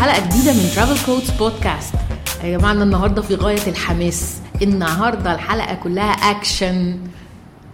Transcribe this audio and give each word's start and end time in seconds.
حلقة 0.00 0.26
جديدة 0.26 0.52
من 0.52 0.70
Travel 0.76 1.06
Codes 1.06 1.30
podcast 1.30 1.94
يا 2.44 2.58
جماعة 2.58 2.72
أنا 2.72 2.84
النهارده 2.84 3.22
في 3.22 3.34
غاية 3.34 3.66
الحماس. 3.66 4.36
النهارده 4.62 5.34
الحلقة 5.34 5.74
كلها 5.74 6.10
اكشن 6.12 6.98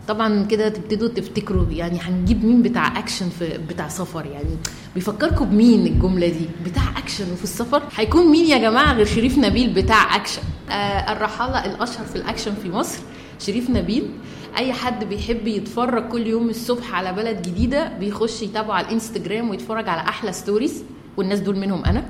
طبعا 0.09 0.45
كده 0.45 0.69
تبتدوا 0.69 1.09
تفتكروا 1.09 1.67
يعني 1.71 1.99
هنجيب 2.01 2.45
مين 2.45 2.63
بتاع 2.63 2.99
اكشن 2.99 3.29
في 3.29 3.59
بتاع 3.69 3.89
سفر. 3.89 4.27
يعني 4.27 4.57
بيفكركم 4.95 5.45
بمين 5.45 5.87
الجملة 5.87 6.29
دي؟ 6.29 6.49
بتاع 6.71 6.83
اكشن 6.99 7.33
وفي 7.33 7.45
السفر؟ 7.45 7.83
هيكون 7.97 8.27
مين 8.27 8.47
يا 8.47 8.59
جماعة 8.59 8.93
غير 8.93 9.07
شريف 9.07 9.39
نبيل 9.39 9.73
بتاع 9.73 10.17
اكشن 10.17 10.43
آه 10.71 11.13
الرحالة 11.13 11.65
الأشهر 11.65 12.07
في 12.07 12.17
الاكشن 12.17 12.55
في 12.63 12.71
مصر 12.71 12.99
شريف 13.39 13.71
نبيل. 13.71 14.11
أي 14.59 14.73
حد 14.73 15.05
بيحب 15.05 15.47
يتفرج 15.47 16.09
كل 16.09 16.27
يوم 16.27 16.49
الصبح 16.51 16.95
على 16.95 17.13
بلد 17.13 17.43
جديدة 17.43 17.89
بيخش 18.01 18.43
يتابعه 18.43 18.75
على 18.77 18.87
الانستجرام 18.87 19.51
ويتفرج 19.51 19.89
على 19.89 20.01
أحلى 20.01 20.33
stories 20.33 20.83
والناس 21.17 21.39
دول 21.41 21.57
منهم 21.59 21.85
أنا. 21.85 22.05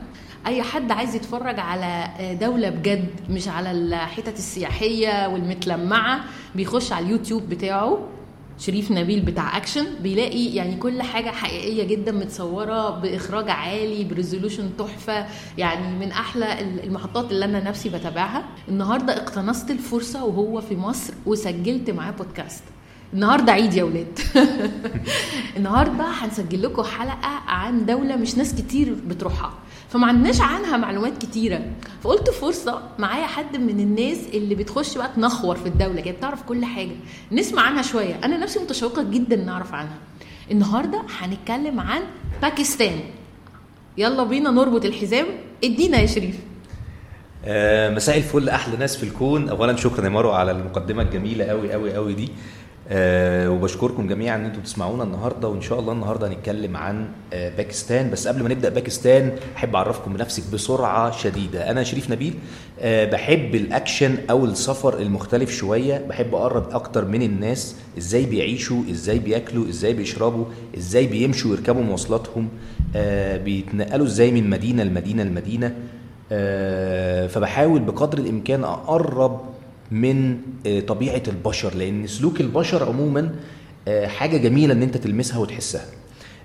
أي 0.46 0.62
حد 0.62 0.92
عايز 0.92 1.14
يتفرج 1.14 1.60
على 1.60 2.08
دولة 2.40 2.70
بجد 2.70 3.10
مش 3.30 3.48
على 3.48 3.70
الحتت 3.70 4.38
السياحية 4.38 5.28
والمتلمعة 5.28 6.20
بيخش 6.54 6.92
على 6.92 7.06
اليوتيوب 7.06 7.48
بتاعه 7.48 7.98
شريف 8.58 8.90
نبيل 8.90 9.20
بتاع 9.20 9.56
اكشن 9.56 9.86
بيلاقي 10.02 10.44
يعني 10.54 10.76
كل 10.76 11.02
حاجة 11.02 11.30
حقيقية 11.30 11.84
جدا 11.84 12.12
متصورة 12.12 12.90
بإخراج 12.90 13.50
عالي 13.50 14.04
ب 14.04 14.11
resolution 14.11 14.76
تحفة 14.78 15.26
يعني 15.58 15.98
من 16.06 16.12
أحلى 16.12 16.60
المحطات 16.60 17.30
اللي 17.32 17.44
أنا 17.44 17.64
نفسي 17.64 17.88
بتابعها. 17.88 18.44
النهارده 18.68 19.16
اقتنصت 19.16 19.70
الفرصة 19.70 20.24
وهو 20.24 20.60
في 20.60 20.76
مصر 20.76 21.14
وسجلت 21.26 21.90
معاه 21.90 22.10
بودكاست. 22.10 22.62
النهارده 23.14 23.52
عيد 23.52 23.74
يا 23.74 23.84
ولاد. 23.84 24.18
النهارده 25.56 26.04
هنسجل 26.04 26.62
لكم 26.62 26.82
حلقة 26.82 27.28
عن 27.46 27.86
دولة 27.86 28.16
مش 28.16 28.36
ناس 28.36 28.54
كتير 28.54 28.94
بتروحها. 29.06 29.52
فما 29.88 30.06
عندناش 30.06 30.40
عنها 30.40 30.76
معلومات 30.76 31.18
كتيرة. 31.18 31.62
فقلت 32.02 32.30
فرصة 32.30 32.82
معايا 32.98 33.26
حد 33.26 33.56
من 33.56 33.80
الناس 33.80 34.18
اللي 34.34 34.54
بتخش 34.54 34.98
بقى 34.98 35.10
تنخور 35.16 35.56
في 35.56 35.66
الدولة 35.66 36.00
كده 36.00 36.14
بتعرف 36.14 36.42
كل 36.42 36.64
حاجة. 36.64 36.96
نسمع 37.32 37.62
عنها 37.62 37.82
شوية. 37.82 38.20
أنا 38.24 38.38
نفسي 38.38 38.58
متشوقة 38.58 39.02
جدا 39.02 39.36
نعرف 39.36 39.74
عنها. 39.74 39.96
النهارده 40.50 41.02
هنتكلم 41.18 41.80
عن 41.80 42.02
باكستان. 42.42 43.00
يلا 43.98 44.24
بينا 44.24 44.50
نربط 44.50 44.84
الحزام. 44.84 45.26
ادينا 45.64 45.98
يا 45.98 46.06
شريف. 46.06 46.38
آه، 47.44 47.90
مساء 47.94 48.16
الفل 48.16 48.48
أحلى 48.48 48.76
ناس 48.76 48.96
في 48.96 49.02
الكون. 49.02 49.48
اولا 49.48 49.76
شكرا 49.76 50.04
يا 50.04 50.10
مروه 50.10 50.36
على 50.36 50.50
المقدمة 50.50 51.02
الجميلة 51.02 51.44
قوي 51.44 51.72
قوي 51.72 51.94
قوي 51.94 52.14
دي. 52.14 52.28
أه 52.88 53.50
وبشكركم 53.50 54.08
جميعا 54.08 54.36
إن 54.36 54.44
أنتم 54.44 54.60
تسمعونا 54.60 55.02
النهارده 55.02 55.48
وإن 55.48 55.60
شاء 55.60 55.80
الله 55.80 55.92
النهارده 55.92 56.28
هنتكلم 56.28 56.76
عن 56.76 57.06
أه 57.32 57.56
باكستان. 57.56 58.10
بس 58.10 58.28
قبل 58.28 58.42
ما 58.42 58.48
نبدأ 58.48 58.68
باكستان 58.68 59.32
أحب 59.56 59.76
أعرفكم 59.76 60.12
بنفسي 60.12 60.42
بسرعة 60.52 61.10
شديدة. 61.10 61.70
أنا 61.70 61.84
شريف 61.84 62.10
نبيل 62.10 62.34
أه 62.80 63.04
بحب 63.04 63.54
الأكشن 63.54 64.16
أو 64.30 64.44
السفر 64.44 64.98
المختلف 64.98 65.50
شوية. 65.50 66.04
بحب 66.08 66.34
أقرب 66.34 66.70
أكتر 66.70 67.04
من 67.04 67.22
الناس 67.22 67.76
إزاي 67.98 68.26
بيعيشوا 68.26 68.82
إزاي 68.90 69.18
بياكلوا 69.18 69.68
إزاي 69.68 69.92
بيشربوا 69.92 70.44
إزاي 70.76 71.06
بيمشوا 71.06 71.50
ويركبوا 71.50 71.82
مواصلاتهم 71.82 72.48
أه 72.96 73.36
بيتنقلوا 73.36 74.06
إزاي 74.06 74.30
من 74.30 74.50
مدينة 74.50 74.82
لمدينة 74.82 75.22
لمدينة. 75.22 75.74
أه 76.32 77.26
فبحاول 77.26 77.80
بقدر 77.80 78.18
الإمكان 78.18 78.64
أقرب 78.64 79.40
من 79.94 80.38
طبيعة 80.86 81.22
البشر 81.28 81.74
لأن 81.74 82.06
سلوك 82.06 82.40
البشر 82.40 82.88
عموما 82.88 83.34
حاجة 84.04 84.36
جميلة 84.36 84.74
إن 84.74 84.82
أنت 84.82 84.96
تلمسها 84.96 85.38
وتحسها. 85.38 85.86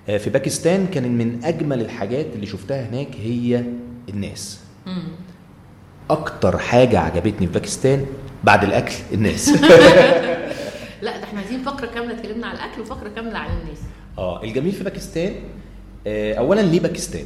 في 0.08 0.30
باكستان 0.30 0.88
كان 0.88 1.18
من 1.18 1.44
أجمل 1.44 1.82
الحاجات 1.82 2.26
اللي 2.36 2.46
شفتها 2.46 2.90
هناك 2.90 3.08
هي 3.24 3.64
الناس. 4.09 4.59
أكتر 6.09 6.58
حاجة 6.58 7.00
عجبتني 7.00 7.48
في 7.48 7.54
باكستان 7.54 8.06
بعد 8.44 8.64
الأكل 8.64 8.96
الناس. 9.14 9.50
لا 11.02 11.18
ده 11.18 11.24
إحنا 11.24 11.40
عايزين 11.40 11.64
فقرة 11.64 11.86
كاملة 11.86 12.14
اتكلمنا 12.20 12.48
على 12.48 12.58
الأكل 12.58 12.82
وفقرة 12.82 13.09
كاملة 13.09 13.38
عن 13.38 13.50
الناس. 13.50 13.78
آه 14.18 14.44
الجميل 14.44 14.72
في 14.72 14.84
باكستان 14.84 15.34
اولا 16.08 16.62
ليه 16.62 16.80
باكستان؟ 16.80 17.26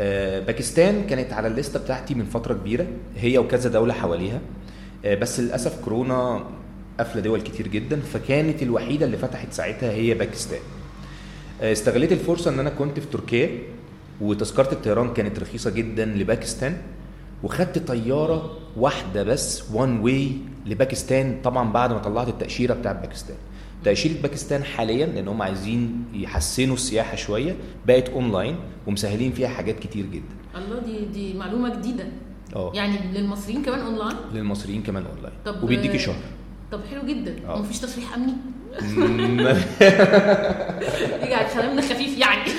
آه 0.00 0.40
باكستان 0.40 1.06
كانت 1.06 1.32
على 1.32 1.48
ال 1.48 1.53
list 1.53 1.75
ة 1.75 1.80
بتاعتي 1.80 2.14
من 2.14 2.24
فترة 2.24 2.54
كبيرة 2.54 2.86
هي 3.16 3.38
وكذا 3.38 3.70
دولة 3.70 3.94
حواليها. 3.94 4.36
آه 4.36 4.77
بس 5.06 5.40
للأسف 5.40 5.84
كورونا 5.84 6.44
قافلة 6.98 7.22
دول 7.22 7.40
كتير 7.40 7.68
جدا 7.68 8.00
فكانت 8.00 8.62
الوحيدة 8.62 9.06
اللي 9.06 9.16
فتحت 9.16 9.52
ساعتها 9.52 9.92
هي 9.92 10.14
باكستان. 10.14 10.60
آه 11.62 11.72
استغليت 11.72 12.12
الفرصة 12.12 12.50
إن 12.50 12.58
أنا 12.58 12.70
كنت 12.70 13.00
في 13.00 13.06
تركيا 13.06 13.50
وتذكرة 14.20 14.72
الطيران 14.72 15.14
كانت 15.14 15.38
رخيصة 15.38 15.70
جدا 15.70 16.04
لباكستان 16.04 16.76
وخدت 17.42 17.78
طيارة 17.78 18.58
واحدة 18.76 19.22
بس 19.22 19.70
one 19.72 20.00
way 20.00 20.32
لباكستان 20.66 21.40
طبعا 21.44 21.72
بعد 21.72 21.92
ما 21.92 21.98
طلعت 21.98 22.28
التأشيرة 22.28 22.74
بتاعت 22.74 23.00
باكستان. 23.00 23.36
تأشيرة 23.84 24.22
باكستان 24.22 24.64
حاليا 24.64 25.06
لأن 25.06 25.28
هم 25.28 25.42
عايزين 25.42 26.04
يحسنوا 26.14 26.74
السياحة 26.74 27.16
شوية 27.16 27.56
بقت 27.86 28.08
اونلاين 28.08 28.56
ومسهلين 28.86 29.32
فيها 29.32 29.48
حاجات 29.48 29.78
كتير 29.78 30.06
جدا. 30.06 30.34
الله 30.56 30.78
دي 30.78 31.04
دي 31.04 31.34
معلومة 31.38 31.76
جديدة. 31.76 32.04
آه. 32.56 32.72
يعني 32.74 32.96
للمصريين 33.14 33.62
كمان 33.62 33.80
اونلاين 33.80 34.16
للمصريين 34.34 34.82
كمان 34.82 35.04
اونلاين 35.14 35.34
طب 35.44 35.62
وبيديكي 35.62 35.98
شهر. 35.98 36.16
طب 36.72 36.80
حلو 36.90 37.02
جدا. 37.06 37.34
آه. 37.48 37.56
ومفيش 37.56 37.78
تصريح 37.78 38.14
أمني؟ 38.14 38.32
يجعل 41.26 41.46
كلامنا 41.54 41.82
خفيف 41.82 42.18
يعني. 42.18 42.42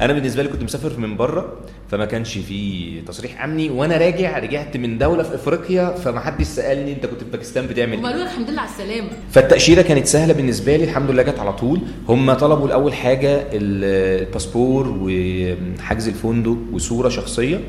أنا 0.00 0.12
بالنسبة 0.12 0.42
لي 0.42 0.48
كنت 0.48 0.62
مسافر 0.62 0.98
من 1.00 1.16
بره 1.16 1.56
فما 1.90 2.04
كانش 2.04 2.38
في 2.38 3.00
تصريح 3.00 3.44
أمني 3.44 3.70
وأنا 3.70 3.96
راجع 3.96 4.38
رجعت 4.38 4.76
من 4.76 4.98
دولة 4.98 5.22
في 5.22 5.34
إفريقيا 5.34 5.94
فما 5.94 6.20
حدش 6.20 6.46
سألني 6.46 6.92
أنت 6.92 7.06
كنت 7.06 7.24
في 7.24 7.30
باكستان 7.30 7.66
بتعمل 7.66 8.06
إيه؟ 8.06 8.22
الحمد 8.22 8.50
لله 8.50 8.60
على 8.60 8.70
السلامة. 8.70 9.08
فالتأشيرة 9.30 9.82
كانت 9.82 10.06
سهلة 10.06 10.32
بالنسبة 10.32 10.76
لي 10.76 10.84
الحمد 10.84 11.10
لله 11.10 11.22
جت 11.22 11.38
على 11.38 11.52
طول. 11.52 11.80
هم 12.08 12.32
طلبوا 12.32 12.66
الأول 12.66 12.92
حاجة 12.94 13.36
ال- 13.52 14.22
الباسبور 14.22 14.98
وحجز 15.00 16.08
الفندق 16.08 16.56
وصورة 16.72 17.08
شخصية. 17.08 17.60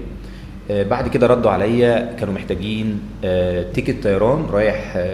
بعد 0.70 1.08
كده 1.08 1.28
ردوا 1.28 1.52
عليا 1.52 2.16
كانوا 2.20 2.34
محتاجين 2.34 3.00
آه، 3.24 3.72
ticket 3.72 4.04
طيران 4.04 4.46
رايح 4.52 5.06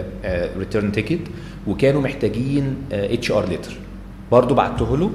return 0.58 0.92
ticket 0.92 1.20
وكانوا 1.66 2.00
محتاجين 2.02 2.76
HR 2.92 3.32
letter 3.32 3.72
برضه 4.32 4.54
بعته 4.54 4.96
له 4.96 5.10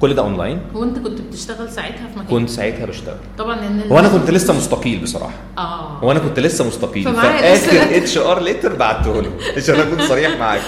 كل 0.00 0.14
ده 0.14 0.22
اونلاين 0.22 0.58
هو 0.74 0.82
انت 0.84 0.98
كنت 0.98 1.20
بتشتغل 1.20 1.70
ساعتها 1.70 2.06
في 2.08 2.18
مكان؟ 2.18 2.26
كنت 2.30 2.48
ساعتها 2.48 2.86
بشتغل. 2.86 3.16
طبعا 3.38 3.66
ان 3.66 3.80
هو 3.92 3.98
أنا 3.98 4.08
كنت 4.08 4.30
لسه 4.30 4.56
مستقيل 4.56 4.98
بصراحة. 5.02 5.34
آه. 5.58 5.98
هو 5.98 6.10
أنا 6.12 6.18
كنت 6.20 6.40
لسه 6.40 6.66
مستقيل. 6.66 7.04
فآخر 7.04 7.96
HR 7.96 8.18
letter 8.18 8.74
بعته 8.76 9.20
له 9.22 9.30
عشان 9.56 9.74
أكون 9.74 10.00
صريح 10.08 10.36
معاك. 10.38 10.60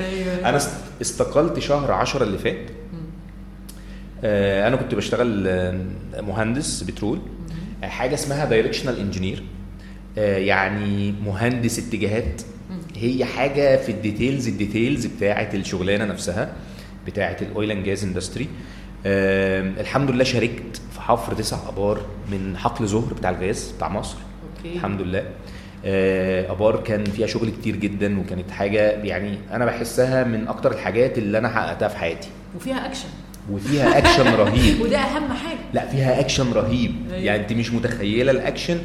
أيوه. 0.00 0.48
أنا 0.48 0.56
است- 0.56 0.80
استقلت 1.00 1.58
شهر 1.58 1.92
10 1.92 2.22
اللي 2.22 2.38
فات. 2.38 2.56
آه، 4.24 4.68
أنا 4.68 4.76
كنت 4.76 4.94
بشتغل 4.94 5.44
آه، 5.48 5.80
مهندس 6.20 6.82
بترول. 6.82 7.18
آه، 7.18 7.35
حاجة 7.82 8.14
اسمها 8.14 8.44
directional 8.44 8.98
engineer 8.98 9.42
يعني 10.16 11.12
مهندس 11.12 11.78
اتجاهات. 11.78 12.42
هي 12.96 13.24
حاجة 13.24 13.76
في 13.76 13.92
ال 13.92 13.99
details 13.99 14.48
ال 14.48 14.55
details 14.55 15.06
بتاعة 15.06 15.50
الشغلانة 15.54 16.04
نفسها 16.04 16.52
بتاعة 17.06 17.36
ال 17.42 17.49
oil 17.49 17.70
and 17.70 17.84
gas 17.84 18.04
industry. 18.04 18.48
الحمد 19.06 20.10
لله 20.10 20.24
شاركت 20.24 20.80
في 20.92 21.00
حفر 21.00 21.34
تسع 21.34 21.56
أبار 21.68 22.00
من 22.32 22.56
حقل 22.56 22.86
زهر 22.86 23.14
بتاع 23.14 23.30
الغاز 23.30 23.72
بتاع 23.76 23.88
مصر. 23.88 24.16
أوكي. 24.58 24.76
الحمد 24.76 25.00
لله. 25.00 25.24
آه، 25.84 26.52
أبار 26.52 26.76
كان 26.76 27.04
فيها 27.04 27.26
شغل 27.26 27.50
كتير 27.50 27.76
جدا 27.76 28.20
وكانت 28.20 28.50
حاجة 28.50 28.90
يعني 28.90 29.38
أنا 29.52 29.64
بحسها 29.64 30.24
من 30.24 30.48
أكتر 30.48 30.72
الحاجات 30.72 31.18
اللي 31.18 31.38
أنا 31.38 31.48
حققتها 31.48 31.88
في 31.88 31.96
حياتي. 31.96 32.28
وفيها 32.56 32.86
أكشن. 32.86 33.08
وفيها 33.52 33.98
اكشن 33.98 34.34
رهيب. 34.34 34.80
وده 34.82 34.98
أهم 34.98 35.32
حاجة. 35.32 35.58
لا 35.74 35.88
فيها 35.88 36.20
اكشن 36.20 36.52
رهيب. 36.52 36.94
أيوة. 37.10 37.22
يعني 37.24 37.42
أنت 37.42 37.52
مش 37.52 37.72
متخيلة 37.72 38.30
ال 38.32 38.39
action 38.39 38.78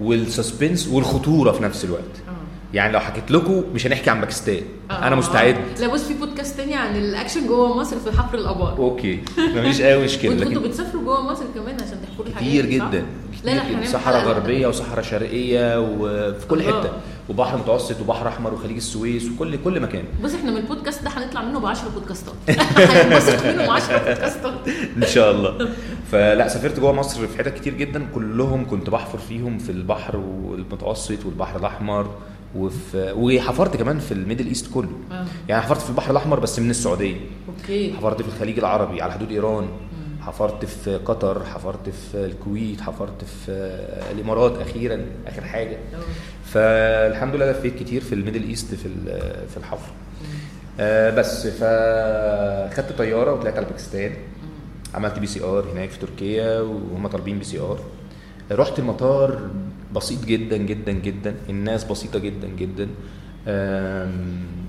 وال 0.00 0.18
suspense 0.18 0.88
والخطورة 0.88 1.52
في 1.52 1.62
نفس 1.62 1.84
الوقت. 1.84 2.02
آه. 2.28 2.39
يعني 2.74 2.92
لو 2.92 3.00
حكيت 3.00 3.30
لكم 3.30 3.64
مش 3.74 3.86
هنحكي 3.86 4.10
عن 4.10 4.20
باكستان. 4.20 4.62
آه. 4.90 5.06
أنا 5.06 5.16
مستعد. 5.16 5.56
لا 5.80 5.86
بص 5.88 6.02
في 6.02 6.14
بودكاست 6.14 6.56
تاني 6.56 6.74
عن 6.74 6.96
الأكشن 6.96 7.46
جوه 7.46 7.78
مصر 7.78 7.96
في 7.98 8.18
حفر 8.18 8.38
الأبار. 8.38 8.76
okay. 8.78 9.20
مفيش 9.38 9.80
أي 9.80 10.04
مشكلة 10.04 10.30
وانتوا 10.30 10.46
كنتوا 10.46 10.60
لكن 10.62 10.70
بتسافروا 10.70 11.02
جوه 11.02 11.32
مصر 11.32 11.44
كمان 11.54 11.74
عشان 11.74 11.98
تحفروا 12.02 12.26
الحاجات 12.26 12.48
كتير؟ 12.48 12.66
جدا. 12.66 13.06
لا 13.44 13.50
لا 13.50 13.86
صحراء 13.86 14.24
غربية 14.24 14.66
وصحراء 14.66 15.02
شرقية 15.02 15.80
وفي 15.80 16.46
كل 16.48 16.60
الله. 16.60 16.80
حتة. 16.80 16.90
وبحر 17.28 17.56
متوسط 17.56 18.00
وبحر 18.00 18.28
أحمر 18.28 18.54
وخليج 18.54 18.76
السويس 18.76 19.30
وكل 19.30 19.56
كل 19.64 19.80
مكان. 19.80 20.04
بص 20.24 20.34
إحنا 20.34 20.50
من 20.50 20.56
البودكاست 20.56 21.02
ده 21.04 21.10
هنطلع 21.10 21.42
منه 21.42 21.58
ب 21.60 21.66
10 21.66 21.88
بودكاستات. 21.88 22.34
هننبسط 22.78 23.46
منه 23.46 23.66
ب 23.66 23.70
10 23.70 23.98
بودكاستات. 23.98 24.54
إن 24.96 25.06
شاء 25.06 25.30
الله. 25.30 25.68
فلا 26.12 26.48
سافرت 26.48 26.80
جوه 26.80 26.92
مصر 26.92 27.26
في 27.26 27.38
حتت 27.38 27.54
كتير 27.54 27.74
جدا. 27.74 28.06
كلهم 28.14 28.66
كنت 28.70 28.90
بحفر 28.90 29.18
فيهم 29.18 29.58
في 29.58 29.72
البحر 29.72 30.16
والمتوسط 30.16 31.24
والبحر 31.26 31.58
الأحمر. 31.58 32.10
وفي 32.56 33.12
وحفرت 33.16 33.76
كمان 33.76 33.98
في 33.98 34.12
ال 34.12 34.17
Middle 34.17 34.46
East 34.46 34.74
كله. 34.74 34.90
آه. 35.12 35.24
يعني 35.48 35.62
حفرت 35.62 35.80
في 35.80 35.90
البحر 35.90 36.10
الأحمر 36.10 36.40
بس 36.40 36.58
من 36.58 36.70
السعودية. 36.70 37.16
okay. 37.48 37.92
حفرت 37.92 38.22
في 38.22 38.28
الخليج 38.28 38.58
العربي 38.58 39.02
على 39.02 39.12
حدود 39.12 39.30
إيران. 39.30 39.68
حفرت 40.20 40.64
في 40.64 40.96
قطر 40.96 41.44
حفرت 41.44 41.88
في 41.88 42.14
الكويت 42.14 42.80
حفرت 42.80 43.24
في 43.24 43.52
الإمارات 44.12 44.60
أخيرا 44.60 45.06
آخر 45.26 45.44
حاجة. 45.44 45.76
فالحمد 46.44 47.34
لله 47.34 47.50
لفيت 47.50 47.78
كتير 47.78 48.00
في 48.00 48.14
ال 48.14 48.19
Middle 48.19 48.48
East 48.48 48.74
في 48.74 48.88
في 49.48 49.56
الحفر. 49.56 49.92
آه 50.80 51.10
بس 51.10 51.46
فخدت 51.46 52.98
طيارة 52.98 53.32
وطلعت 53.32 53.56
على 53.56 53.66
باكستان. 53.66 54.12
عملت 54.94 55.18
PCR 55.18 55.64
هناك 55.72 55.90
في 55.90 55.98
تركيا 55.98 56.60
وهم 56.60 57.06
طالبين 57.06 57.38
PCR. 57.38 57.78
رحت 58.52 58.78
المطار 58.78 59.40
بسيط 59.94 60.24
جدا 60.24 60.56
جدا 60.56 60.92
جدا. 60.92 61.34
الناس 61.48 61.84
بسيطة 61.84 62.18
جدا 62.18 62.48
جدا. 62.48 62.88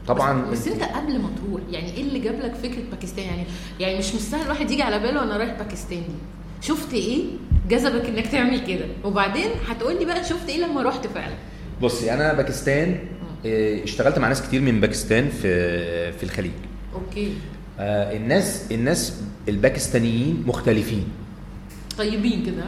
طبعا 0.08 0.42
بس, 0.52 0.60
بس 0.60 0.68
انت 0.68 0.84
قبل 0.84 1.20
ما 1.20 1.30
تروح 1.36 1.62
يعني 1.72 1.94
إيه 1.94 2.02
اللي 2.02 2.20
جاب 2.20 2.40
لك 2.40 2.54
فكرة 2.56 2.82
باكستان؟ 2.92 3.26
يعني 3.26 3.44
يعني 3.80 3.98
مش 3.98 4.16
مستاهل 4.16 4.42
الواحد 4.42 4.72
يجي 4.72 4.84
على 4.84 5.00
باله 5.00 5.24
أنا 5.24 5.38
رايح 5.38 5.58
باكستان 5.60 5.98
دي. 6.00 6.14
شفت 6.62 6.94
إيه 6.94 7.24
جذبك 7.70 8.06
انك 8.06 8.28
تعمل 8.28 8.60
كده؟ 8.68 8.86
وبعدين 9.04 9.50
هتقول 9.68 10.00
لي 10.00 10.06
بقى 10.06 10.24
شفت 10.24 10.50
إيه 10.50 10.66
لما 10.66 10.82
رحت 10.84 11.08
فعلا؟ 11.08 11.34
بصي 11.82 12.14
أنا 12.14 12.34
باكستان 12.34 13.00
آه، 13.46 13.84
اشتغلت 13.84 14.20
مع 14.20 14.28
ناس 14.28 14.42
كتير 14.42 14.62
من 14.62 14.80
باكستان 14.82 15.30
في 15.30 16.12
في 16.12 16.24
الخليج. 16.24 16.52
okay. 16.94 17.34
آه، 17.80 18.18
الناس 18.18 18.72
الناس 18.72 19.22
الباكستانيين 19.50 20.44
مختلفين. 20.48 21.04
طيبين 21.98 22.46
كده. 22.46 22.64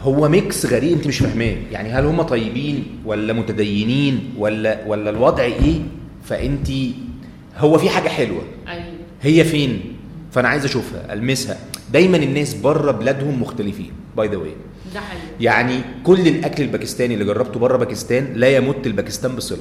هو 0.00 0.28
mix 0.28 0.66
غريب 0.66 0.92
انت 0.92 1.06
مش 1.06 1.18
فاهماه. 1.18 1.56
يعني 1.72 1.92
هل 1.92 2.04
هم 2.04 2.22
طيبين 2.22 2.84
ولا 3.04 3.32
متدينين 3.32 4.34
ولا 4.38 4.84
ولا 4.86 5.10
الوضع 5.10 5.42
إيه؟ 5.42 5.80
فانت 6.24 6.68
هو 7.56 7.78
في 7.78 7.88
حاجة 7.90 8.08
حلوة. 8.08 8.42
أيوه. 8.68 8.84
هي 9.22 9.44
فين؟ 9.44 9.80
فأنا 10.32 10.48
عايز 10.48 10.64
أشوفها 10.64 11.12
ألمسها. 11.12 11.56
دايما 11.92 12.16
الناس 12.16 12.54
بره 12.54 12.90
بلادهم 12.90 13.42
مختلفين 13.42 13.90
by 14.16 14.28
the 14.28 14.36
way 14.36 14.50
ده 14.94 15.00
حقيقي. 15.00 15.24
يعني 15.40 15.80
كل 16.04 16.28
الأكل 16.28 16.62
الباكستاني 16.62 17.14
اللي 17.14 17.24
جربته 17.24 17.60
بره 17.60 17.76
باكستان 17.76 18.32
لا 18.34 18.56
يمت 18.56 18.86
الباكستان 18.86 19.36
بصله 19.36 19.58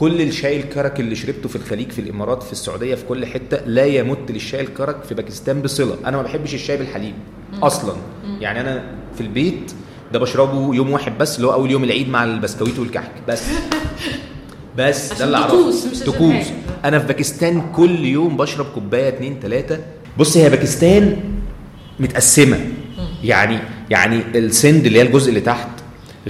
كل 0.00 0.20
الشاي 0.20 0.60
الكرك 0.60 1.00
اللي 1.00 1.14
شربته 1.16 1.48
في 1.48 1.56
الخليج 1.56 1.90
في 1.90 1.98
الامارات 1.98 2.42
في 2.42 2.52
السعوديه 2.52 2.94
في 2.94 3.04
كل 3.04 3.26
حتة 3.26 3.60
لا 3.66 3.84
يمت 3.84 4.30
للشاي 4.30 4.60
الكرك 4.60 5.04
في 5.04 5.14
باكستان 5.14 5.62
بصله. 5.62 5.96
أنا 6.04 6.16
ما 6.16 6.22
بحبش 6.22 6.54
الشاي 6.54 6.76
بالحليب 6.76 7.14
أصلا. 7.62 7.94
يعني 8.40 8.60
أنا 8.60 8.84
في 9.14 9.20
البيت 9.20 9.72
ده 10.12 10.18
بشربه 10.18 10.74
يوم 10.74 10.90
واحد 10.90 11.18
بس 11.18 11.36
اللي 11.36 11.46
هو 11.46 11.52
أول 11.52 11.70
يوم 11.70 11.84
العيد 11.84 12.08
مع 12.08 12.24
البسكويت 12.24 12.78
والكحك. 12.78 13.10
بس. 13.28 13.42
بس 14.78 15.12
ده 15.12 15.24
اللي 15.24 15.36
أعرفه. 15.36 15.56
طقوس، 16.06 16.34
حاجة. 16.34 16.44
أنا 16.84 16.98
في 16.98 17.06
باكستان 17.06 17.62
كل 17.72 18.04
يوم 18.04 18.36
بشرب 18.36 18.66
كوباية 18.74 19.08
اتنين 19.08 19.40
تلاتة. 19.40 19.78
بص 20.18 20.36
هي 20.36 20.50
باكستان 20.50 21.16
متقسمة. 22.00 22.60
يعني 23.24 23.58
يعني 23.90 24.22
السند 24.34 24.86
اللي 24.86 24.98
هي 24.98 25.02
الجزء 25.02 25.28
اللي 25.28 25.40
تحت 25.40 25.68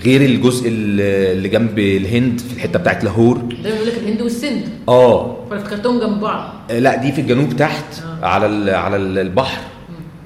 غير 0.04 0.20
الجزء 0.20 0.68
اللي 0.68 1.48
جنب 1.48 1.78
الهند 1.78 2.40
في 2.40 2.52
الحتة 2.54 2.78
بتاعت 2.78 3.04
لاهور. 3.04 3.36
ده 3.64 3.70
بيقول 3.72 3.86
لك 3.88 3.94
الهند 3.98 4.22
والسند. 4.22 4.62
آه. 4.88 5.36
فانا 5.50 5.60
افتكرتهم 5.60 6.00
جنب 6.00 6.20
بعض. 6.20 6.52
لا 6.70 6.96
دي 6.96 7.12
في 7.12 7.20
الجنوب 7.20 7.56
تحت 7.56 7.84
على 8.22 8.46
ال- 8.46 8.70
على 8.74 8.96
ال- 8.96 9.18
البحر. 9.18 9.60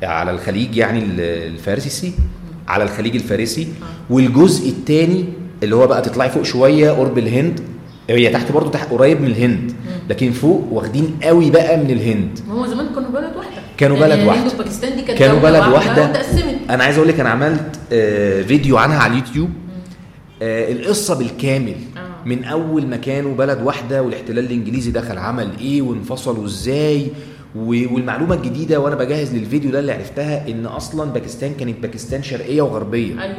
على 0.03 0.31
الخليج 0.31 0.77
يعني 0.77 0.99
ال- 0.99 1.21
الفارسي. 1.55 2.13
على 2.69 2.85
الخليج 2.85 3.15
الفارسي. 3.15 3.69
والجزء 4.11 4.69
الثاني 4.69 5.25
اللي 5.63 5.77
هو 5.77 5.87
بقى 5.87 6.03
تطلعي 6.03 6.31
فوق 6.31 6.43
شوية 6.43 6.91
قرب 6.91 7.19
الهند 7.19 7.61
هي 8.11 8.29
تحت 8.29 8.53
برضو 8.53 8.71
تحت 8.71 8.91
قريب 8.91 9.21
من 9.21 9.27
الهند. 9.27 9.73
لكن 10.11 10.33
فوق 10.33 10.65
واخدين 10.73 11.17
قوي 11.23 11.51
بقى 11.51 11.77
من 11.77 11.91
الهند. 11.91 12.39
ما 12.49 12.55
هو 12.55 12.67
زمان 12.67 12.87
كانوا 12.95 13.11
بلد 13.11 13.37
واحدة. 13.37 13.63
كانوا 13.77 13.97
يعني 13.97 14.09
بلد 14.09 14.21
الهند 14.21 14.45
واحدة. 14.45 14.55
وباكستان 14.61 14.97
دي 14.97 15.03
كانت 15.03 15.19
كانوا 15.19 15.41
بلد 15.41 15.69
واحدة 15.73 16.03
واتقسمت 16.03 16.57
أنا 16.71 16.85
عايز 16.85 16.97
أقول 16.97 17.09
لك 17.09 17.21
أنا 17.21 17.29
عملت 17.29 17.81
آه، 17.93 18.43
فيديو 18.43 18.77
عنها 18.77 18.99
على 18.99 19.13
اليوتيوب. 19.13 19.51
آه، 20.43 20.73
القصة 20.73 21.19
بالكامل. 21.19 21.75
آه. 21.97 22.29
من 22.29 22.45
أول 22.45 22.87
ما 22.87 22.97
كانوا 22.97 23.35
بلد 23.35 23.63
واحدة 23.63 24.03
والاحتلال 24.03 24.45
الإنجليزي 24.45 24.91
دخل 24.91 25.19
عمل 25.19 25.49
إيه 25.61 25.83
وانفصلوا 25.83 26.45
إزاي 26.45 27.07
والمعلومة 27.57 28.35
الجديدة 28.35 28.81
وأنا 28.81 28.95
بجهز 28.97 29.35
للفيديو 29.35 29.71
ده 29.71 29.79
اللي 29.79 29.93
عرفتها 29.93 30.49
إن 30.49 30.67
أصلا 30.67 31.11
باكستان 31.11 31.55
كانت 31.55 31.83
باكستان 31.83 32.23
شرقية 32.23 32.63
وغربية. 32.63 33.23
أيوه. 33.23 33.37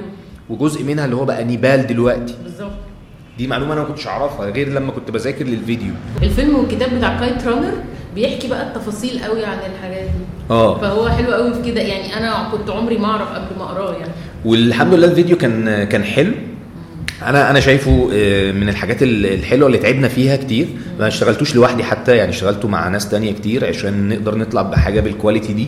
وجزء 0.49 0.83
منها 0.83 1.05
اللي 1.05 1.15
هو 1.15 1.25
بقى 1.25 1.43
نيبال 1.43 1.87
دلوقتي. 1.87 2.35
بالظبط. 2.43 2.71
دي 3.37 3.47
معلومة 3.47 3.73
أنا 3.73 3.81
ما 3.81 3.87
كنتش 3.87 4.07
أعرفها 4.07 4.49
غير 4.49 4.69
لما 4.69 4.91
كنت 4.91 5.11
بذاكر 5.11 5.45
للفيديو. 5.45 5.93
الفيلم 6.23 6.55
والكتاب 6.55 6.97
بتاع 6.97 7.19
Kite 7.19 7.47
Runner 7.47 7.73
بيحكي 8.15 8.47
بقى 8.47 8.67
التفاصيل 8.67 9.19
قوي 9.23 9.45
عن 9.45 9.57
الحاجات 9.71 10.03
دي. 10.03 10.51
آه. 10.51 10.77
فهو 10.81 11.09
حلو 11.09 11.33
قوي 11.33 11.53
في 11.53 11.71
كده. 11.71 11.81
يعني 11.81 12.17
أنا 12.17 12.49
كنت 12.51 12.69
عمري 12.69 12.97
ما 12.97 13.05
أعرف 13.05 13.29
قبل 13.29 13.57
ما 13.59 13.63
أقراه 13.63 13.93
يعني. 13.93 14.11
والحمد 14.45 14.93
لله 14.93 15.07
الفيديو 15.07 15.37
كان 15.37 15.83
كان 15.83 16.03
حلو. 16.03 16.33
أنا 17.23 17.49
أنا 17.51 17.59
شايفه 17.59 18.09
آه، 18.13 18.51
من 18.51 18.69
الحاجات 18.69 19.03
ال- 19.03 19.25
الحلوة 19.25 19.67
اللي 19.67 19.77
تعبنا 19.77 20.07
فيها 20.07 20.35
كتير. 20.35 20.67
ما 20.99 21.07
اشتغلتهوش 21.07 21.55
لوحدي 21.55 21.83
حتى 21.83 22.17
يعني 22.17 22.29
اشتغلته 22.31 22.67
مع 22.67 22.87
ناس 22.89 23.09
تانية 23.09 23.31
كتير 23.31 23.65
عشان 23.67 24.09
نقدر 24.09 24.37
نطلع 24.37 24.61
بحاجة 24.61 24.99
بال 24.99 25.11
quality 25.11 25.53
دي. 25.53 25.67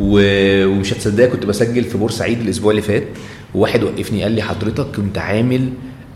ومش 0.00 0.92
هتصدق 0.92 1.24
كنت 1.26 1.46
بسجل 1.46 1.84
في 1.84 1.98
بورسعيد 1.98 2.40
الأسبوع 2.40 2.70
اللي 2.70 2.82
فات 2.82 3.04
وواحد 3.54 3.82
وقفني 3.84 4.22
قال 4.22 4.32
لي 4.32 4.42
حضرتك 4.42 4.86
كنت 4.96 5.18
عامل 5.18 5.70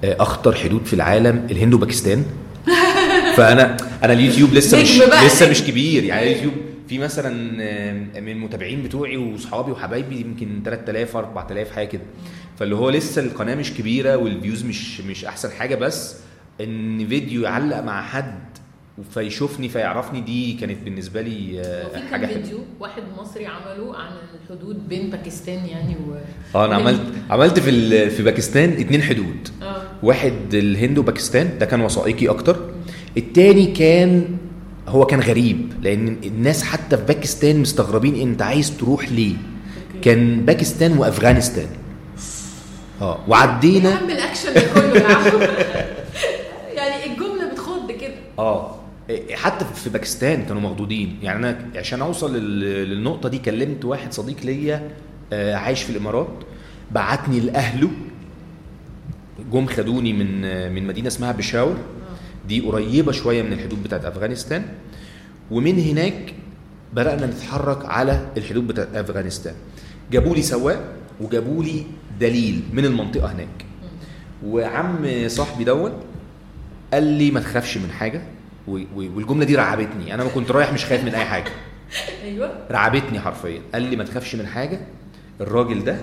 آه، 0.05 0.17
أخطر 0.21 0.55
حدود 0.55 0.85
في 0.85 0.93
العالم 0.93 1.47
الهند 1.51 1.75
وباكستان. 1.75 2.25
فأنا 3.37 3.77
أنا 4.05 4.13
اليوتيوب 4.13 4.55
لسه 4.55 4.83
مش 4.83 4.99
لسه. 5.27 5.51
مش 5.51 5.63
كبير. 5.63 6.05
يعني 6.05 6.27
اليوتيوب 6.31 6.53
في 6.89 6.99
مثلا 6.99 7.31
من 8.21 8.29
المتابعين 8.29 8.83
بتوعي 8.83 9.17
واصحابي 9.17 9.71
وحبايبي 9.73 10.21
يمكن 10.21 10.63
3000 10.65 11.17
4000 11.17 11.71
حاجة 11.73 11.87
كده. 11.87 12.01
فاللي 12.61 12.75
هو 12.77 12.91
لسه 12.91 13.23
القناة 13.23 13.55
مش 13.55 13.75
كبيرة 13.75 14.17
وال 14.17 14.30
views 14.30 14.65
مش 14.65 15.01
مش 15.01 15.25
أحسن 15.25 15.51
حاجة 15.51 15.75
بس 15.75 16.17
إن 16.61 17.07
فيديو 17.09 17.43
يعلق 17.43 17.81
مع 17.81 18.03
حد 18.03 18.35
فيشوفني 19.15 19.69
فيعرفني 19.69 20.21
دي 20.21 20.53
كانت 20.53 20.79
بالنسبة 20.85 21.23
لي 21.23 21.61
آه، 21.61 21.99
حاجة 22.11 22.27
كان 22.27 22.43
فيديو 22.43 22.59
واحد 22.81 23.03
مصري 23.19 23.47
عمله 23.47 23.97
عن 23.97 24.13
الحدود 24.45 24.89
بين 24.89 25.11
باكستان 25.11 25.67
يعني 25.67 25.95
و 25.97 26.15
آه 26.59 26.65
أنا 26.67 26.75
عملت 26.75 27.01
عملت 27.31 27.59
في 27.59 27.71
ال- 27.71 28.11
في 28.11 28.23
باكستان 28.23 28.71
اتنين 28.73 29.03
حدود. 29.03 29.49
آه. 29.63 29.83
واحد 30.03 30.55
الهند 30.55 30.99
وباكستان 30.99 31.59
ده 31.59 31.67
كان 31.67 31.81
وثائقي 31.81 32.29
أكتر. 32.29 32.71
التاني 33.17 33.67
كان 33.67 34.25
هو 34.89 35.07
كان 35.07 35.21
غريب 35.21 35.73
لأن 35.83 36.17
الناس 36.25 36.63
حتى 36.63 36.97
في 36.97 37.05
باكستان 37.05 37.59
مستغربين 37.61 38.29
أنت 38.29 38.43
عايز 38.43 38.77
تروح 38.77 39.13
ليه. 39.13 39.35
كان 40.03 40.41
باكستان 40.45 40.99
وأفغانستان. 40.99 41.67
آه 43.01 43.19
وعدينا. 43.29 43.89
اهم 43.99 44.11
الأكشن 44.11 44.53
كله 44.75 45.01
يعني 46.75 47.07
الجملة 47.13 47.53
بتخض 47.53 47.93
كده. 47.93 48.15
آه 48.39 48.77
حتى 49.33 49.65
في 49.75 49.91
باكستان 49.91 50.45
كانوا 50.45 50.63
مخضوضين. 50.63 51.19
يعني 51.23 51.39
أنا 51.39 51.59
عشان 51.77 52.03
أوصل 52.03 52.37
لل- 52.37 52.91
للنقطة 52.91 53.29
دي 53.29 53.39
كلمت 53.39 53.85
واحد 53.85 54.13
صديق 54.13 54.37
ليا 54.45 54.91
آه، 55.33 55.55
عايش 55.55 55.83
في 55.83 55.91
الإمارات 55.91 56.29
بعتني 56.91 57.41
لأهله. 57.41 57.91
جم 59.53 59.67
خدوني 59.67 60.13
من 60.13 60.41
من 60.75 60.87
مدينة 60.87 61.09
اسمها 61.09 61.33
بشاور. 61.33 61.77
دي 62.49 62.61
قريبة 62.61 63.13
شوية 63.13 63.43
من 63.43 63.53
الحدود 63.53 63.83
بتاعت 63.83 64.05
أفغانستان. 64.05 64.63
ومن 65.51 65.79
هناك 65.79 66.35
بدأنا 66.95 67.27
نتحرك 67.27 67.85
على 67.85 68.27
الحدود 68.37 68.67
بتاعت 68.67 68.95
أفغانستان. 68.97 69.55
جابوا 70.13 70.35
لي 70.35 70.43
سواق 70.43 70.81
وجابوا 71.21 71.65
لي 71.65 71.85
دليل 72.21 72.63
من 72.73 72.85
المنطقة 72.85 73.33
هناك. 73.33 73.65
وعم 74.47 75.07
صاحبي 75.27 75.65
دون 75.65 75.93
قال 76.93 77.03
لي 77.03 77.31
ما 77.31 77.41
تخافش 77.41 77.77
من 77.77 77.91
حاجة 77.91 78.23
والجملة 78.69 79.45
دي 79.45 79.57
رعبتني. 79.57 80.15
أنا 80.15 80.25
ما 80.25 80.31
كنت 80.31 80.51
رايح 80.51 80.73
مش 80.73 80.85
خايف 80.85 81.05
من 81.05 81.15
أي 81.15 81.25
حاجة. 81.25 81.51
أيوه. 82.25 82.53
رعبتني 82.71 83.21
حرفيا. 83.21 83.61
قال 83.75 83.83
لي 83.83 83.97
ما 83.97 84.05
تخافش 84.05 84.35
من 84.35 84.47
حاجة 84.47 84.81
الراجل 85.41 85.85
ده 85.85 85.97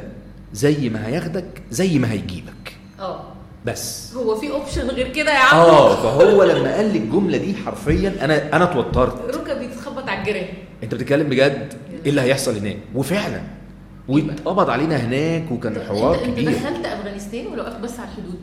زي 0.53 0.89
ما 0.89 1.07
هياخدك 1.07 1.61
زي 1.71 1.99
ما 1.99 2.11
هيجيبك. 2.11 2.75
آه. 2.99 3.23
بس. 3.65 4.13
هو 4.15 4.35
في 4.35 4.51
option 4.51 4.87
غير 4.89 5.07
كده 5.07 5.31
يا 5.33 5.39
عم؟ 5.39 5.57
آه 5.57 5.95
فهو 5.95 6.43
لما 6.43 6.75
قال 6.75 6.93
لي 6.93 6.99
الجملة 6.99 7.37
دي 7.37 7.55
حرفيا 7.65 8.13
أنا 8.25 8.55
أنا 8.55 8.63
اتوترت. 8.71 9.35
ركبي 9.35 9.67
بتخبط 9.67 10.09
على 10.09 10.19
الجيران. 10.19 10.47
أنت 10.83 10.95
بتتكلم 10.95 11.29
بجد؟ 11.29 11.73
إيه 12.05 12.09
اللي 12.09 12.21
هيحصل 12.21 12.57
هناك؟ 12.57 12.77
وفعلا 12.95 13.41
واتقبض 14.07 14.69
علينا 14.69 14.95
هناك 14.95 15.51
وكان 15.51 15.81
حوار 15.87 16.15
انت, 16.15 16.23
انت 16.23 16.39
كبير. 16.39 16.51
دخلت 16.51 16.85
أفغانستان 16.85 17.47
ولا 17.47 17.63
وقفت 17.63 17.79
بس 17.79 17.99
على 17.99 18.09
الحدود؟ 18.09 18.39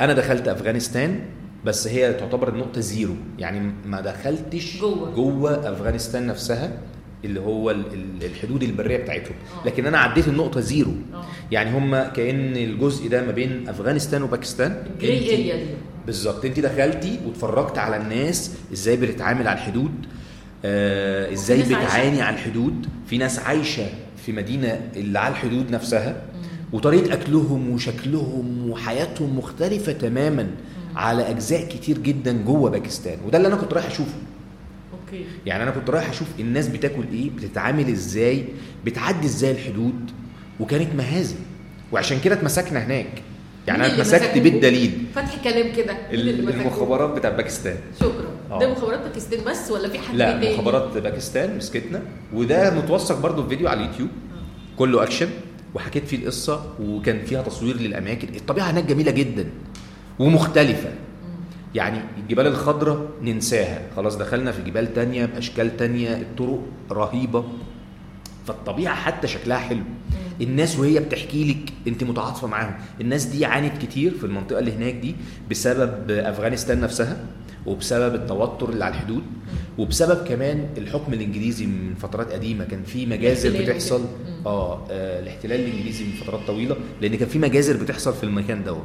أنا 0.00 0.12
دخلت 0.12 0.48
أفغانستان 0.48 1.20
بس 1.64 1.86
هي 1.88 2.12
تعتبر 2.12 2.48
النقطه 2.48 2.80
زيرو. 2.80 3.14
يعني 3.38 3.72
ما 3.86 4.00
دخلتش 4.00 4.80
جوه. 4.80 5.10
جوه 5.10 5.72
أفغانستان 5.72 6.26
نفسها 6.26 6.72
اللي 7.24 7.40
هو 7.40 7.70
ال- 7.70 7.92
ال- 7.94 8.24
الحدود 8.24 8.62
البرية 8.62 8.96
بتاعتهم. 8.96 9.34
آه. 9.62 9.66
لكن 9.66 9.86
أنا 9.86 9.98
عديت 9.98 10.28
النقطة 10.28 10.60
زيرو. 10.60 10.90
آه. 11.14 11.24
يعني 11.52 11.78
هم 11.78 11.96
كأن 11.96 12.56
الجزء 12.56 13.08
ده 13.08 13.22
ما 13.26 13.32
بين 13.32 13.68
أفغانستان 13.68 14.22
وباكستان. 14.22 14.82
بالظبط. 16.06 16.44
انت 16.44 16.60
دخلتي 16.60 17.18
واتفرجت 17.26 17.78
على 17.78 17.96
الناس 17.96 18.50
إزاي 18.72 18.96
بتتعامل 18.96 19.48
على 19.48 19.58
الحدود 19.58 19.90
آه 20.64 21.32
إزاي. 21.32 21.62
بتعاني 21.62 22.22
على 22.22 22.36
الحدود. 22.36 22.86
في 23.06 23.18
ناس 23.18 23.38
عايشة 23.38 23.86
في 24.26 24.32
مدينة 24.32 24.90
اللي 24.96 25.18
على 25.18 25.32
الحدود 25.32 25.70
نفسها 25.70 26.22
وطريقة 26.72 27.14
أكلهم 27.14 27.70
وشكلهم 27.70 28.70
وحياتهم 28.70 29.38
مختلفة 29.38 29.92
تماما 29.92 30.50
على 30.96 31.30
أجزاء 31.30 31.68
كتير 31.68 31.98
جدا 31.98 32.42
جوه 32.42 32.70
باكستان. 32.70 33.18
وده 33.26 33.38
اللي 33.38 33.48
أنا 33.48 33.56
كنت 33.56 33.72
رايح 33.72 33.86
أشوفه. 33.86 34.18
أوكي. 34.92 35.24
يعني 35.46 35.62
أنا 35.62 35.70
كنت 35.70 35.90
رايح 35.90 36.08
أشوف 36.08 36.28
الناس 36.40 36.68
بتاكل 36.68 37.04
إيه 37.12 37.30
بتتعامل 37.30 37.88
إزاي 37.88 38.44
بتعدي 38.84 39.26
إزاي 39.26 39.50
الحدود 39.50 40.10
وكانت 40.60 40.94
مهازل 40.94 41.36
وعشان 41.92 42.20
كده 42.20 42.34
اتمسكنا 42.34 42.84
هناك. 42.84 43.22
يعني 43.66 43.86
أنا 43.86 43.94
اتمسكت؟ 43.94 44.38
بالدليل. 44.38 45.06
فتح 45.14 45.44
كلام 45.44 45.72
كده؟ 45.72 45.96
المخابرات 46.12 47.10
بتاع 47.10 47.30
باكستان. 47.30 47.76
شكرا. 48.00 48.26
آه. 48.50 48.58
ده 48.60 48.70
مخابرات 48.72 49.00
باكستان 49.00 49.44
بس 49.44 49.70
ولا 49.70 49.88
في 49.88 49.98
حد 49.98 50.14
لا 50.14 50.32
تاني؟ 50.32 50.54
مخابرات 50.54 50.98
باكستان 50.98 51.56
مسكتنا. 51.56 52.02
وده 52.34 52.70
متوثق 52.70 53.20
برضه 53.20 53.42
في 53.42 53.48
فيديو 53.48 53.68
على 53.68 53.80
اليوتيوب. 53.80 54.08
كله 54.78 55.02
أكشن. 55.02 55.28
وحكيت 55.74 56.06
فيه 56.06 56.16
القصة 56.16 56.64
وكان 56.80 57.24
فيها 57.24 57.42
تصوير 57.42 57.76
للأماكن. 57.76 58.28
الطبيعة 58.36 58.70
هناك 58.70 58.84
جميلة 58.84 59.10
جدا. 59.10 59.50
ومختلفة. 60.18 60.90
يعني 61.74 62.00
الجبال 62.18 62.46
الخضراء 62.46 63.08
ننساها. 63.22 63.82
خلاص 63.96 64.16
دخلنا 64.16 64.52
في 64.52 64.62
جبال 64.62 64.94
تانية 64.94 65.26
بأشكال 65.26 65.76
تانية. 65.76 66.16
الطرق 66.16 66.60
رهيبة. 66.92 67.44
فالطبيعة 68.46 68.94
حتى 68.94 69.28
شكلها 69.28 69.58
حلو. 69.58 69.82
الناس 70.40 70.78
وهي 70.78 71.00
بتحكي 71.00 71.44
لك 71.50 71.72
انت 71.88 72.04
متعاطفة 72.04 72.46
معاهم 72.46 72.74
الناس 73.00 73.24
دي 73.24 73.44
عانت 73.44 73.82
كتير 73.82 74.14
في 74.14 74.24
المنطقة 74.24 74.58
اللي 74.58 74.72
هناك 74.72 74.94
دي 74.94 75.14
بسبب 75.50 76.10
أفغانستان 76.10 76.80
نفسها 76.80 77.16
وبسبب 77.66 78.14
التوتر 78.14 78.68
اللي 78.68 78.84
على 78.84 78.94
الحدود 78.94 79.22
وبسبب 79.78 80.26
كمان 80.26 80.66
الحكم 80.78 81.12
الإنجليزي 81.12 81.66
من 81.66 81.94
فترات 81.94 82.32
قديمة 82.32 82.64
كان 82.64 82.82
في 82.82 83.06
مجازر 83.06 83.62
بتحصل. 83.62 84.00
مم. 84.00 84.06
آه 84.46 84.86
آه، 84.90 85.20
الاحتلال 85.20 85.60
الإنجليزي 85.60 86.04
من 86.04 86.10
فترات 86.12 86.40
طويلة 86.46 86.76
لأن 87.02 87.14
كان 87.16 87.28
في 87.28 87.38
مجازر 87.38 87.76
بتحصل 87.76 88.14
في 88.14 88.24
المكان 88.24 88.64
دوت 88.64 88.82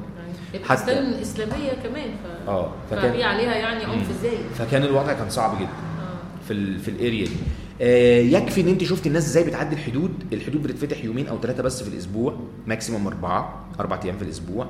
يعني 0.54 0.66
حتى- 0.66 0.70
باكستان 0.70 1.14
إسلامية 1.14 1.72
كمان 1.84 2.10
ف 2.46 2.50
آه 2.50 2.72
فكان 2.92 3.22
عليها 3.22 3.56
يعني 3.56 3.84
عنف. 3.84 4.10
إزاي؟ 4.20 4.38
فكان 4.58 4.84
الوضع 4.84 5.14
كان 5.14 5.30
صعب 5.30 5.56
جدا 5.58 5.66
آه 5.70 6.46
في 6.48 6.54
ال 6.54 6.80
في 6.80 6.88
ال 6.92 6.99
area 6.99 7.26
دي 7.26 7.32
آه 7.32 7.61
يكفي 7.82 8.62
إن 8.62 8.68
أنت 8.68 8.84
شفت 8.84 9.08
الناس 9.08 9.26
إزاي 9.26 9.44
بتعدي 9.44 9.76
الحدود. 9.76 10.12
الحدود 10.34 10.64
بتتفتح 10.64 11.04
يومين 11.04 11.28
أو 11.28 11.40
ثلاثة 11.42 11.64
بس 11.64 11.84
في 11.84 11.90
الأسبوع 11.90 12.40
ماكسيموم 12.68 13.08
أربعة 13.08 13.66
أربع 13.80 14.00
أيام 14.06 14.18
في 14.18 14.24
الأسبوع. 14.24 14.68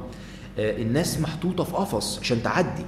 آه 0.60 0.78
الناس 0.82 1.20
محطوطة 1.20 1.64
في 1.64 1.74
قفص 1.74 2.20
عشان 2.20 2.44
تعدي. 2.44 2.86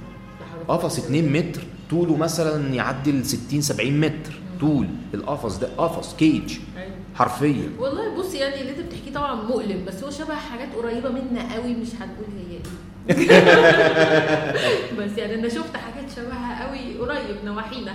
قفص 0.68 0.98
2 0.98 1.32
متر 1.32 1.60
طوله 1.90 2.16
مثلا 2.16 2.74
يعدي 2.74 3.10
ال 3.10 3.26
60 3.26 3.60
70 3.60 4.00
متر. 4.00 4.32
طول 4.60 4.86
القفص 5.14 5.58
ده 5.58 5.68
قفص 5.78 6.16
كيج 6.16 6.58
أيوة. 6.76 6.90
حرفيا. 7.14 7.70
والله 7.78 8.18
بص 8.18 8.34
يعني 8.34 8.60
اللي 8.60 8.70
أنت 8.70 8.80
بتحكيه 8.80 9.12
طبعا 9.14 9.34
مؤلم 9.34 9.84
بس 9.84 10.04
هو 10.04 10.10
شبه 10.10 10.34
حاجات 10.34 10.68
قريبة 10.74 11.08
منا 11.08 11.54
قوي 11.54 11.74
مش 11.74 11.88
هنقول 11.94 12.26
هي 12.38 12.54
إيه. 12.54 12.62
بس 14.98 15.18
يعني 15.18 15.34
أنا 15.34 15.48
شفت 15.48 15.76
حاجات 15.76 16.10
شبهها 16.16 16.66
قوي 16.68 16.98
قريب 16.98 17.36
نواحينا. 17.44 17.92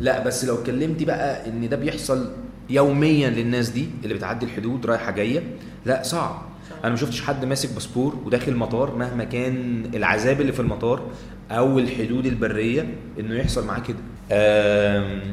لا 0.00 0.24
بس 0.24 0.44
لو 0.44 0.54
اتكلمتي 0.54 1.04
بقى 1.04 1.48
إن 1.48 1.68
ده 1.68 1.76
بيحصل 1.76 2.30
يوميا 2.70 3.30
للناس 3.30 3.68
دي 3.68 3.88
اللي 4.04 4.14
بتعدي 4.14 4.46
الحدود 4.46 4.86
رايحة 4.86 5.10
جاية 5.10 5.42
لا 5.86 6.02
صعب. 6.02 6.42
أنا 6.84 6.90
ما 6.90 6.96
شفتش 6.96 7.20
حد 7.22 7.44
ماسك 7.44 7.74
باسبور 7.74 8.16
وداخل 8.24 8.56
مطار 8.56 8.96
مهما 8.96 9.24
كان 9.24 9.84
العذاب 9.94 10.40
اللي 10.40 10.52
في 10.52 10.60
المطار 10.60 11.02
أو 11.50 11.78
الحدود 11.78 12.26
البرية 12.26 12.94
إنه 13.20 13.34
يحصل 13.34 13.66
معاه 13.66 13.80
كده. 13.80 13.96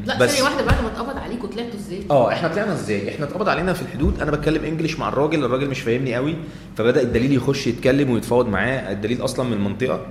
لا 0.06 0.20
بس 0.20 0.30
ثانية 0.30 0.44
واحدة 0.44 0.66
بعد 0.66 0.82
ما 0.82 0.88
اتقبض 0.88 1.18
عليكوا 1.18 1.50
طلعتوا 1.50 1.80
إزاي؟ 1.80 2.04
آه 2.12 2.32
إحنا 2.34 2.48
طلعنا 2.48 2.74
إزاي؟ 2.74 3.10
إحنا 3.10 3.26
اتقبض 3.26 3.50
علينا 3.50 3.74
في 3.74 3.82
الحدود. 3.82 4.22
أنا 4.22 4.32
بتكلم 4.32 4.64
إنجليش 4.64 5.00
مع 5.00 5.10
الراجل 5.10 5.44
الراجل 5.44 5.70
مش 5.70 5.80
فاهمني 5.80 6.16
قوي 6.16 6.36
فبدأ 6.78 7.02
الدليل 7.02 7.34
يخش 7.34 7.68
يتكلم 7.68 8.10
ويتفاوض 8.10 8.48
معاه. 8.48 8.92
الدليل 8.92 9.24
أصلا 9.24 9.46
من 9.48 9.54
المنطقة 9.54 10.06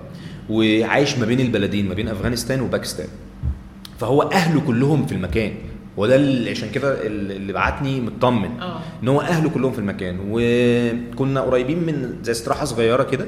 وعايش 0.50 1.18
ما 1.18 1.26
بين 1.26 1.40
البلدين 1.40 1.88
ما 1.88 1.94
بين 1.94 2.08
أفغانستان 2.08 2.60
وباكستان. 2.60 3.08
فهو 4.00 4.22
أهله 4.22 4.60
كلهم 4.60 5.06
في 5.06 5.12
المكان. 5.12 5.52
وده 5.96 6.16
اللي 6.16 6.50
عشان 6.50 6.70
كده 6.70 7.06
اللي 7.06 7.52
بعتني 7.52 8.00
مطمن 8.00 8.60
آه. 8.60 8.80
إن 9.02 9.08
هو 9.08 9.20
أهله 9.20 9.50
كلهم 9.50 9.72
في 9.72 9.78
المكان. 9.78 10.16
وكنا 10.30 11.40
قريبين 11.40 11.78
من 11.86 12.14
زي 12.22 12.32
استراحة 12.32 12.64
صغيرة 12.64 13.02
كده 13.02 13.26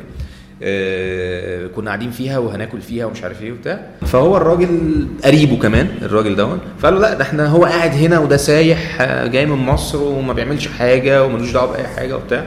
آه، 0.63 1.67
كنا 1.67 1.87
قاعدين 1.87 2.11
فيها 2.11 2.39
وهناكل 2.39 2.81
فيها 2.81 3.07
ومش 3.07 3.23
عارف 3.23 3.43
إيه 3.43 3.53
وبتاع. 3.53 3.81
فهو 4.07 4.37
الراجل 4.37 5.07
قريبه 5.25 5.57
كمان 5.57 5.89
الراجل 6.03 6.37
دون 6.37 6.59
فقال 6.79 6.95
له 6.95 7.01
لا 7.01 7.15
ده 7.15 7.23
إحنا 7.23 7.47
هو 7.47 7.65
قاعد 7.65 7.91
هنا 7.91 8.19
وده 8.19 8.37
سايح 8.37 9.01
آه، 9.01 9.27
جاي 9.27 9.47
من 9.47 9.57
مصر 9.67 10.03
وما 10.03 10.33
بيعملش 10.33 10.69
حاجة 10.69 11.25
وملوش 11.25 11.53
دعوة 11.53 11.73
بأي 11.73 11.87
حاجة 11.87 12.17
وبتاع. 12.17 12.45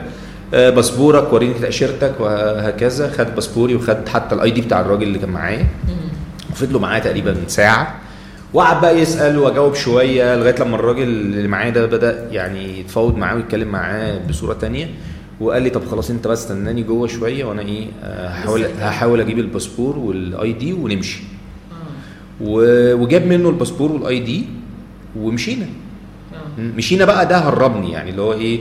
آه، 0.54 0.70
باسبورك 0.70 1.32
وريني 1.32 1.54
تاشيرتك 1.54 2.14
وهكذا. 2.20 3.10
خد 3.10 3.34
باسبوري 3.34 3.74
وخد 3.74 4.08
حتى 4.08 4.34
ال 4.34 4.50
ID 4.50 4.60
بتاع 4.60 4.80
الراجل 4.80 5.02
اللي 5.02 5.18
كان 5.18 5.30
معايا. 5.30 5.66
فضلوا 6.54 6.80
معايا 6.80 7.00
تقريبا 7.00 7.36
ساعة. 7.46 8.01
وقعد 8.54 8.80
بقى 8.80 8.98
يسأل 9.00 9.38
وأجاوب 9.38 9.74
شوية 9.74 10.36
لغاية 10.36 10.54
لما 10.60 10.76
الراجل 10.76 11.02
اللي 11.02 11.48
معايا 11.48 11.70
ده 11.70 11.86
بدأ 11.86 12.28
يعني 12.30 12.80
يتفاوض 12.80 13.16
معاه 13.16 13.34
ويتكلم 13.36 13.68
معاه 13.68 14.18
بصورة 14.28 14.54
تانية 14.54 14.90
وقال 15.40 15.62
لي 15.62 15.70
طب 15.70 15.84
خلاص 15.84 16.10
أنت 16.10 16.26
بس 16.28 16.42
استناني 16.42 16.82
جوه 16.82 17.06
شوية 17.08 17.44
وأنا 17.44 17.62
إيه 17.62 17.86
هحاول. 18.02 18.64
هحاول 18.80 19.20
أجيب 19.20 19.38
ال 19.38 19.45
passport 19.45 19.98
وال 19.98 20.52
ID 20.52 20.72
ونمشي. 20.72 21.22
وجاب 22.40 23.26
منه 23.26 23.48
ال 23.48 23.53
passport 23.53 23.92
وال 23.92 24.20
ID 24.20 24.44
ومشينا. 25.16 25.66
مشينا 26.58 27.04
بقى 27.04 27.26
ده 27.26 27.38
هربني 27.38 27.92
يعني 27.92 28.10
اللي 28.10 28.22
هو 28.22 28.32
إيه 28.32 28.60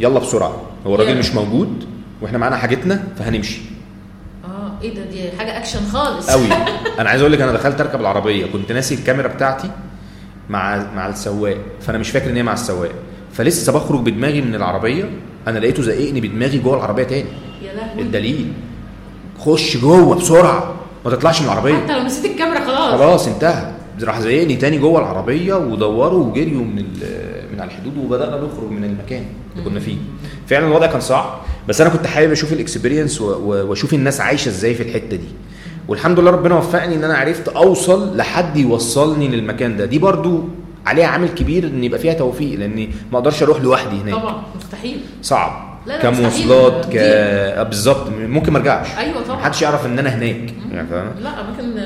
يلا 0.00 0.18
بسرعة. 0.18 0.62
هو 0.86 0.94
الراجل. 0.94 1.18
مش 1.18 1.34
موجود 1.34 1.84
وإحنا 2.22 2.38
معانا 2.38 2.56
حاجتنا 2.56 3.04
فهنمشي. 3.18 3.60
إيه 4.82 4.94
ده 4.94 5.02
دي 5.02 5.30
حاجة 5.38 5.58
اكشن 5.58 5.80
خالص. 5.92 6.30
قوي. 6.30 6.46
أنا 6.98 7.10
عايز 7.10 7.20
أقول 7.20 7.32
لك 7.32 7.40
أنا 7.40 7.52
دخلت 7.52 7.80
أركب 7.80 8.00
العربية 8.00 8.46
كنت 8.46 8.72
ناسي 8.72 8.94
الكاميرا 8.94 9.28
بتاعتي 9.28 9.70
مع 10.48 10.92
مع 10.94 11.08
السواق 11.08 11.56
فأنا 11.80 11.98
مش 11.98 12.10
فاكر 12.10 12.30
إن 12.30 12.36
هي 12.36 12.42
مع 12.42 12.52
السواق. 12.52 12.92
فلسه 13.32 13.72
بخرج 13.72 14.00
بدماغي 14.00 14.40
من 14.40 14.54
العربية 14.54 15.10
أنا 15.48 15.58
لقيته 15.58 15.82
زقني 15.82 16.20
بدماغي 16.20 16.58
جوه 16.58 16.76
العربية 16.76 17.04
تاني. 17.04 17.28
يا 17.62 17.72
لهوي. 17.74 18.02
الدليل. 18.02 18.52
خش 19.38 19.76
جوه 19.76 20.14
بسرعة 20.16 20.74
ما 21.04 21.10
تطلعش 21.10 21.40
من 21.40 21.46
العربية. 21.46 21.74
حتى 21.74 21.92
لو 21.98 22.02
نسيت 22.02 22.30
الكاميرا 22.30 22.60
خلاص. 22.64 23.00
خلاص 23.00 23.28
انتهى. 23.28 23.70
راح 24.04 24.20
زقني 24.20 24.56
تاني 24.56 24.78
جوه 24.78 25.00
العربية 25.00 25.54
ودوروا 25.54 26.24
وجريوا 26.24 26.64
من 26.64 26.84
من 27.52 27.60
على 27.60 27.70
الحدود 27.70 27.96
وبدأنا 27.98 28.36
نخرج 28.36 28.70
من 28.70 28.84
المكان 28.84 29.24
اللي 29.56 29.70
كنا 29.70 29.80
فيه. 29.80 29.96
فعلا 30.46 30.66
الوضع 30.66 30.86
كان 30.86 31.00
صعب 31.00 31.40
بس 31.68 31.80
أنا 31.80 31.90
كنت 31.90 32.06
حابب 32.06 32.32
أشوف 32.32 32.52
الاكسبيرينس 32.52 33.20
وأشوف 33.20 33.94
الناس 33.94 34.20
عايشة 34.20 34.48
إزاي 34.48 34.74
في 34.74 34.82
الحتة 34.82 35.16
دي. 35.16 35.28
والحمد 35.88 36.20
لله 36.20 36.30
ربنا 36.30 36.54
وفقني 36.54 36.94
إن 36.94 37.04
أنا 37.04 37.14
عرفت 37.14 37.48
أوصل 37.48 38.16
لحد 38.16 38.56
يوصلني 38.56 39.28
للمكان 39.28 39.76
ده. 39.76 39.84
دي 39.84 39.98
برضو 39.98 40.44
عليها 40.86 41.06
عامل 41.06 41.28
كبير 41.28 41.66
إن 41.66 41.84
يبقى 41.84 41.98
فيها 42.00 42.12
توفيق 42.14 42.58
لأني 42.58 42.90
ما 43.12 43.18
أقدرش 43.18 43.42
أروح 43.42 43.60
لوحدي 43.60 43.96
هناك. 43.96 44.14
طبعا 44.14 44.42
مستحيل. 44.56 45.00
صعب. 45.22 45.69
لا، 45.90 45.96
لا، 45.96 46.02
كمواصلات 46.02 46.86
ك. 46.86 46.96
آه، 46.96 47.62
بالظبط. 47.62 48.08
ممكن 48.10 48.52
ما 48.52 48.58
أرجعش. 48.58 48.86
أيوه 48.98 49.22
طبعا. 49.22 49.36
محدش 49.40 49.62
يعرف 49.62 49.86
إن 49.86 49.98
أنا 49.98 50.10
هناك. 50.10 50.50
يعني 50.72 50.88
فاهم 50.88 51.12
لا 51.20 51.30
أماكن 51.40 51.76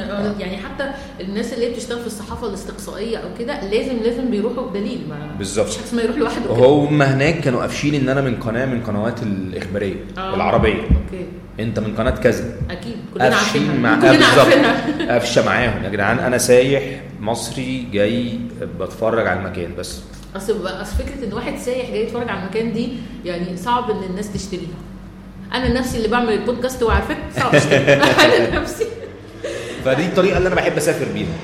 يعني 0.40 0.56
حتى 0.56 0.90
الناس 1.20 1.52
اللي 1.52 1.70
بتشتغل 1.70 2.00
في 2.00 2.06
الصحافة 2.06 2.48
الاستقصائية 2.48 3.16
أو 3.16 3.28
كده 3.38 3.64
لازم 3.70 3.96
لازم 4.04 4.30
بيروحوا 4.30 4.70
بدليل. 4.70 5.00
ما 5.08 5.16
بالظبط. 5.38 5.68
مش 5.68 5.74
اسمها 5.86 6.04
يروح 6.04 6.16
لوحده. 6.18 6.50
وهم 6.50 7.02
هناك 7.02 7.40
كانوا 7.40 7.60
قافشين 7.60 7.94
إن 7.94 8.08
أنا 8.08 8.20
من 8.20 8.34
قناة 8.36 8.66
من 8.66 8.82
قنوات 8.82 9.22
الإخبارية 9.22 9.94
آه، 10.18 10.34
العربية. 10.34 10.74
أوكي. 10.82 11.26
أنت 11.60 11.78
من 11.78 11.94
قناة 11.96 12.10
كذا. 12.10 12.44
أكيد. 12.70 12.96
كلنا 13.14 13.24
عارفينها. 13.36 13.74
مع 13.78 13.92
آه 13.94 13.96
كلنا 14.00 14.12
بالظبط. 14.12 14.38
عارفينها. 14.38 15.12
قافشة 15.12 15.46
معاهم. 15.46 15.84
يا 15.84 15.88
جدعان 15.88 16.18
أنا 16.18 16.38
سايح 16.38 16.82
مصري 17.20 17.86
جاي 17.92 18.38
بتفرج 18.80 19.26
على 19.26 19.40
المكان 19.40 19.70
بس. 19.78 20.00
أصل 20.36 20.66
أصل 20.66 20.96
فكرة 20.96 21.24
إن 21.28 21.32
واحد 21.32 21.58
سايح 21.58 21.90
جاي 21.90 22.02
يتفرج 22.02 22.28
على 22.28 22.42
المكان 22.42 22.72
دي 22.72 22.88
يعني 23.24 23.56
صعب 23.56 23.90
إن 23.90 24.02
الناس 24.10 24.32
تشتريها. 24.32 24.78
أنا 25.54 25.72
نفسي 25.80 25.96
اللي 25.96 26.08
بعمل 26.08 26.32
البودكاست 26.32 26.82
وعارفاك 26.82 27.18
صعب 27.36 27.54
أشتري. 27.54 27.92
أنا 28.24 28.60
نفسي. 28.60 28.84
فدي 29.84 30.06
الطريقة 30.06 30.38
اللي 30.38 30.46
أنا 30.46 30.54
بحب 30.56 30.76
أسافر 30.76 31.12
بيها. 31.14 31.34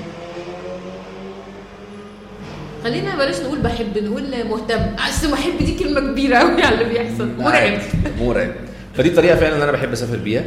خلينا 2.85 3.17
بلاش 3.17 3.41
نقول 3.41 3.59
بحب 3.59 3.99
نقول 3.99 4.25
مهتم. 4.49 4.81
أصل 5.09 5.31
محب 5.31 5.59
دي 5.59 5.79
كلمة 5.79 6.01
كبيرة 6.13 6.37
قوي 6.37 6.63
على 6.63 6.75
اللي 6.75 6.85
بيحصل. 6.85 7.29
مرعب. 7.39 7.79
مرعب. 8.21 8.51
فدي 8.95 9.09
الطريقة 9.09 9.37
فعلا 9.37 9.55
اللي 9.55 9.65
أنا 9.65 9.73
بحب 9.73 9.93
أسافر 9.93 10.17
بيها. 10.17 10.45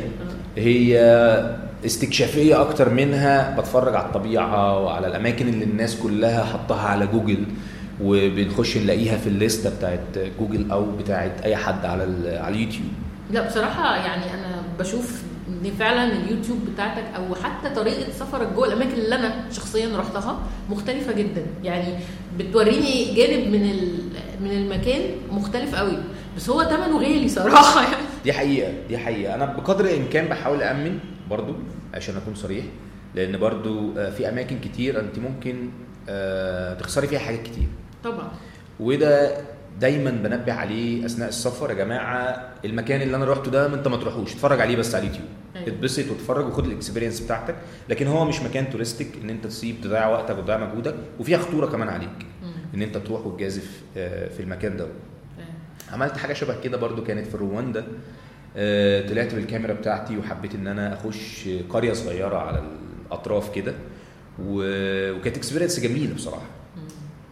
هي 0.57 1.00
استكشافية 1.85 2.62
أكتر 2.62 2.89
منها 2.89 3.59
بتفرج 3.59 3.95
على 3.95 4.05
الطبيعة 4.05 4.79
وعلى 4.79 5.07
الأماكن 5.07 5.47
اللي 5.47 5.65
الناس 5.65 5.95
كلها 5.95 6.43
حطها 6.43 6.88
على 6.88 7.07
جوجل. 7.07 7.45
وبنخش 8.03 8.77
نلاقيها 8.77 9.17
في 9.17 9.27
ال 9.27 9.36
list 9.36 9.69
ة 9.69 9.77
بتاعت 9.77 10.19
جوجل 10.39 10.72
أو 10.72 10.86
بتاعت 10.98 11.41
أي 11.41 11.55
حد 11.55 11.86
على 11.86 12.03
على 12.39 12.55
اليوتيوب. 12.55 12.86
لا 13.31 13.48
بصراحة 13.48 13.95
يعني 13.95 14.24
أنا 14.33 14.63
بشوف 14.79 15.22
إن 15.50 15.72
فعلا 15.79 16.13
اليوتيوب 16.13 16.57
بتاعتك 16.74 17.03
أو 17.15 17.36
حتى 17.36 17.69
طريقة 17.75 18.12
سفرك 18.12 18.48
جوه 18.55 18.67
الأماكن 18.67 18.91
اللي 18.93 19.15
أنا 19.15 19.33
شخصيا 19.51 19.98
رحتها 19.98 20.39
مختلفة 20.69 21.12
جدا. 21.13 21.45
يعني 21.63 21.93
بتوريني 22.39 23.13
جانب 23.15 23.48
من 23.48 23.62
من 24.41 24.51
المكان 24.51 25.01
مختلف 25.31 25.75
قوي 25.75 25.98
بس 26.38 26.50
هو 26.50 26.63
ثمنه 26.63 26.98
غالي 27.00 27.29
صراحة 27.29 27.81
يعني. 27.91 27.95
دي 28.24 28.33
حقيقة 28.33 28.74
دي 28.89 28.98
حقيقة. 28.98 29.36
أنا 29.36 29.45
بقدر 29.45 29.86
الإمكان 29.86 30.25
بحاول 30.27 30.62
أأمن 30.63 31.00
برضو 31.29 31.53
عشان 31.93 32.15
أكون 32.17 32.36
صريح 32.36 32.65
لأن 33.15 33.38
برضو 33.38 33.98
آه، 33.98 34.10
في 34.10 34.29
أماكن 34.29 34.60
كتير 34.60 35.00
أنت 35.00 35.19
ممكن 35.19 35.69
آه، 36.10 36.74
تخسري 36.74 37.07
فيها 37.07 37.19
حاجات 37.19 37.43
كتير. 37.43 37.67
طبعا. 38.03 38.31
وده 38.79 39.38
دايما 39.79 40.12
بنبه 40.12 40.53
عليه 40.53 41.05
أثناء 41.05 41.29
السفر 41.29 41.69
يا 41.69 41.75
جماعة 41.75 42.50
المكان 42.65 43.01
اللي 43.01 43.15
أنا 43.17 43.25
روحته 43.25 43.51
ده 43.51 43.65
أنت 43.74 43.88
ما 43.88 43.98
تروحوش 43.98 44.33
اتفرج 44.33 44.62
عليه 44.62 44.75
بس 44.75 44.95
على 44.95 45.01
اليوتيوب. 45.03 45.27
أيوة. 45.55 45.67
اتبسط 45.67 46.10
واتفرج 46.12 46.45
وخد 46.48 46.65
ال 46.65 46.70
experience 46.70 47.19
بتاعتك 47.19 47.55
لكن 47.89 48.07
هو 48.07 48.25
مش 48.25 48.41
مكان 48.41 48.69
touristic 48.69 49.07
إن 49.24 49.29
أنت 49.29 49.48
تسيب 49.48 49.75
تضيع 49.83 50.07
وقتك 50.07 50.38
وتضيع 50.38 50.57
مجهودك 50.57 50.95
وفيها 51.19 51.38
خطورة 51.38 51.65
كمان 51.65 51.89
عليك. 51.89 52.25
إن 52.75 52.81
أنت 52.81 52.98
تروح 52.98 53.25
وتجازف 53.27 53.81
آه، 53.98 54.27
في 54.29 54.39
المكان 54.43 54.77
ده. 54.77 54.88
عملت 55.91 56.17
حاجة 56.17 56.33
شبه 56.33 56.62
كده 56.62 56.77
برضو 56.77 57.03
كانت 57.03 57.27
في 57.27 57.38
رواندا 57.38 57.83
آه، 58.57 59.07
طلعت 59.10 59.36
بالكاميرا 59.36 59.74
بتاعتي 59.74 60.17
وحبيت 60.17 60.55
إن 60.55 60.67
أنا 60.67 60.93
أخش 60.93 61.50
قرية 61.69 61.93
صغيرة 61.93 62.38
على 62.38 62.63
الأطراف 63.07 63.55
كده 63.55 63.74
وكانت 64.41 65.38
experience 65.38 65.79
جميلة 65.79 66.13
بصراحة. 66.15 66.45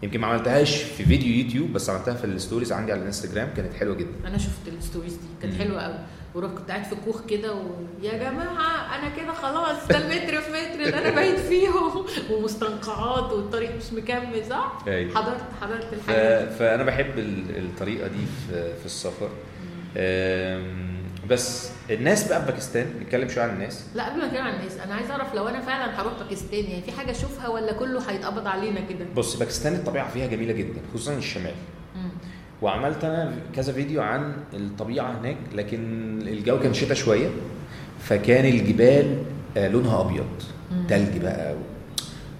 يمكن 0.03 0.19
ما 0.19 0.27
عملتهاش 0.27 0.75
في 0.83 1.05
فيديو 1.05 1.43
يوتيوب 1.43 1.73
بس 1.73 1.89
عملتها 1.89 2.13
في 2.13 2.23
ال 2.25 2.31
stories 2.31 2.71
عندي 2.71 2.91
على 2.91 3.01
الإنستجرام 3.01 3.49
كانت 3.57 3.73
حلوة 3.73 3.95
جدا 3.95 4.27
أنا 4.27 4.37
شفت 4.37 4.67
ال 4.67 4.73
stories 4.73 5.13
دي 5.13 5.27
كانت 5.41 5.53
مم. 5.53 5.59
حلوة 5.59 5.81
قوي 5.81 5.95
ورحت 6.35 6.53
كنت 6.57 6.69
قاعد 6.71 6.83
في 6.83 6.95
كوخ 7.05 7.25
كده 7.25 7.53
ويا 7.53 8.13
جماعة 8.17 8.95
أنا 8.99 9.09
كده 9.17 9.33
خلاص 9.33 9.87
ده 9.87 9.97
المتر 9.97 10.41
في 10.41 10.51
متر 10.51 10.83
اللي 10.87 10.97
أنا 10.97 11.09
بايت 11.15 11.39
فيهم 11.39 12.05
ومستنقعات 12.31 13.31
والطريق 13.33 13.75
مش 13.77 13.93
مكمل 13.93 14.45
صح؟ 14.49 14.83
أيوة. 14.87 15.15
حضرت 15.15 15.41
حضرت 15.61 15.83
ف... 15.83 15.93
الحاجة 15.93 16.43
دي 16.45 16.55
فأنا 16.55 16.83
بحب 16.83 17.19
ال- 17.19 17.57
الطريقة 17.57 18.07
دي 18.07 18.25
في 18.49 18.73
في 18.79 18.85
السفر 18.85 19.29
بس 21.31 21.69
الناس 21.89 22.27
بقى 22.27 22.45
في 22.45 22.51
باكستان 22.51 22.87
نتكلم 23.01 23.29
شوية 23.29 23.43
عن 23.43 23.49
الناس. 23.49 23.85
لا 23.95 24.09
قبل 24.09 24.19
ما 24.19 24.25
اتكلم 24.25 24.41
عن 24.43 24.53
الناس 24.55 24.77
أنا 24.77 24.93
عايزه 24.95 25.11
أعرف 25.11 25.33
لو 25.35 25.47
أنا 25.47 25.61
فعلا 25.61 26.01
هروح 26.01 26.13
باكستان 26.19 26.63
يعني 26.63 26.81
في 26.81 26.91
حاجة 26.91 27.11
أشوفها 27.11 27.47
ولا 27.47 27.73
كله 27.73 28.11
هيتقبض 28.11 28.47
علينا 28.47 28.81
كده؟ 28.81 29.05
بص 29.15 29.35
باكستان 29.35 29.73
الطبيعة 29.73 30.09
فيها 30.11 30.27
جميلة 30.27 30.53
جدا 30.53 30.81
خصوصا 30.93 31.13
الشمال. 31.13 31.53
مم. 31.95 32.09
وعملت 32.61 33.03
أنا 33.03 33.33
كذا 33.55 33.73
فيديو 33.73 34.01
عن 34.01 34.33
الطبيعة 34.53 35.19
هناك 35.19 35.37
لكن 35.53 35.79
الجو 36.21 36.59
كان 36.59 36.73
شتاء 36.73 36.93
شوية 36.93 37.29
فكان 37.99 38.45
الجبال 38.45 39.23
آه، 39.57 39.67
لونها 39.67 40.01
أبيض 40.01 40.29
مم. 40.71 40.87
تلج 40.87 41.17
بقى 41.17 41.55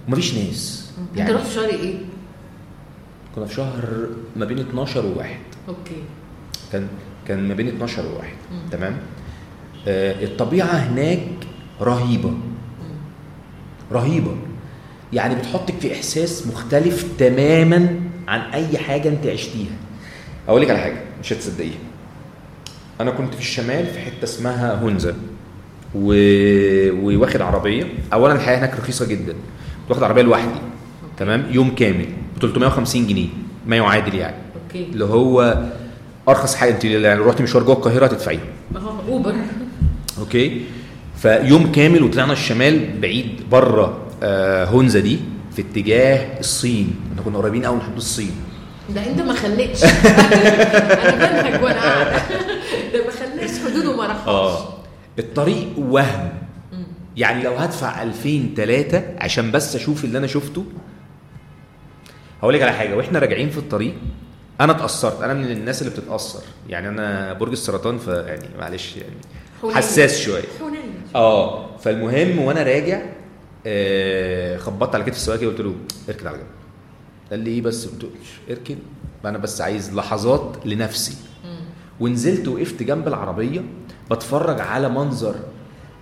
ومفيش 0.08 0.34
ناس. 0.34 0.90
أنت 1.18 1.30
رحت 1.30 1.46
شهر 1.50 1.68
إيه؟ 1.68 1.94
كنا 3.34 3.46
في 3.46 3.54
شهر 3.54 4.06
ما 4.36 4.44
بين 4.44 4.58
12 4.58 5.06
وواحد. 5.06 5.40
أوكي. 5.68 6.02
كان 6.72 6.88
كان 7.32 7.48
ما 7.48 7.54
بين 7.54 7.68
12 7.68 8.06
وواحد. 8.06 8.34
تمام؟ 8.70 8.96
آه 9.88 10.24
الطبيعة 10.24 10.66
هناك 10.66 11.28
رهيبة. 11.80 12.34
رهيبة. 13.92 14.36
يعني 15.12 15.34
بتحطك 15.34 15.74
في 15.80 15.92
إحساس 15.92 16.46
مختلف 16.46 17.06
تماما 17.18 18.00
عن 18.28 18.40
أي 18.40 18.78
حاجة 18.78 19.08
أنت 19.08 19.26
عشتيها. 19.26 19.76
أقول 20.48 20.62
لك 20.62 20.70
على 20.70 20.78
حاجة 20.78 21.00
مش 21.20 21.32
هتصدقيها. 21.32 21.78
أنا 23.00 23.10
كنت 23.10 23.34
في 23.34 23.40
الشمال 23.40 23.86
في 23.86 23.98
حتة 23.98 24.24
اسمها 24.24 24.74
هونزا 24.74 25.16
و... 25.94 26.14
وواخد 27.04 27.40
عربية. 27.40 27.84
اولا 28.12 28.34
الحياة 28.34 28.58
هناك 28.58 28.78
رخيصة 28.80 29.06
جدا. 29.06 29.32
كنت 29.32 29.90
واخد 29.90 30.02
عربية 30.02 30.22
لوحدي 30.22 30.60
تمام؟ 31.16 31.46
يوم 31.50 31.74
كامل 31.74 32.06
ب 32.36 32.40
350 32.40 33.06
جنيه 33.06 33.28
ما 33.66 33.76
يعادل 33.76 34.14
يعني. 34.14 34.36
أوكي. 34.64 34.84
اللي 34.84 35.04
هو 35.04 35.62
أرخص 36.28 36.54
حاجة 36.54 36.70
أنت 36.70 36.84
يعني 36.84 37.18
لو 37.20 37.28
رحتي 37.28 37.42
مشوار 37.42 37.64
جوه 37.64 37.74
القاهرة 37.76 38.06
هتدفعيه 38.06 38.40
أوبر. 39.08 39.34
أوكي؟ 40.18 40.64
فيوم 41.16 41.72
كامل 41.72 42.02
وطلعنا 42.02 42.32
الشمال 42.32 43.00
بعيد 43.00 43.40
بره 43.50 43.98
آه 44.22 44.64
هونزا 44.64 45.00
دي 45.00 45.18
في 45.56 45.62
اتجاه 45.62 46.40
الصين. 46.40 46.94
إحنا 47.12 47.22
كنا 47.22 47.38
قريبين 47.38 47.64
قوي 47.64 47.76
من 47.76 47.82
حدود 47.82 47.96
الصين. 47.96 48.30
ده 48.94 49.06
أنت 49.06 49.20
ما 49.20 49.32
خليتش. 49.34 49.84
أنا 49.84 51.14
بنهج 51.42 51.62
وأنا 51.62 51.80
قاعدة. 51.80 52.22
ده 52.92 53.04
ما 53.04 53.10
خليتش 53.10 53.58
حدوده 53.64 53.96
ما 53.96 54.06
رحتش. 54.06 54.28
آه. 54.28 54.68
الطريق 55.18 55.68
وهم. 55.78 56.28
يعني 57.16 57.42
لو 57.42 57.54
هدفع 57.54 58.02
2000 58.02 58.54
3 58.56 59.02
عشان 59.20 59.50
بس 59.50 59.76
أشوف 59.76 60.04
اللي 60.04 60.18
أنا 60.18 60.26
شفته. 60.26 60.64
هقول 62.42 62.54
لك 62.54 62.62
على 62.62 62.72
حاجة 62.72 62.96
وإحنا 62.96 63.18
راجعين 63.18 63.50
في 63.50 63.58
الطريق 63.58 63.94
أنا 64.64 64.72
اتأثرت 64.72 65.22
أنا 65.22 65.34
من 65.34 65.50
الناس 65.50 65.82
اللي 65.82 65.92
بتتأثر. 65.92 66.42
يعني 66.68 66.88
أنا 66.88 67.32
برج 67.32 67.52
السرطان 67.52 67.98
فيعني 67.98 68.48
معلش 68.58 68.96
يعني. 68.96 69.74
حساس 69.74 70.20
شوية. 70.20 70.42
آه 71.14 71.76
فالمهم 71.76 72.38
وأنا 72.38 72.62
راجع 72.62 73.02
آه 73.66 74.56
خبطت 74.56 74.94
على 74.94 75.04
كتف 75.04 75.16
السواق 75.16 75.40
قلت 75.40 75.60
له 75.60 75.74
اركن 76.08 76.26
على 76.26 76.36
جنب. 76.36 76.46
قال 77.30 77.40
لي 77.40 77.50
إيه 77.50 77.62
بس؟ 77.62 77.86
قلت 77.86 78.02
له 78.02 78.10
اركن. 78.50 78.76
أنا 79.24 79.38
بس 79.38 79.60
عايز 79.60 79.94
لحظات 79.94 80.56
لنفسي. 80.64 81.16
ونزلت 82.00 82.48
وقفت 82.48 82.82
جنب 82.82 83.08
العربية 83.08 83.60
بتفرج 84.10 84.60
على 84.60 84.88
منظر 84.88 85.34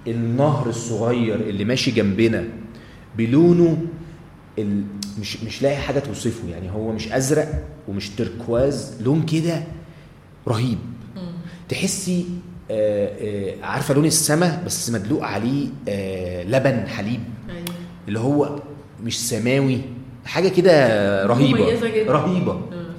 النهر 0.07 0.69
الصغير 0.69 1.35
اللي 1.35 1.65
ماشي 1.65 1.91
جنبنا 1.91 2.45
بلونه 3.17 3.87
ال... 4.59 4.83
مش 5.21 5.43
مش 5.43 5.63
لاقي 5.63 5.77
حاجة 5.77 5.99
توصفه. 5.99 6.49
يعني 6.49 6.71
هو 6.71 6.93
مش 6.93 7.13
أزرق 7.13 7.49
ومش 7.89 8.09
تركواز 8.11 9.03
لون 9.03 9.23
كده 9.23 9.63
رهيب. 10.49 10.79
تحسي 11.69 12.27
آه، 12.71 13.11
آه، 13.21 13.65
عارفة 13.65 13.95
لون 13.95 14.05
السما 14.05 14.63
بس 14.67 14.91
مدلوق 14.91 15.25
عليه 15.25 15.69
آه، 15.89 16.43
لبن 16.43 16.87
حليب. 16.89 17.21
أيوه. 17.51 17.65
اللي 18.09 18.19
هو 18.19 18.59
مش 19.05 19.29
سماوي. 19.29 19.79
حاجة 20.25 20.49
كده 20.49 21.27
رهيبة. 21.27 21.59
رهيبة. 22.09 22.53
مم. 22.53 22.91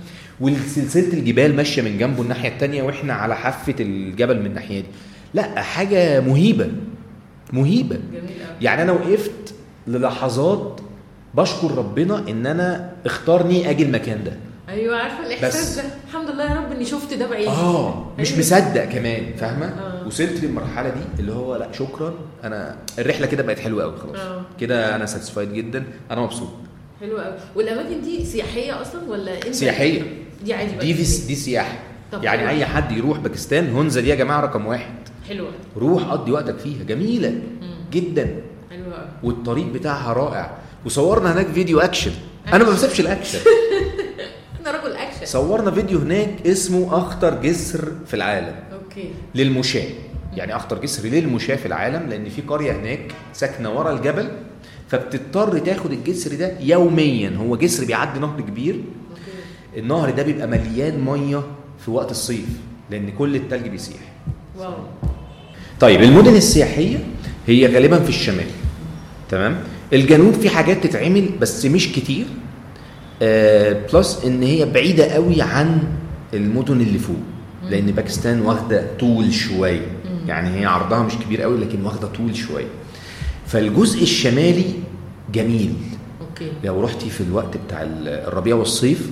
وسلسله 0.41 1.13
الجبال 1.13 1.55
ماشية 1.55 1.81
من 1.81 1.97
جنبه 1.97 2.21
الناحية 2.21 2.49
التانية 2.49 2.83
وإحنا 2.83 3.13
على 3.13 3.35
حافة 3.35 3.75
الجبل 3.79 4.39
من 4.39 4.45
الناحية 4.45 4.79
دي. 4.79 4.87
لا 5.33 5.61
حاجة 5.61 6.19
مهيبة. 6.19 6.71
مهيبة. 7.53 7.99
يعني 8.61 8.81
أنا 8.81 8.91
وقفت 8.91 9.53
للحظات 9.87 10.80
بشكر 11.33 11.71
ربنا 11.77 12.29
إن 12.29 12.45
أنا 12.45 12.91
اختارني 13.05 13.69
أجي 13.69 13.83
المكان 13.83 14.23
ده. 14.23 14.33
أيوه 14.69 14.97
عارفة 14.97 15.25
الإحساس. 15.27 15.75
ده؟ 15.75 15.83
الحمد 16.07 16.29
لله 16.29 16.43
يا 16.51 16.55
رب 16.55 16.71
إني 16.71 16.85
شفت 16.85 17.13
ده 17.13 17.27
بعيد. 17.27 17.47
آه 17.47 18.05
مش 18.19 18.29
أيوة. 18.29 18.39
مصدق 18.39 18.85
كمان 18.85 19.33
فاهمة؟ 19.37 19.65
آه. 19.65 20.07
وصلت 20.07 20.43
للمرحلة 20.43 20.89
دي 20.89 20.99
اللي 21.19 21.31
هو 21.31 21.55
لأ 21.55 21.71
شكرا. 21.71 22.13
أنا 22.43 22.75
الرحلة 22.99 23.27
كده 23.27 23.43
بقت 23.43 23.59
حلوة 23.59 23.83
قوي 23.83 23.97
خلاص. 23.97 24.19
آه. 24.19 24.41
كده 24.59 24.95
أنا 24.95 25.05
ساتسفايد 25.05 25.53
جدا. 25.53 25.83
أنا 26.11 26.21
مبسوط. 26.21 26.49
حلو 27.01 27.17
قوي 27.17 27.33
والأماكن 27.55 28.01
دي 28.01 28.25
سياحية 28.25 28.81
أصلا 28.81 29.01
ولا 29.09 29.35
إنت؟ 29.35 29.55
سياحية. 29.55 30.01
دي 30.45 30.53
عادي 30.53 30.71
دي 30.71 30.93
في 30.93 31.27
دي 31.27 31.35
سياحة. 31.35 31.79
يعني. 32.21 32.49
أي 32.49 32.65
حد 32.65 32.91
يروح 32.91 33.19
باكستان 33.19 33.73
هونزا 33.75 34.01
دي 34.01 34.09
يا 34.09 34.15
جماعة 34.15 34.41
رقم 34.41 34.65
واحد. 34.65 34.93
حلوة. 35.29 35.49
روح 35.77 36.03
قضي 36.03 36.31
وقتك 36.31 36.57
فيها. 36.57 36.83
جميلة. 36.83 37.29
مم. 37.29 37.75
جدا. 37.91 38.35
حلوة 38.71 39.07
والطريق 39.23 39.65
بتاعها 39.65 40.13
رائع. 40.13 40.51
وصورنا 40.85 41.33
هناك 41.33 41.47
فيديو 41.47 41.79
اكشن 41.79 42.11
أنا 42.53 42.63
ما 42.63 42.71
بسيبش 42.71 42.99
الاكشن 42.99 43.39
أنا 44.61 44.71
رجل 44.71 44.95
اكشن 44.95 45.25
صورنا 45.25 45.71
فيديو 45.71 45.99
هناك 45.99 46.47
اسمه 46.47 46.97
أخطر 46.97 47.41
جسر 47.41 47.91
في 48.07 48.13
العالم. 48.13 48.55
okay. 48.73 49.11
للمشاة. 49.35 49.87
يعني 50.35 50.55
أخطر 50.55 50.79
جسر 50.79 51.07
للمشاة 51.09 51.55
في 51.55 51.65
العالم 51.65 52.09
لأن 52.09 52.29
في 52.29 52.41
قرية 52.41 52.71
هناك 52.71 53.11
ساكنة 53.33 53.69
ورا 53.71 53.91
الجبل 53.91 54.29
فبتضطر 54.89 55.57
تاخد 55.59 55.91
الجسر 55.91 56.35
ده 56.35 56.59
يوميا. 56.59 57.37
هو 57.37 57.55
جسر 57.55 57.85
بيعدي 57.85 58.19
نهر 58.19 58.41
كبير. 58.41 58.75
okay. 58.75 59.79
النهر 59.79 60.09
ده 60.09 60.23
بيبقى 60.23 60.47
مليان 60.47 61.05
مية 61.05 61.41
في 61.85 61.91
وقت 61.91 62.11
الصيف 62.11 62.49
لأن 62.91 63.11
كل 63.11 63.35
التلج 63.35 63.67
بيسيح. 63.67 64.01
wow. 64.57 64.73
طيب 65.79 66.01
المدن 66.01 66.35
السياحية 66.35 66.97
هي 67.47 67.67
غالبا 67.67 67.99
في 67.99 68.09
الشمال. 68.09 68.47
تمام؟ 69.29 69.63
الجنوب 69.93 70.33
في 70.33 70.49
حاجات 70.49 70.83
تتعمل 70.83 71.29
بس 71.41 71.65
مش 71.65 71.91
كتير 71.91 72.25
آه 73.21 73.77
plus 73.93 74.19
إن 74.25 74.43
هي 74.43 74.65
بعيدة 74.65 75.05
قوي 75.05 75.41
عن 75.41 75.83
المدن 76.33 76.81
اللي 76.81 76.99
فوق. 76.99 77.15
لأن 77.69 77.85
باكستان 77.85 78.41
واخدة 78.41 78.87
طول 78.99 79.33
شوية. 79.33 79.87
يعني 80.27 80.59
هي 80.59 80.65
عرضها 80.65 81.03
مش 81.03 81.13
كبير 81.25 81.41
قوي 81.41 81.57
لكن 81.57 81.85
واخدة 81.85 82.07
طول 82.07 82.35
شوية. 82.35 82.67
فالجزء 83.47 84.03
الشمالي 84.03 84.65
جميل. 85.33 85.73
okay. 86.21 86.51
لو 86.63 86.81
رحتي 86.81 87.09
في 87.09 87.21
الوقت 87.21 87.57
بتاع 87.67 87.81
الربيع 88.05 88.55
والصيف 88.55 89.09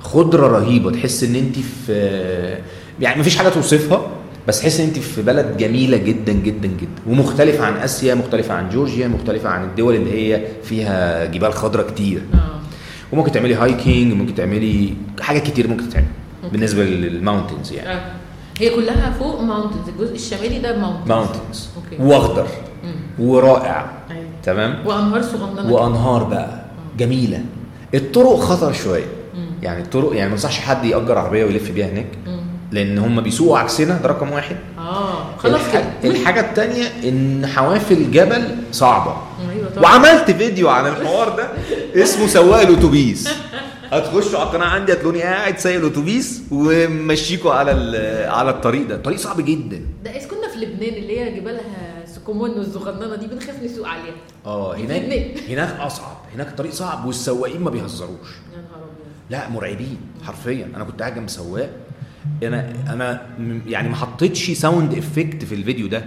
خضرة 0.00 0.46
رهيبة. 0.46 0.90
تحس 0.90 1.24
إن 1.24 1.34
انت 1.34 1.56
في 1.58 2.58
يعني 3.00 3.20
مفيش 3.20 3.36
حاجة 3.36 3.48
توصفها. 3.48 3.99
بس 4.48 4.60
تحس 4.60 4.80
إن 4.80 4.86
أنت 4.86 4.98
في 4.98 5.22
بلد 5.22 5.56
جميلة 5.56 5.96
جدا 5.96 6.32
جدا 6.32 6.68
جدا. 6.68 7.02
ومختلفه 7.06 7.64
عن 7.64 7.76
آسيا 7.76 8.14
مختلفه 8.14 8.54
عن 8.54 8.68
جورجيا 8.68 9.08
مختلفه 9.08 9.48
عن 9.48 9.64
الدول 9.64 9.94
اللي 9.94 10.12
هي 10.12 10.46
فيها 10.64 11.24
جبال 11.24 11.52
خضراء 11.52 11.90
كتير. 11.90 12.22
آه. 12.34 12.38
وممكن 13.12 13.32
تعملي 13.32 13.54
hiking 13.54 14.12
ممكن 14.12 14.34
تعملي 14.34 14.94
حاجات 15.20 15.42
كتير 15.42 15.68
ممكن 15.68 15.88
تتعمل 15.88 16.06
بالنسبة 16.52 16.84
لل 16.84 17.00
mountains 17.00 17.72
يعني. 17.72 17.88
آه. 17.88 18.12
هي 18.58 18.70
كلها 18.70 19.10
فوق 19.18 19.40
mountains 19.40 19.88
الجزء 19.88 20.14
الشمالي 20.14 20.58
ده 20.58 20.78
mountains 20.78 21.08
mountains 21.08 21.68
وأخضر. 21.98 22.46
ورائع. 23.18 23.90
أيوة. 24.10 24.24
تمام؟ 24.42 24.86
وأنهار 24.86 25.22
صغننة. 25.22 25.72
وأنهار 25.72 26.24
بقى. 26.24 26.64
جميلة. 26.98 27.40
الطرق 27.94 28.36
خطر 28.40 28.72
شوية. 28.72 29.04
يعني 29.62 29.82
الطرق 29.82 30.16
يعني 30.16 30.28
ما 30.28 30.34
انصحش 30.34 30.58
حد 30.58 30.84
يأجر 30.84 31.18
عربية 31.18 31.44
ويلف 31.44 31.70
بيها 31.70 31.86
هناك. 31.88 32.06
مم. 32.26 32.39
لأن 32.72 32.98
هم 32.98 33.20
بيسوقوا 33.20 33.58
عكسنا 33.58 33.98
ده 33.98 34.08
رقم 34.08 34.30
واحد. 34.32 34.56
آه 34.78 35.36
خلاص 35.36 35.60
الح... 35.60 35.92
الحاجة 36.04 36.40
الثانية 36.40 36.84
إن 37.08 37.46
حواف 37.46 37.92
الجبل 37.92 38.56
صعبة. 38.72 39.16
أيوه 39.52 39.70
طبعا. 39.70 39.84
وعملت 39.84 40.30
فيديو 40.30 40.68
عن 40.68 40.86
الحوار 40.86 41.28
ده 41.36 41.48
اسمه 42.02 42.26
سواق 42.26 42.60
الأتوبيس. 42.60 43.28
هتخشوا 43.92 44.38
على 44.38 44.48
القناة 44.48 44.66
عندي 44.66 44.92
هتلاقوني 44.92 45.22
قاعد 45.22 45.58
سايق 45.58 45.80
الأتوبيس 45.80 46.42
ومشيكوا 46.50 47.52
على 47.52 47.72
ال- 47.72 48.30
على 48.30 48.50
الطريق 48.50 48.88
ده. 48.88 48.96
طريق 48.96 49.18
صعب 49.18 49.40
جدا. 49.40 49.80
ده 50.04 50.10
إذا 50.10 50.28
كنا 50.28 50.48
في 50.54 50.58
لبنان 50.58 50.94
اللي 50.94 51.20
هي 51.20 51.40
جبالها 51.40 52.04
سكومون 52.14 52.50
والصغننه 52.50 53.16
دي 53.16 53.26
بنخاف 53.26 53.62
نسوق 53.62 53.88
عليها. 53.88 54.14
آه 54.46 54.74
هناك. 54.76 55.34
هناك 55.48 55.80
أصعب. 55.80 56.16
هناك 56.34 56.48
الطريق 56.48 56.72
صعب 56.72 57.06
والسواقين 57.06 57.60
ما 57.60 57.70
بيهزروش. 57.70 58.28
يا 58.52 58.56
نهار 58.56 58.82
أبيض. 58.82 59.30
لا 59.30 59.48
مرعبين 59.48 59.98
حرفيا. 60.26 60.68
أنا 60.76 60.84
كنت 60.84 61.00
قاعد 61.00 61.14
جنب 61.14 61.28
سواق 61.28 61.70
أنا 62.42 62.72
أنا 62.92 63.22
يعني 63.66 63.88
ما 63.88 63.96
حطيتش 63.96 64.50
sound 64.50 64.94
effect 64.94 65.44
في 65.44 65.54
الفيديو 65.54 65.86
ده. 65.86 66.04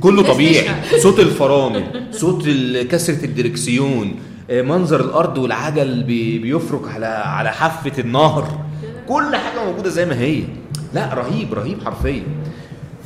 كله 0.00 0.22
طبيعي. 0.22 0.68
صوت 1.02 1.20
الفرامل 1.20 2.06
صوت 2.10 2.48
كسرة 2.90 3.24
الدركسيون 3.24 4.14
آه، 4.50 4.62
منظر 4.62 5.00
الأرض 5.04 5.38
والعجل 5.38 6.02
بي- 6.02 6.38
بيفرك 6.38 6.88
على 6.88 7.06
على 7.06 7.50
حافة 7.52 7.92
النهر. 8.02 8.64
كل 9.08 9.36
حاجة 9.36 9.64
موجودة 9.64 9.88
زي 9.90 10.06
ما 10.06 10.18
هي. 10.20 10.42
لا 10.94 11.14
رهيب 11.14 11.54
رهيب 11.54 11.84
حرفيا. 11.84 12.22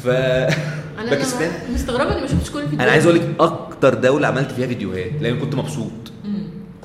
ف 0.05 0.07
أنا 0.09 1.11
باكستان 1.11 1.51
مستغربة 1.75 2.13
إني 2.13 2.21
ما 2.21 2.27
شفتش 2.27 2.51
كل 2.51 2.59
الفيديوهات. 2.59 2.81
أنا 2.83 2.93
عايز 2.93 3.07
أقول 3.07 3.19
لك 3.19 3.29
أكتر 3.41 3.95
دولة 3.95 4.27
عملت 4.29 4.53
فيها 4.53 4.67
فيديوهات 4.67 5.11
لأن 5.21 5.39
كنت 5.39 5.55
مبسوط. 5.55 5.91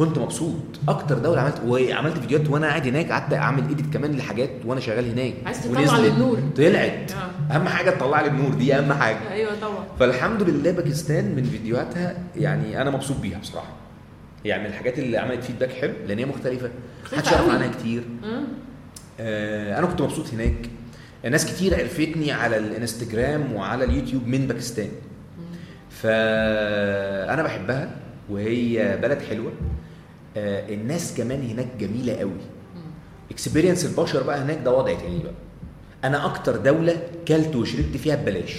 كنت 0.05 0.17
مبسوط. 0.19 0.53
أكتر 0.89 1.17
دولة 1.17 1.41
عملت 1.41 1.61
وعملت 1.65 2.17
فيديوهات 2.17 2.49
وأنا 2.49 2.67
قاعد 2.67 2.87
هناك 2.87 3.11
قعدت 3.11 3.33
أعمل 3.33 3.67
edit 3.69 3.93
كمان 3.93 4.17
لحاجات 4.17 4.49
وأنا 4.65 4.79
شغال 4.79 5.11
هناك. 5.11 5.33
عايز 5.45 5.63
تطلع. 5.63 5.97
للنور. 5.97 6.39
طلعت. 6.57 7.11
آه. 7.11 7.55
أهم 7.55 7.67
حاجة 7.67 7.89
تطلع 7.89 8.21
لي 8.21 8.27
النور 8.27 8.53
دي 8.53 8.75
أهم 8.75 8.93
حاجة. 8.93 9.31
أيوه 9.31 9.59
طبعا. 9.61 9.85
فالحمد 9.99 10.43
لله 10.43 10.71
باكستان 10.71 11.35
من 11.35 11.43
فيديوهاتها 11.43 12.17
يعني 12.35 12.81
أنا 12.81 12.89
مبسوط 12.89 13.17
بيها 13.17 13.39
بصراحة. 13.39 13.73
يعني 14.45 14.63
من 14.63 14.69
الحاجات 14.69 14.99
اللي 14.99 15.17
عملت 15.17 15.43
feedback 15.43 15.71
حلو 15.71 15.93
لأن 16.07 16.19
هي 16.19 16.25
مختلفة. 16.25 16.69
محدش 17.13 17.31
يعرف. 17.31 17.49
عنها 17.49 17.67
كتير. 17.67 18.03
آه 19.19 19.79
أنا 19.79 19.87
كنت 19.87 20.01
مبسوط 20.01 20.33
هناك. 20.33 20.69
ناس 21.31 21.45
كتير 21.45 21.75
عرفتني 21.75 22.31
على 22.31 22.57
الإنستجرام 22.57 23.53
وعلى 23.53 23.83
اليوتيوب 23.83 24.27
من 24.27 24.47
باكستان. 24.47 24.89
فأنا 25.89 27.43
بحبها 27.43 27.89
وهي 28.29 28.97
بلد 29.01 29.21
حلوة. 29.29 29.51
آه 30.37 30.73
الناس 30.73 31.13
كمان 31.17 31.49
هناك 31.49 31.67
جميلة 31.79 32.13
قوي. 32.13 32.31
experience 33.31 33.85
البشر 33.85 34.23
بقى 34.23 34.41
هناك 34.41 34.59
ده 34.65 34.77
وضع 34.77 34.93
تاني 34.93 35.19
بقى. 35.23 35.33
أنا 36.03 36.25
أكتر 36.25 36.55
دولة 36.57 36.97
كلت 37.27 37.55
وشربت 37.55 37.97
فيها 37.97 38.15
ببلاش. 38.15 38.53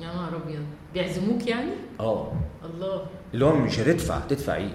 يا 0.00 0.06
نهار 0.06 0.28
أبيض. 0.44 0.60
بيعزموك 0.94 1.46
يعني؟ 1.46 1.70
آه. 2.00 2.32
الله. 2.74 3.02
اللي 3.34 3.44
هو 3.44 3.54
مش 3.56 3.78
هتدفع 3.80 4.18
تدفع 4.28 4.56
إيه؟ 4.56 4.70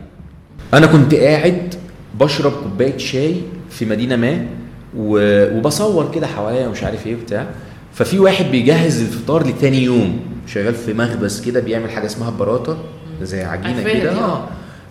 أنا 0.74 0.86
كنت 0.88 1.16
قاعد 1.16 1.76
بشرب 2.20 2.52
كوباية 2.52 2.98
شاي 2.98 3.42
في 3.70 3.86
مدينة 3.86 4.16
ما 4.16 4.48
و- 4.98 5.58
وبصور 5.58 6.12
كده 6.12 6.28
حواليا 6.28 6.68
ومش 6.68 6.84
عارف 6.84 7.08
إيه 7.08 7.16
وبتاع. 7.16 7.48
ففي 7.94 8.20
واحد 8.20 8.46
بيجهز 8.46 9.02
الفطار 9.02 9.48
لتاني 9.48 9.84
يوم. 9.84 10.20
شغال 10.48 10.74
في 10.76 10.94
مخبز 10.94 11.46
كده 11.46 11.60
بيعمل 11.60 11.90
حاجة 11.90 12.06
اسمها 12.06 12.30
براطه 12.30 12.78
زي 13.22 13.44
عجينة 13.44 13.84
كده. 13.84 13.94
دي، 13.94 14.10
آه. 14.10 14.14
آه. 14.38 14.48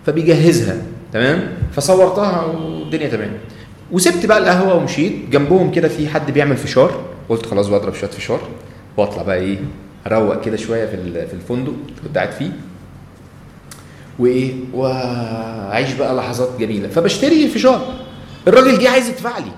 فبيجهزها. 0.06 0.82
تمام؟ 1.14 1.52
فصورتها 1.72 2.44
والدنيا 2.44 3.08
تمام. 3.08 3.30
وسبت 3.92 4.26
بقى 4.26 4.38
القهوة 4.38 4.74
ومشيت. 4.74 5.28
جنبهم 5.30 5.70
كده 5.70 5.88
في 5.88 6.08
حد 6.08 6.30
بيعمل 6.30 6.56
فشار. 6.56 7.04
قلت 7.28 7.46
خلاص 7.46 7.66
بقى 7.68 7.80
أضرب 7.80 7.94
شوية 7.94 8.10
فشار. 8.10 8.40
وأطلع 8.96 9.22
بقى 9.22 9.36
إيه 9.36 9.58
أروق 10.06 10.40
كده 10.40 10.56
شوية 10.56 10.86
في 10.86 11.26
في 11.26 11.34
الفندق 11.34 11.72
كنت 12.04 12.16
قاعد 12.16 12.30
فيه. 12.30 12.50
وإيه 14.18 14.54
وأعيش 14.72 15.92
بقى 15.92 16.14
لحظات 16.14 16.48
جميلة. 16.60 16.88
فبشتري 16.88 17.48
فشار 17.48 17.94
الراجل 18.48 18.78
جه 18.78 18.90
عايز 18.90 19.08
يدفع 19.08 19.38
لي. 19.38 19.52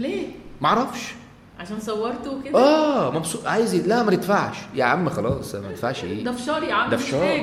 ليه؟ 0.00 0.26
معرفش. 0.60 1.14
عشان 1.60 1.80
صورته 1.80 2.30
وكده؟ 2.30 2.58
آه 2.58 3.10
مبسوط. 3.10 3.46
عايز 3.46 3.74
لا 3.74 4.02
ما 4.02 4.10
تدفعش 4.10 4.56
يا 4.74 4.84
عم 4.84 5.08
خلاص 5.08 5.54
ما 5.54 5.68
تدفعش 5.68 6.04
إيه. 6.04 6.24
ده 6.24 6.32
فشار 6.32 6.62
يا 6.62 6.74
عم 6.74 6.90
ده 6.90 6.96
فشار. 6.96 7.42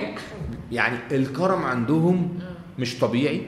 يعني 0.72 0.98
الكرم 1.12 1.64
عندهم 1.64 2.30
آه. 2.42 2.55
مش 2.80 3.00
طبيعي. 3.00 3.42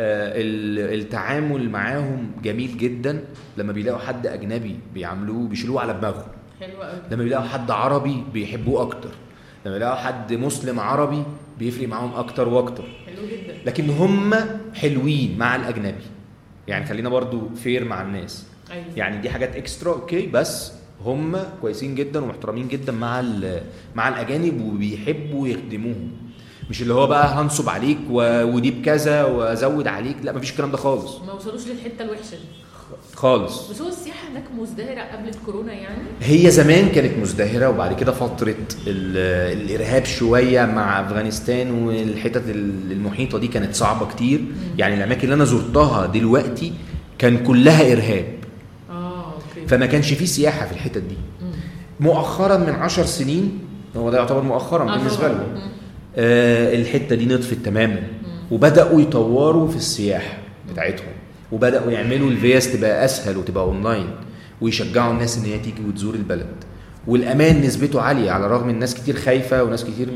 آه، 0.00 0.32
ال- 0.40 1.00
التعامل 1.00 1.70
معاهم 1.70 2.30
جميل 2.42 2.78
جدا 2.78 3.24
لما 3.56 3.72
بيلاقوا 3.72 4.00
حد 4.00 4.26
أجنبي 4.26 4.76
بيعاملوه 4.94 5.48
بيشيلوه 5.48 5.80
على 5.80 5.92
دماغهم. 5.94 6.28
حلو 6.60 6.82
قوي. 6.82 6.98
لما 7.10 7.22
بيلاقوا 7.24 7.46
حد 7.48 7.70
عربي 7.70 8.24
بيحبوه 8.32 8.82
أكتر. 8.82 9.10
لما 9.66 9.74
بيلاقوا 9.74 9.96
حد 9.96 10.32
مسلم 10.32 10.80
عربي 10.80 11.22
بيفرق 11.58 11.88
معاهم 11.88 12.14
أكتر 12.14 12.48
وأكتر. 12.48 12.84
حلو 13.06 13.26
جدا. 13.26 13.56
لكن 13.66 13.90
هم 13.90 14.34
حلوين 14.74 15.38
مع 15.38 15.56
الأجنبي. 15.56 16.04
يعني 16.68 16.86
خلينا 16.86 17.08
برضو 17.08 17.48
fair 17.54 17.84
مع 17.84 18.02
الناس. 18.02 18.46
أيوه. 18.72 18.84
يعني 18.96 19.16
دي 19.20 19.30
حاجات 19.30 19.56
extra 19.56 19.92
okay 19.92 20.26
بس 20.26 20.72
هم 21.04 21.36
كويسين 21.60 21.94
جدا 21.94 22.20
ومحترمين 22.24 22.68
جدا 22.68 22.92
مع 22.92 23.22
مع 23.94 24.08
الأجانب 24.08 24.60
وبيحبوا 24.60 25.48
يخدموهم. 25.48 26.10
مش 26.70 26.82
اللي 26.82 26.94
هو 26.94 27.06
بقى 27.06 27.28
هنصب 27.40 27.68
عليك 27.68 27.98
و- 28.10 28.42
ودي 28.44 28.70
بكذا 28.70 29.24
وازود 29.24 29.86
عليك 29.86 30.16
لا 30.22 30.32
مفيش 30.32 30.50
الكلام 30.50 30.70
ده 30.70 30.76
خالص. 30.76 31.18
ما 31.26 31.32
وصلوش 31.32 31.62
للحتة 31.66 32.02
الوحشة 32.04 32.30
دي. 32.30 32.66
خالص. 33.14 33.70
بس 33.70 33.80
هو 33.82 33.88
السياحة 33.88 34.28
هناك 34.32 34.44
مزدهرة 34.58 35.00
قبل 35.00 35.28
الكورونا 35.28 35.72
يعني؟ 35.72 36.02
هي 36.22 36.50
زمان 36.50 36.88
كانت 36.88 37.18
مزدهرة 37.18 37.68
وبعد 37.68 37.92
كده 38.00 38.12
فترة 38.12 38.54
ال- 38.86 39.60
الإرهاب 39.60 40.04
شوية 40.04 40.64
مع 40.66 41.00
أفغانستان 41.00 41.70
والحتت 41.70 42.42
ال- 42.48 42.92
المحيطة 42.92 43.38
دي 43.38 43.48
كانت 43.48 43.74
صعبة 43.74 44.06
كتير. 44.06 44.40
يعني 44.78 44.94
الأماكن 44.94 45.22
اللي 45.24 45.34
أنا 45.34 45.44
زرتها 45.44 46.06
دلوقتي 46.06 46.72
كان 47.18 47.44
كلها 47.44 47.92
إرهاب. 47.92 48.26
آه 48.90 49.24
أوكي. 49.32 49.66
فما 49.68 49.86
كانش 49.86 50.12
فيه 50.12 50.26
سياحة 50.26 50.66
في 50.66 50.72
الحتت 50.72 50.98
دي. 51.02 51.16
مؤخرا 52.00 52.56
من 52.56 52.70
عشر 52.72 53.04
سنين 53.04 53.58
هو 53.96 54.10
ده 54.10 54.18
يعتبر 54.18 54.42
مؤخرا 54.42 54.92
آه 54.94 54.96
بالنسبة 54.96 55.28
طبعاً. 55.28 55.38
لهم 55.38 55.70
آه 56.18 56.74
الحتة 56.76 57.16
دي 57.16 57.26
نطفت 57.26 57.54
تماما. 57.64 58.02
وبدأوا 58.50 59.00
يطوروا 59.00 59.68
في 59.68 59.76
السياحة 59.76 60.38
بتاعتهم. 60.72 61.08
وبدأوا 61.52 61.90
يعملوا 61.92 62.30
الفيز 62.30 62.72
تبقى 62.72 63.04
أسهل 63.04 63.36
وتبقى 63.36 63.64
أونلاين 63.64 64.06
ويشجعوا 64.60 65.12
الناس 65.12 65.38
إن 65.38 65.44
هي 65.44 65.58
تيجي 65.58 65.82
وتزور 65.88 66.14
البلد. 66.14 66.46
والأمان 67.06 67.60
نسبته 67.60 68.00
عالية 68.00 68.30
على 68.30 68.46
الرغم 68.46 68.68
إن 68.68 68.78
ناس 68.78 68.94
كتير 68.94 69.16
خايفة 69.16 69.62
وناس 69.64 69.84
كتير 69.84 70.08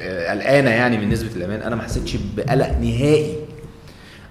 آه، 0.00 0.30
قلقانة 0.30 0.70
يعني 0.70 0.98
من 0.98 1.08
نسبة 1.08 1.36
الأمان. 1.36 1.60
أنا 1.62 1.76
ما 1.76 1.82
حسيتش 1.82 2.16
بقلق 2.36 2.68
نهائي. 2.68 3.34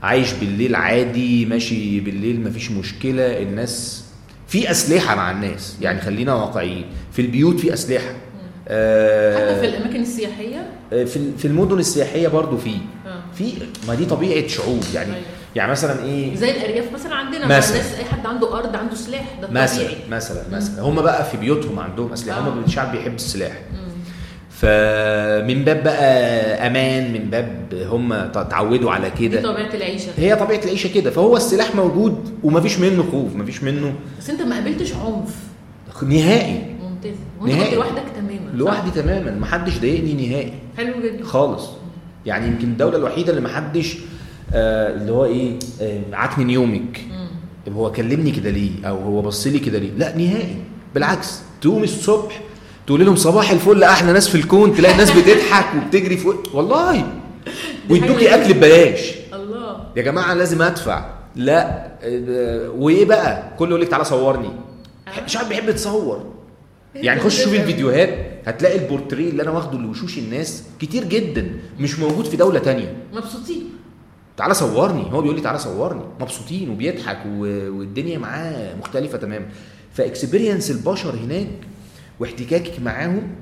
عايش 0.03 0.33
بالليل 0.33 0.75
عادي 0.75 1.45
ماشي 1.45 1.99
بالليل 1.99 2.41
مفيش 2.41 2.71
مشكلة. 2.71 3.41
الناس 3.41 4.03
في 4.47 4.71
أسلحة 4.71 5.15
مع 5.15 5.31
الناس. 5.31 5.77
يعني 5.81 6.01
خلينا 6.01 6.33
واقعيين. 6.33 6.85
في 7.11 7.21
البيوت 7.21 7.59
في 7.59 7.73
أسلحة. 7.73 8.09
آه، 8.09 8.32
حتى 8.65 9.59
في 9.59 9.65
الأماكن 9.65 10.01
السياحية؟ 10.01 10.69
في 10.89 11.31
في 11.37 11.45
المدن 11.45 11.79
السياحية 11.79 12.27
برضو 12.27 12.57
في. 12.57 12.69
آه. 13.07 13.23
في 13.35 13.51
ما 13.87 13.95
دي 13.95 14.05
طبيعة 14.05 14.47
شعوب 14.47 14.83
يعني 14.95 15.13
أيوة. 15.13 15.25
يعني 15.55 15.71
مثلا 15.71 16.03
إيه؟ 16.03 16.35
زي 16.35 16.51
الأرياف 16.51 16.85
مثلا 16.93 17.15
عندنا 17.15 17.45
مثلا. 17.45 17.79
الناس 17.79 17.95
أي 17.99 18.05
حد 18.05 18.25
عنده 18.25 18.57
أرض 18.57 18.75
عنده 18.75 18.95
سلاح 18.95 19.25
ده 19.41 19.47
مثلا 19.49 19.83
طبيعي. 19.85 19.97
مثلا 20.09 20.41
مثلا. 20.51 20.81
هم 20.81 20.95
بقى 21.01 21.25
في 21.25 21.37
بيوتهم 21.37 21.79
عندهم 21.79 22.11
اسلحه 22.11 22.37
آه. 22.39 22.49
هم 22.53 22.63
الشعب 22.63 22.91
بيحب 22.91 23.15
السلاح. 23.15 23.61
فمن 24.49 25.63
باب 25.63 25.83
بقى 25.83 26.07
أمان 26.67 27.13
من 27.13 27.29
باب 27.29 27.73
هم 27.91 28.13
اتعودوا 28.13 28.91
على 28.91 29.09
دي 29.09 29.27
كده. 29.29 29.41
طبيعة 29.53 29.73
العيشة. 29.73 30.09
هي 30.17 30.35
طبيعة 30.35 30.59
العيشة 30.63 30.93
كده. 30.93 31.11
فهو 31.11 31.37
السلاح 31.37 31.75
موجود 31.75 32.37
ومفيش 32.43 32.79
منه 32.79 33.03
خوف 33.11 33.35
مفيش 33.35 33.63
منه 33.63 33.93
بس 34.19 34.29
أنت 34.29 34.41
ما 34.41 34.55
قابلتش 34.55 34.93
عنف. 34.93 35.35
نهائي. 36.03 36.72
ممتاز 37.05 37.15
وأنت. 37.41 37.63
كنت 37.63 37.73
لوحدك 37.73 38.03
تماما؟ 38.15 38.51
لوحدي 38.53 38.91
تماما. 39.01 39.31
محدش 39.39 39.77
ضايقني 39.79 40.27
نهائي. 40.27 40.53
حلو 40.77 40.93
جدا. 41.03 41.23
خالص. 41.23 41.69
يعني 42.25 42.47
يمكن 42.47 42.67
الدولة 42.67 42.97
الوحيدة 42.97 43.29
اللي 43.29 43.41
محدش 43.41 43.97
آه 44.53 44.95
اللي 44.95 45.11
هو 45.11 45.25
إيه 45.25 45.59
آه 45.81 46.01
عكنن 46.13 46.49
يومك. 46.49 47.01
مم. 47.09 47.73
هو 47.73 47.91
كلمني 47.91 48.31
كده 48.31 48.49
ليه؟ 48.49 48.71
أو 48.85 48.97
هو 48.97 49.21
بص 49.21 49.47
لي 49.47 49.59
كده 49.59 49.79
ليه؟ 49.79 49.91
لا 49.97 50.17
نهائي. 50.17 50.55
بالعكس. 50.93 51.41
تقوم 51.61 51.83
الصبح 51.83 52.41
تقول 52.87 53.05
لهم 53.05 53.15
صباح 53.15 53.51
الفل 53.51 53.83
أحلى 53.83 54.13
ناس 54.13 54.27
في 54.29 54.35
الكون. 54.35 54.75
تلاقي 54.75 54.93
الناس 54.93 55.11
بتضحك 55.11 55.65
وبتجري 55.75 56.17
فوق. 56.17 56.55
والله. 56.55 57.03
ويدوكي 57.89 58.35
أكل 58.35 58.53
ببلاش. 58.53 59.11
الله. 59.33 59.85
يا 59.95 60.01
جماعة 60.01 60.33
لازم 60.33 60.61
أدفع. 60.61 61.05
لا. 61.35 61.87
آه، 62.03 62.69
وإيه 62.69 63.05
بقى؟ 63.05 63.43
كله 63.59 63.69
يقول 63.69 63.81
لك 63.81 63.87
تعالى 63.87 64.03
صورني. 64.05 64.47
آه. 64.47 65.25
الشعب 65.25 65.49
بيحب 65.49 65.69
يتصور. 65.69 66.25
يعني 66.95 67.19
خش 67.19 67.43
شوف 67.43 67.53
الفيديوهات 67.53 68.09
هتلاقي 68.45 68.79
البورتريه 68.83 69.29
اللي 69.29 69.43
أنا 69.43 69.51
واخده 69.51 69.77
لوشوش 69.77 70.17
الناس 70.17 70.63
كتير 70.79 71.03
جدا 71.03 71.59
مش 71.79 71.99
موجود 71.99 72.25
في 72.25 72.37
دولة 72.37 72.59
تانية. 72.59 72.97
مبسوطين. 73.13 73.69
تعالى 74.37 74.53
صورني 74.53 75.11
هو 75.11 75.21
بيقول 75.21 75.35
لي 75.35 75.41
تعالى 75.41 75.59
صورني. 75.59 76.03
مبسوطين 76.21 76.69
وبيضحك 76.69 77.19
والدنيا 77.25 78.17
معاه 78.17 78.75
مختلفة 78.75 79.17
تماما 79.17 79.45
فاكسبيرينس 79.93 80.71
البشر 80.71 81.15
هناك 81.15 81.47
واحتكاكك 82.19 82.79
معاهم 82.79 83.35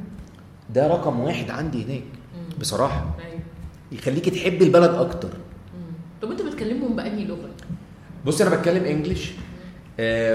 ده 0.74 0.88
رقم 0.88 1.20
واحد 1.20 1.50
عندي 1.50 1.86
هناك 1.86 2.04
بصراحة. 2.60 3.18
أيوه. 3.26 3.40
يخليك 3.92 4.30
تحب 4.30 4.62
البلد 4.62 4.92
أكتر. 4.92 5.30
طب 6.22 6.32
أنت 6.32 6.42
بتكلمهم 6.42 6.96
بأنهي 6.96 7.26
لغة؟ 7.26 7.50
بص 8.26 8.42
أنا 8.42 8.56
بتكلم 8.56 8.84
انجلش 8.84 9.32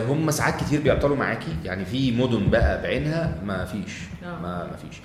هم 0.09 0.31
ساعات 0.31 0.61
كتير 0.61 0.81
بيعطلوا 0.81 1.17
معاكي. 1.17 1.53
يعني 1.65 1.85
في 1.85 2.13
مدن 2.13 2.51
بقى 2.51 2.83
بعينها 2.83 3.35
ما 3.45 3.65
فيش. 3.65 3.93
آه. 4.25 4.43
ما 4.43 4.49
ما 4.65 4.77
فيش. 4.77 5.01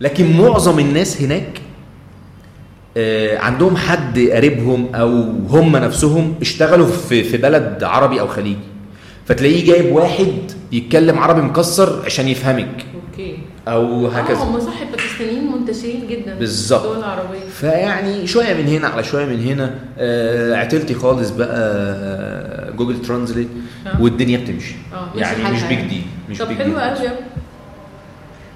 لكن 0.00 0.36
معظم 0.38 0.78
الناس 0.78 1.22
هناك 1.22 1.60
آه، 2.96 3.38
عندهم 3.38 3.76
حد 3.76 4.18
قريبهم 4.18 4.94
أو 4.94 5.08
هم 5.48 5.76
نفسهم 5.76 6.34
اشتغلوا 6.40 6.86
في 6.86 7.24
في 7.24 7.36
بلد 7.36 7.84
عربي 7.84 8.20
أو 8.20 8.26
خليجي. 8.28 8.56
فتلاقيه 9.26 9.66
جايب 9.66 9.94
واحد 9.94 10.32
يتكلم 10.72 11.18
عربي 11.18 11.40
مكسر 11.40 12.02
عشان 12.04 12.28
يفهمك. 12.28 12.84
okay. 13.10 13.38
أو 13.68 14.06
هكذا. 14.06 14.38
هم 14.38 14.60
صح 14.60 14.80
الباكستانيين 14.80 15.52
منتشرين 15.52 16.06
جدا 16.10 16.34
بالظبط. 16.34 16.80
في 16.82 16.86
الدول 16.88 16.98
العربية. 17.04 17.38
فيعني 17.52 18.26
شوية 18.26 18.54
من 18.54 18.68
هنا 18.68 18.88
على 18.88 19.04
شوية 19.04 19.24
من 19.26 19.44
هنا. 19.44 19.74
آه، 19.98 20.54
عتلتي 20.54 20.94
خالص 20.94 21.30
بقى. 21.30 21.48
آه، 21.56 22.55
Google 22.76 23.02
Translate 23.02 23.48
آه. 23.86 24.02
والدنيا 24.02 24.38
بتمشي. 24.38 24.74
ماشي 25.14 25.20
يعني 25.42 25.54
مش 25.54 25.62
يعني. 25.62 25.76
big 25.76 25.88
deal 25.88 26.02
مش 26.28 26.38
طب 26.38 26.52
حلو. 26.52 26.78
قوي 26.78 27.08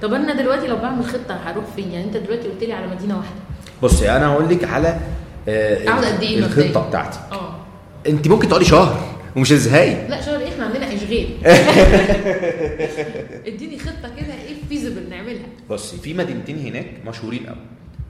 طب 0.02 0.12
أنا 0.14 0.34
دلوقتي 0.34 0.66
لو 0.66 0.76
بعمل 0.76 1.04
خطة 1.04 1.34
هروح 1.34 1.64
فين؟ 1.76 1.90
يعني 1.90 2.04
أنت 2.04 2.16
دلوقتي 2.16 2.48
قلت 2.48 2.64
لي 2.64 2.72
على 2.72 2.86
مدينة 2.86 3.16
واحدة. 3.16 3.34
بصي 3.82 4.10
أنا 4.10 4.26
هقول 4.26 4.48
لك 4.48 4.64
على 4.64 5.00
آه، 5.48 5.88
أقعد 5.88 6.04
قد 6.04 6.22
إيه 6.22 6.38
الخطة؟ 6.38 6.88
بتاعتي. 6.88 7.18
آه. 7.32 7.54
أنت 8.06 8.28
ممكن 8.28 8.48
تقعدي 8.48 8.64
شهر 8.64 9.16
ومش 9.36 9.52
هتزهقي 9.52 10.08
لا 10.08 10.20
شهر 10.20 10.40
إيه؟ 10.40 10.48
إحنا 10.48 10.64
عندنا 10.64 10.86
إشغال. 10.94 11.26
اديني 13.54 13.78
خطة 13.78 14.08
كده 14.16 14.34
إيه 14.34 14.54
فيزبل 14.68 15.10
نعملها. 15.10 15.46
بصي 15.70 15.96
في 15.96 16.14
مدينتين 16.14 16.58
هناك 16.58 16.86
مشهورين 17.06 17.46
قوي. 17.46 17.56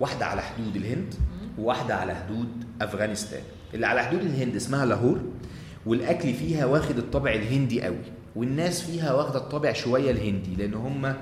واحدة 0.01 0.27
على 0.27 0.43
حدود 0.43 0.77
الهند 0.77 1.15
وواحدة 1.59 1.95
على 1.95 2.15
حدود 2.15 2.49
أفغانستان. 2.83 3.41
اللي 3.75 3.87
على 3.87 4.03
حدود 4.03 4.21
الهند 4.21 4.57
اسمها 4.57 4.87
لاهور. 4.87 5.21
والأكل 5.87 6.33
فيها 6.35 6.67
واخد 6.67 6.99
الطابع 6.99 7.33
الهندي 7.33 7.83
قوي 7.83 7.97
والناس 8.37 8.83
فيها 8.83 9.13
واخدة 9.13 9.39
الطابع 9.39 9.73
شوية 9.73 10.11
الهندي 10.11 10.55
لأن 10.59 10.75
هم 10.75 11.15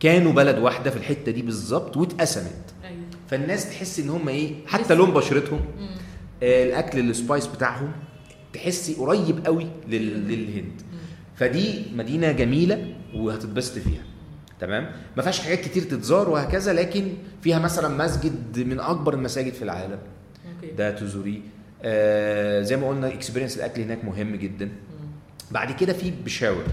كانوا 0.00 0.32
بلد 0.32 0.58
واحدة 0.58 0.90
في 0.90 0.96
الحتة 0.96 1.32
دي 1.32 1.42
بالظبط 1.42 1.96
واتقسمت. 1.96 2.74
أيوه. 2.84 3.00
فالناس 3.28 3.70
تحس 3.70 4.00
إن 4.00 4.08
هم 4.08 4.28
إيه 4.28 4.52
حتى. 4.66 4.94
لون 4.94 5.10
بشرتهم. 5.10 5.60
آه، 6.42 6.64
الأكل 6.64 7.10
ال 7.10 7.16
spice 7.16 7.46
بتاعهم 7.46 7.92
تحسي 8.52 8.94
قريب 8.94 9.46
قوي 9.46 9.66
لل... 9.88 10.28
للهند. 10.28 10.82
فدي 11.36 11.82
مدينة 11.94 12.32
جميلة 12.32 12.94
وهتتبسط 13.14 13.78
فيها. 13.78 14.02
تمام؟ 14.60 14.92
ما 15.16 15.22
فيهاش 15.22 15.40
حاجات 15.40 15.60
كتير 15.60 15.82
تتزار 15.82 16.30
وهكذا 16.30 16.72
لكن 16.72 17.08
فيها 17.42 17.58
مثلا 17.58 18.04
مسجد 18.04 18.58
من 18.58 18.80
أكبر 18.80 19.14
المساجد 19.14 19.52
في 19.52 19.62
العالم. 19.62 19.98
ده 20.78 20.90
تزوريه. 20.90 21.40
آه 21.84 22.62
زي 22.62 22.76
ما 22.76 22.88
قلنا 22.88 23.08
experience 23.08 23.56
الأكل 23.56 23.82
هناك 23.82 24.04
مهم 24.04 24.36
جدا. 24.36 24.68
بعد 25.50 25.72
كده 25.72 25.92
في 25.92 26.12
بشاور. 26.24 26.64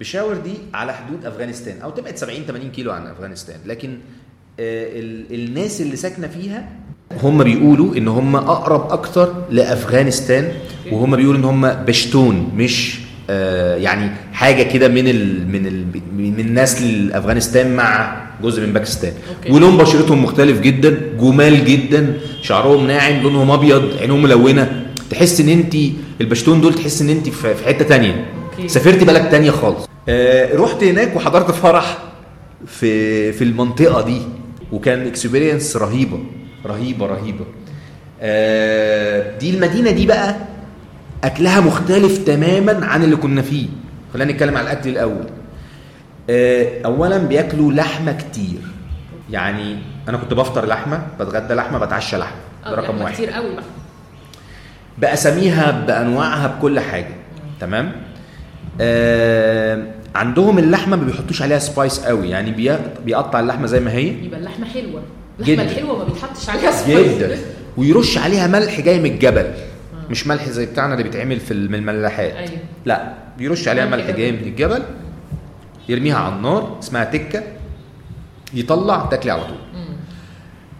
بشاور 0.00 0.34
دي 0.36 0.54
على 0.74 0.92
حدود 0.92 1.26
أفغانستان 1.26 1.80
أو 1.80 1.90
تبعد 1.90 2.16
70 2.16 2.42
80 2.44 2.70
كيلو 2.70 2.92
عن 2.92 3.06
أفغانستان. 3.06 3.56
لكن 3.66 3.90
آه 4.60 5.00
ال- 5.00 5.34
الناس 5.34 5.80
اللي 5.80 5.96
ساكنة 5.96 6.26
فيها 6.26 6.68
هم 7.22 7.44
بيقولوا 7.44 7.96
إن 7.96 8.08
هم 8.08 8.36
أقرب 8.36 8.92
أكتر 8.92 9.44
لأفغانستان 9.50 10.52
وهم 10.92 11.16
بيقولوا 11.16 11.40
إن 11.40 11.44
هم 11.44 11.68
بشتون 11.84 12.52
مش 12.56 13.00
آه 13.30 13.76
يعني 13.76 14.10
حاجة 14.32 14.62
كده 14.62 14.88
من 14.88 15.08
ال 15.08 15.48
من 15.48 15.66
ال 15.66 15.86
من 16.14 16.54
نسل 16.54 17.12
افغانستان 17.12 17.76
مع 17.76 18.21
جزء 18.42 18.66
من 18.66 18.72
باكستان. 18.72 19.12
okay. 19.36 19.52
ولون 19.52 19.76
بشرتهم 19.76 20.24
مختلف 20.24 20.60
جدا 20.60 21.00
جمال 21.20 21.64
جدا 21.64 22.20
شعرهم 22.42 22.86
ناعم 22.86 23.22
لونهم 23.22 23.50
أبيض 23.50 23.96
عينهم 24.00 24.22
ملونة. 24.22 24.86
تحس 25.10 25.40
إن 25.40 25.48
انت 25.48 25.76
البشتون 26.20 26.60
دول 26.60 26.74
تحس 26.74 27.02
إن 27.02 27.08
انت 27.08 27.28
في 27.28 27.54
في 27.54 27.64
حتة 27.64 27.84
تانية. 27.84 28.24
أوكي. 28.44 28.68
سافرت 28.68 29.04
بلد 29.04 29.30
تانية 29.30 29.50
خالص. 29.50 29.88
آه 30.08 30.56
رحت 30.56 30.84
هناك 30.84 31.16
وحضرت 31.16 31.50
فرح 31.50 31.98
في 32.66 33.32
في 33.32 33.44
المنطقة 33.44 34.02
دي 34.02 34.18
وكان 34.72 35.06
اكسبيرينس 35.06 35.76
رهيبة 35.76 36.18
رهيبة 36.66 37.06
رهيبة. 37.06 37.44
آه 38.20 39.38
دي 39.38 39.50
المدينة 39.50 39.90
دي 39.90 40.06
بقى 40.06 40.36
أكلها 41.24 41.60
مختلف 41.60 42.18
تماما 42.18 42.86
عن 42.86 43.04
اللي 43.04 43.16
كنا 43.16 43.42
فيه. 43.42 43.66
خلينا 44.14 44.32
نتكلم 44.32 44.56
على 44.56 44.72
الأكل 44.72 44.90
الأول. 44.90 45.26
اولا 46.30 47.18
بياكلوا 47.18 47.72
لحمة 47.72 48.12
كتير. 48.12 48.58
يعني 49.30 49.76
أنا 50.08 50.16
كنت 50.18 50.34
بفطر 50.34 50.66
لحمة 50.66 51.02
بتغدى 51.20 51.54
لحمة 51.54 51.78
بتعشى 51.78 52.16
لحمة. 52.16 52.36
ده 52.64 52.70
آه 52.70 52.74
رقم 52.74 53.00
واحد. 53.00 53.14
كتير 53.14 53.30
قوي 53.30 53.54
بقى. 53.54 53.64
بأساميها 54.98 55.70
بأنواعها 55.70 56.46
بكل 56.46 56.80
حاجة. 56.80 57.14
تمام؟ 57.60 57.92
آه 58.80 59.84
عندهم 60.14 60.58
اللحمة 60.58 60.96
ما 60.96 61.04
بيحطوش 61.04 61.42
عليها 61.42 61.58
spices 61.58 62.00
قوي. 62.00 62.30
يعني 62.30 62.50
بي- 62.50 62.76
بيقطع 63.04 63.40
اللحمة 63.40 63.66
زي 63.66 63.80
ما 63.80 63.92
هي. 63.92 64.24
يبقى 64.24 64.40
اللحمة 64.40 64.66
حلوة. 64.66 65.02
جدا. 65.40 65.62
اللحمه 65.62 65.72
الحلوة 65.72 65.98
ما 65.98 66.04
بيتحطش 66.04 66.50
عليها 66.50 66.70
spices 66.70 67.18
جدا. 67.18 67.38
ويرش 67.76 68.18
عليها 68.18 68.46
ملح 68.46 68.80
جاي 68.80 68.98
من 69.00 69.06
الجبل. 69.10 69.50
مش 70.10 70.26
ملح 70.26 70.48
زي 70.48 70.66
بتاعنا 70.66 70.92
اللي 70.92 71.02
بيتعمل 71.04 71.40
في 71.40 71.50
الم- 71.50 71.74
الملاحات. 71.74 72.32
أيوه. 72.32 72.50
لا 72.84 73.12
بيرش 73.38 73.68
عليها 73.68 73.86
ملح. 73.86 74.10
جاي 74.10 74.32
من 74.32 74.38
الجبل. 74.38 74.82
يرميها 75.88 76.16
على 76.16 76.34
النار 76.34 76.76
اسمها 76.82 77.04
تكة 77.04 77.42
يطلع 78.54 79.06
تاكلي 79.10 79.32
على 79.32 79.42
طول. 79.42 79.56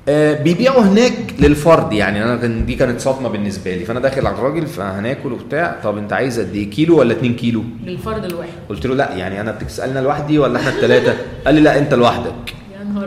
آه 0.08 0.42
بيبيعوا 0.42 0.82
هناك 0.82 1.34
للفرد 1.38 1.92
يعني 1.92 2.24
أنا 2.24 2.36
كان 2.36 2.66
دي 2.66 2.74
كانت 2.74 3.00
صدمة 3.00 3.28
بالنسبة 3.28 3.74
لي. 3.76 3.84
فأنا 3.84 4.00
داخل 4.00 4.26
على 4.26 4.36
الراجل 4.36 4.66
فهناكل 4.66 5.32
وبتاع 5.32 5.80
طب 5.84 5.98
أنت 5.98 6.12
عايز 6.12 6.40
قد 6.40 6.54
إيه؟ 6.54 6.70
كيلو 6.70 6.98
ولا 6.98 7.12
2 7.12 7.34
كيلو؟ 7.34 7.64
للفرد 7.84 8.24
الواحد. 8.24 8.50
قلت 8.68 8.86
له 8.86 8.94
لا 8.94 9.12
يعني 9.14 9.40
أنا 9.40 9.50
بتسألنا 9.52 9.98
لوحدي 9.98 10.38
ولا 10.38 10.58
إحنا 10.58 10.70
الثلاثه 10.70 11.16
قال 11.46 11.54
لي 11.54 11.60
لا 11.60 11.78
أنت 11.78 11.94
لوحدك. 11.94 12.54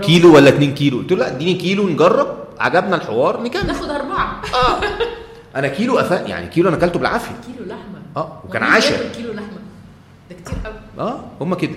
كيلو 0.02 0.36
ولا 0.36 0.50
2 0.50 0.74
كيلو؟ 0.74 0.98
قلت 0.98 1.12
له 1.12 1.18
لا 1.18 1.28
اديني 1.36 1.54
كيلو 1.54 1.90
نجرب. 1.90 2.28
عجبنا 2.60 2.96
الحوار 2.96 3.44
نكمل. 3.44 3.68
ناخد 3.68 3.90
أربعة. 3.90 4.42
آه. 4.54 4.82
أنا 5.56 5.68
كيلو 5.68 6.00
أف... 6.00 6.12
يعني 6.12 6.48
كيلو 6.48 6.70
أنا 6.70 6.78
أكلته 6.78 7.00
بالعافية. 7.00 7.36
كيلو 7.46 7.66
لحمة. 7.70 8.00
آه 8.18 8.42
وكان 8.48 8.64
عشاء. 8.64 9.12
كيلو 9.16 9.34
لحمة. 9.34 9.60
ده 10.30 10.36
كتير 10.36 10.56
قوي. 10.66 10.75
آه 11.00 11.20
هم 11.42 11.54
كده. 11.54 11.76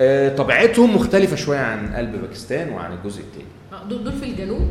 آه 0.00 0.36
طبيعتهم 0.36 0.96
مختلفة 0.96 1.36
شوية 1.36 1.58
عن 1.58 1.94
قلب 1.94 2.20
باكستان 2.22 2.70
وعن 2.70 2.92
الجزء 2.92 3.20
الثاني 3.20 3.44
آه، 3.72 3.88
دول 3.88 4.04
دول 4.04 4.12
في 4.12 4.24
الجنوب؟ 4.24 4.68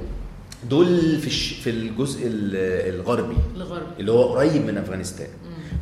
دول 0.70 1.18
في 1.20 1.28
الش... 1.28 1.54
في 1.54 1.70
الجزء 1.70 2.28
ال- 2.28 2.96
الغربي. 2.96 3.36
الغرب 3.56 3.88
اللي 4.00 4.12
هو 4.12 4.24
قريب 4.24 4.66
من 4.66 4.78
أفغانستان. 4.78 5.28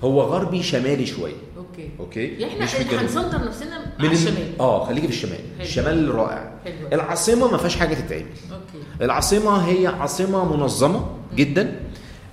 هو 0.03 0.21
غربي 0.21 0.63
شمالي 0.63 1.05
شوية. 1.05 1.33
okay. 1.57 1.89
okay؟ 1.99 2.25
يعني 2.25 2.63
إحنا 2.63 3.01
هن 3.01 3.12
center 3.12 3.45
نفسنا 3.45 3.79
من 3.99 4.05
على 4.05 4.07
ال- 4.07 4.13
الشمال. 4.13 4.60
آه 4.60 4.86
خليكي 4.86 5.07
في 5.07 5.13
الشمال. 5.13 5.38
حلو. 5.57 5.62
الشمال 5.67 6.15
رائع. 6.15 6.51
حلو. 6.65 6.73
العاصمة 6.93 7.51
ما 7.51 7.57
فيهاش 7.57 7.75
حاجة 7.75 7.93
تتعمل. 7.93 8.21
okay. 8.51 8.86
العاصمة 9.01 9.57
هي 9.57 9.88
عاصمة 9.88 10.57
منظمة 10.57 11.05
جدا. 11.36 11.79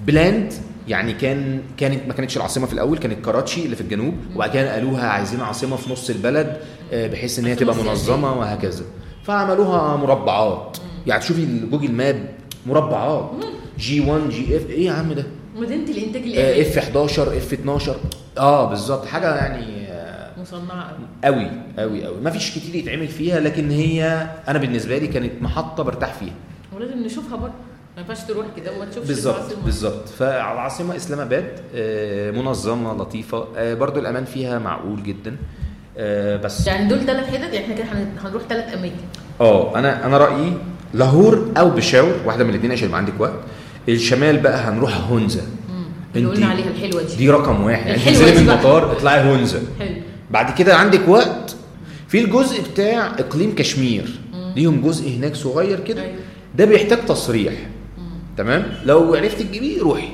planned 0.07 0.53
يعني 0.89 1.13
كان 1.13 1.61
كانت 1.77 2.01
ما 2.09 2.13
كانتش 2.15 2.37
العاصمة 2.37 2.67
في 2.67 2.73
الأول 2.73 2.99
كانت 2.99 3.25
كراتشي 3.25 3.65
اللي 3.65 3.77
في 3.77 3.81
الجنوب 3.83 4.15
وبعد 4.35 4.51
كده 4.51 4.73
قالوها 4.75 5.07
عايزين 5.09 5.41
عاصمة 5.41 5.77
في 5.77 5.93
نص 5.93 6.11
البلد 6.11 6.57
آه، 6.93 7.07
بحيث 7.07 7.39
إن 7.39 7.45
هي 7.45 7.55
تبقى. 7.55 7.77
منظمة 7.77 8.39
وهكذا. 8.39 8.85
فعملوها 9.25 9.97
مربعات. 9.97 10.77
يعني 11.07 11.21
تشوفي 11.21 11.43
ال 11.45 11.52
Google 11.52 11.93
Map 11.93 12.29
مربعات. 12.67 13.31
G 13.79 14.01
1 14.01 14.29
G 14.31 14.57
F 14.57 14.71
إيه 14.71 14.87
يا 14.87 14.93
عم 14.93 15.13
ده؟ 15.13 15.25
مدينه 15.57 15.91
الانتاج 15.91 16.23
الاعلامي 16.23 16.63
إف 16.63 16.79
11 16.79 17.37
إف 17.37 17.53
12 17.53 17.97
آه 18.39 18.69
بالظبط. 18.69 19.07
حاجة 19.07 19.35
يعني 19.37 19.87
آه، 19.89 20.41
مصنعة 20.41 20.97
قوي 21.25 21.47
قوي 21.79 22.05
قوي 22.05 22.21
ما 22.21 22.31
فيش 22.31 22.51
كتير 22.59 22.75
يتعمل 22.75 23.09
فيها 23.09 23.41
لكن 23.41 23.71
هي 23.71 24.29
أنا 24.49 24.59
بالنسبة 24.59 24.99
لي 24.99 25.07
كانت 25.07 25.33
محطة 25.43 25.83
برتاح 25.83 26.13
فيها. 26.15 26.35
ولازم 26.77 26.99
نشوفها 26.99 27.37
برضه. 27.37 27.55
ما 27.97 28.01
ينفعش 28.03 28.19
تروح 28.29 28.47
كده 28.57 28.73
وما 28.73 28.85
تشوفش 28.85 29.09
بالظبط. 29.09 29.55
بالظبط. 29.65 30.09
فالعاصمه 30.09 30.97
إسلام 30.97 31.21
آباد 31.21 31.61
آه، 31.75 32.31
منظمة 32.31 32.95
لطيفة. 32.95 33.47
آه، 33.57 33.75
برضو 33.75 34.01
الأمان 34.01 34.25
فيها 34.25 34.59
معقول 34.59 35.03
جدا. 35.03 35.37
آه، 35.99 36.37
بس 36.37 36.67
يعني 36.67 36.89
دول 36.89 37.01
ثلاث 37.01 37.27
حتت 37.27 37.55
يعني 37.55 37.59
إحنا 37.65 37.75
كده 37.75 37.85
هن- 37.85 38.17
هنروح 38.25 38.43
ثلاث 38.49 38.75
أماكن. 38.75 38.95
آه 39.41 39.79
أنا 39.79 40.07
أنا 40.07 40.19
رأيي 40.19 40.53
لاهور 40.95 41.49
أو 41.57 41.71
بشاور 41.71 42.15
واحدة 42.27 42.45
من 42.45 42.51
الاثنين 42.51 42.73
عشان 42.73 42.89
يبقى 42.89 42.99
عندك 42.99 43.13
وقت. 43.21 43.35
الشمال 43.89 44.39
بقى 44.39 44.57
هنروح 44.57 44.97
هونزا. 45.11 45.41
اللي 46.17 46.29
انتي- 46.29 46.37
قلنا 46.37 46.47
عليها 46.51 46.71
الحلوة 46.71 47.03
دي. 47.03 47.17
دي 47.17 47.31
رقم 47.31 47.65
واحد. 47.65 47.87
يعني 47.87 48.03
تنزلي 48.05 48.31
دي 48.31 48.41
من. 48.43 48.51
المطار 48.51 48.93
اطلعي 48.93 49.31
هونزا. 49.31 49.61
حلو. 49.79 49.95
بعد 50.31 50.59
كده 50.59 50.77
عندك 50.77 51.09
وقت. 51.09 51.57
في 52.09 52.21
الجزء 52.25 52.63
بتاع 52.73 53.07
إقليم 53.19 53.55
كشمير. 53.55 54.21
ليهم 54.57 54.81
جزء 54.83 55.09
هناك 55.11 55.35
صغير 55.35 55.81
كده. 55.81 56.03
أيوة. 56.03 56.15
ده 56.55 56.65
بيحتاج 56.65 57.07
تصريح. 57.07 57.53
تمام؟ 58.37 58.73
لو 58.85 59.15
عرفت 59.15 59.43
تجيبيه 59.43 59.81
روحي. 59.83 60.09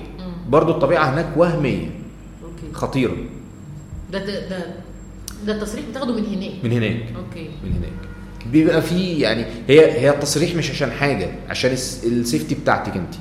برضو 0.48 0.72
الطبيعة 0.72 1.14
هناك 1.14 1.26
وهمية. 1.36 1.86
أوكي. 2.44 2.72
خطيرة. 2.72 3.16
ده 4.12 4.24
ده 4.24 4.48
ده, 5.46 5.52
التصريح 5.54 5.84
بتاخده 5.90 6.12
من 6.16 6.24
هناك. 6.26 6.64
من 6.64 6.72
هناك. 6.72 7.02
okay. 7.16 7.48
من 7.64 7.72
هناك. 7.72 7.92
بيبقى 8.52 8.82
في 8.82 9.18
يعني 9.18 9.44
هي 9.68 10.00
هي 10.00 10.10
التصريح 10.10 10.54
مش 10.54 10.70
عشان 10.70 10.90
حاجة 10.90 11.30
عشان 11.48 11.70
ال 11.72 11.83
س- 11.83 12.04
ال 12.04 12.11
safety 12.11 12.54
بتاعتك 12.54 12.96
انت. 12.96 13.14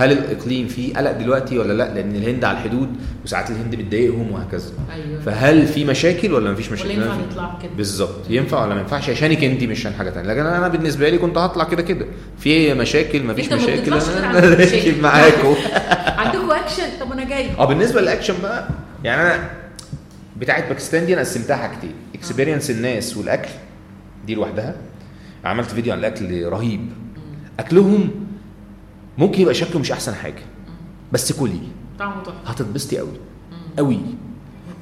هل 0.00 0.12
الإقليم 0.12 0.68
فيه 0.68 0.94
قلق 0.94 1.12
دلوقتي 1.12 1.58
ولا 1.58 1.72
لأ؟ 1.72 1.94
لأن 1.94 2.16
الهند 2.16 2.44
على 2.44 2.58
الحدود 2.58 2.88
وساعات 3.24 3.50
الهند 3.50 3.74
بتضايقهم 3.74 4.32
وهكذا. 4.32 4.72
أيوه. 4.94 5.20
فهل 5.20 5.66
في 5.66 5.84
مشاكل 5.84 6.32
ولا 6.32 6.52
مفيش 6.52 6.66
ولا 6.66 6.74
مشاكل 6.74 6.90
ينفع 6.90 7.06
ما 7.08 7.14
في- 7.14 7.22
نطلع 7.30 7.58
كده 7.62 7.70
بالظبط. 7.76 8.30
ينفع 8.30 8.64
ولا 8.64 8.74
ما 8.74 8.80
ينفعش؟ 8.80 9.10
عشانك 9.10 9.44
انت 9.44 9.62
مش 9.64 9.78
عشان 9.80 9.92
حاجة 9.94 10.10
ثانية 10.10 10.28
لكن 10.28 10.40
أنا 10.40 10.68
بالنسبة 10.68 11.08
لي 11.08 11.18
كنت 11.18 11.38
هطلع 11.38 11.64
كده 11.64 11.82
كده. 11.82 12.06
في 12.38 12.74
مشاكل 12.74 13.24
مفيش 13.24 13.52
مشاكل. 13.52 13.92
أنا. 14.18 14.40
راكب 14.40 15.02
معاكم. 15.02 15.54
عندكم 16.20 16.50
اكشن 16.50 16.82
طب 17.00 17.12
أنا 17.12 17.24
جاي. 17.24 17.46
آه 17.58 17.64
بالنسبة 17.64 18.00
للاكشن 18.00 18.34
بقى 18.42 18.68
يعني 19.04 19.22
أنا 19.22 19.50
بتاعت 20.36 20.68
باكستان 20.68 21.06
دي 21.06 21.12
أنا 21.12 21.20
قسمتها 21.20 21.56
حاجتين. 21.56 21.92
experience 22.14 22.70
الناس 22.70 23.16
والأكل 23.16 23.48
دي 24.26 24.34
لوحدها. 24.34 24.74
عملت 25.44 25.70
فيديو 25.70 25.92
عن 25.92 25.98
الأكل 25.98 26.44
رهيب. 26.44 26.80
أكلهم 27.60 28.10
ممكن 29.20 29.42
يبقى 29.42 29.54
شكله 29.54 29.78
مش 29.80 29.92
أحسن 29.92 30.14
حاجة 30.14 30.42
بس 31.12 31.32
كلي 31.32 31.60
طعمه 31.98 32.22
تحفة. 32.22 32.50
هتتبسطي 32.50 32.98
قوي 32.98 33.08
قوي. 33.78 33.98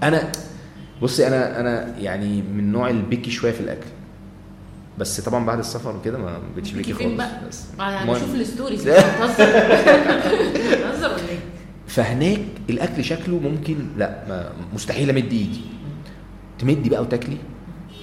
أنا 0.03 0.33
بصي 1.03 1.27
أنا 1.27 1.61
أنا 1.61 1.99
يعني 1.99 2.43
من 2.43 2.73
نوع 2.73 2.91
ال 2.91 2.98
picky 2.98 3.31
شوية 3.31 3.53
في 3.53 3.61
الأكل. 3.61 3.87
بس 4.99 5.21
طبعا 5.21 5.47
بعد 5.47 5.59
السفر 5.59 5.97
وكده 5.97 6.19
ما 6.19 6.39
بقتش 6.57 6.73
picky 6.73 6.93
خالص. 6.95 7.13
بقى؟ 7.17 7.41
بس 7.49 7.65
المهم. 7.81 8.15
بشوف 8.17 8.35
ال 8.35 8.40
stories. 8.40 8.83
بتهزر 8.89 9.45
إيه؟ 11.29 11.39
فهناك 11.87 12.41
الأكل 12.71 13.05
شكله 13.05 13.39
ممكن 13.39 13.77
لا 13.97 14.25
ما 14.29 14.53
مستحيل 14.75 15.11
أمد 15.11 15.33
إيدي. 15.33 15.61
تمدي 16.59 16.91
بقى 16.91 17.03
وتاكلي؟ 17.03 17.37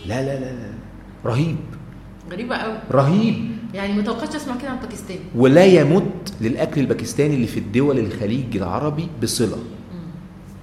لا 0.05 0.21
لا 0.25 0.39
لا 0.39 0.45
لا. 0.53 0.69
رهيب. 1.25 1.55
غريبة 2.31 2.55
قوي. 2.55 2.77
رهيب. 2.91 3.54
يعني 3.75 3.93
ما 3.93 4.01
توقعتش 4.01 4.35
أسمع 4.35 4.57
كده 4.57 4.69
عن 4.69 4.77
باكستان. 4.79 5.17
ولا 5.35 5.65
يمت 5.65 6.33
للأكل 6.41 6.81
الباكستاني 6.81 7.35
اللي 7.35 7.47
في 7.47 7.59
الدول 7.59 7.99
الخليج 7.99 8.57
العربي 8.57 9.07
بصلة. 9.23 9.57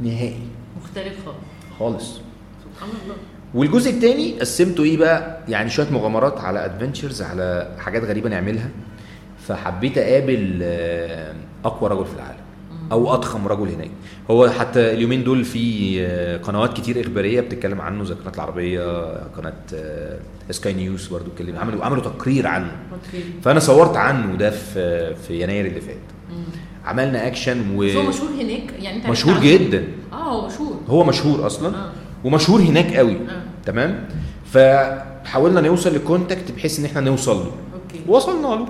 نهائي. 0.00 0.42
مختلف 0.82 1.14
خالص. 1.26 1.38
خالص. 1.78 2.20
سبحان 2.64 2.90
الله. 3.04 3.16
والجزء 3.54 3.90
الثاني 3.90 4.40
قسمته 4.40 4.84
إيه 4.84 4.96
بقى؟ 4.96 5.38
يعني 5.48 5.70
شوية 5.70 5.90
مغامرات 5.90 6.38
على 6.40 6.64
adventures 6.64 7.22
على 7.22 7.76
حاجات 7.78 8.04
غريبة 8.04 8.28
نعملها. 8.28 8.68
فحبيت 9.48 9.98
أقابل 9.98 10.58
آه، 10.62 11.34
أقوى 11.64 11.90
رجل 11.90 12.04
في 12.06 12.14
العالم. 12.14 12.42
أو 12.92 13.14
أضخم 13.14 13.48
رجل 13.48 13.68
هناك. 13.68 13.90
هو 14.30 14.50
حتى 14.50 14.92
اليومين 14.92 15.24
دول 15.24 15.44
في 15.44 15.96
آه، 16.06 16.36
قنوات 16.36 16.76
كتير 16.76 17.00
إخبارية 17.00 17.40
بتتكلم 17.40 17.80
عنه 17.80 18.04
زي 18.04 18.14
قناة 18.14 18.34
العربية 18.34 19.06
قناة 19.36 19.52
آه، 19.74 20.18
سكاي 20.50 20.72
نيوز 20.72 21.06
برضو 21.06 21.30
اتكلم 21.30 21.56
عملوا 21.56 21.84
عملوا 21.84 22.02
تقرير 22.02 22.46
عنه. 22.46 22.72
فأنا 23.42 23.60
صورت 23.60 23.96
عنه 23.96 24.36
ده 24.36 24.50
في 24.50 25.14
في 25.14 25.42
يناير 25.42 25.66
اللي 25.66 25.80
فات. 25.80 25.96
عملنا 26.84 27.26
اكشن 27.26 27.76
بس 27.76 27.94
هو 27.94 28.02
مشهور 28.08 28.30
هناك؟ 28.30 28.72
يعني 28.78 28.96
انت 28.96 29.06
عنه؟ 29.28 29.40
جدا. 29.40 29.84
آه 30.12 30.16
هو 30.16 30.46
مشهور. 30.46 30.76
هو 30.88 31.04
مشهور 31.04 31.46
أصلا. 31.46 31.68
آه. 31.76 31.92
ومشهور 32.24 32.60
هناك 32.60 32.96
قوي. 32.96 33.12
آه. 33.12 33.42
تمام؟ 33.66 34.08
فحاولنا 34.52 35.60
نوصل 35.60 35.94
ل 35.94 36.02
contact 36.02 36.52
بحيث 36.52 36.78
إن 36.78 36.84
إحنا 36.84 37.00
نوصل 37.00 37.36
له. 37.36 37.52
okay. 37.74 38.00
وصلنا 38.08 38.46
له. 38.46 38.66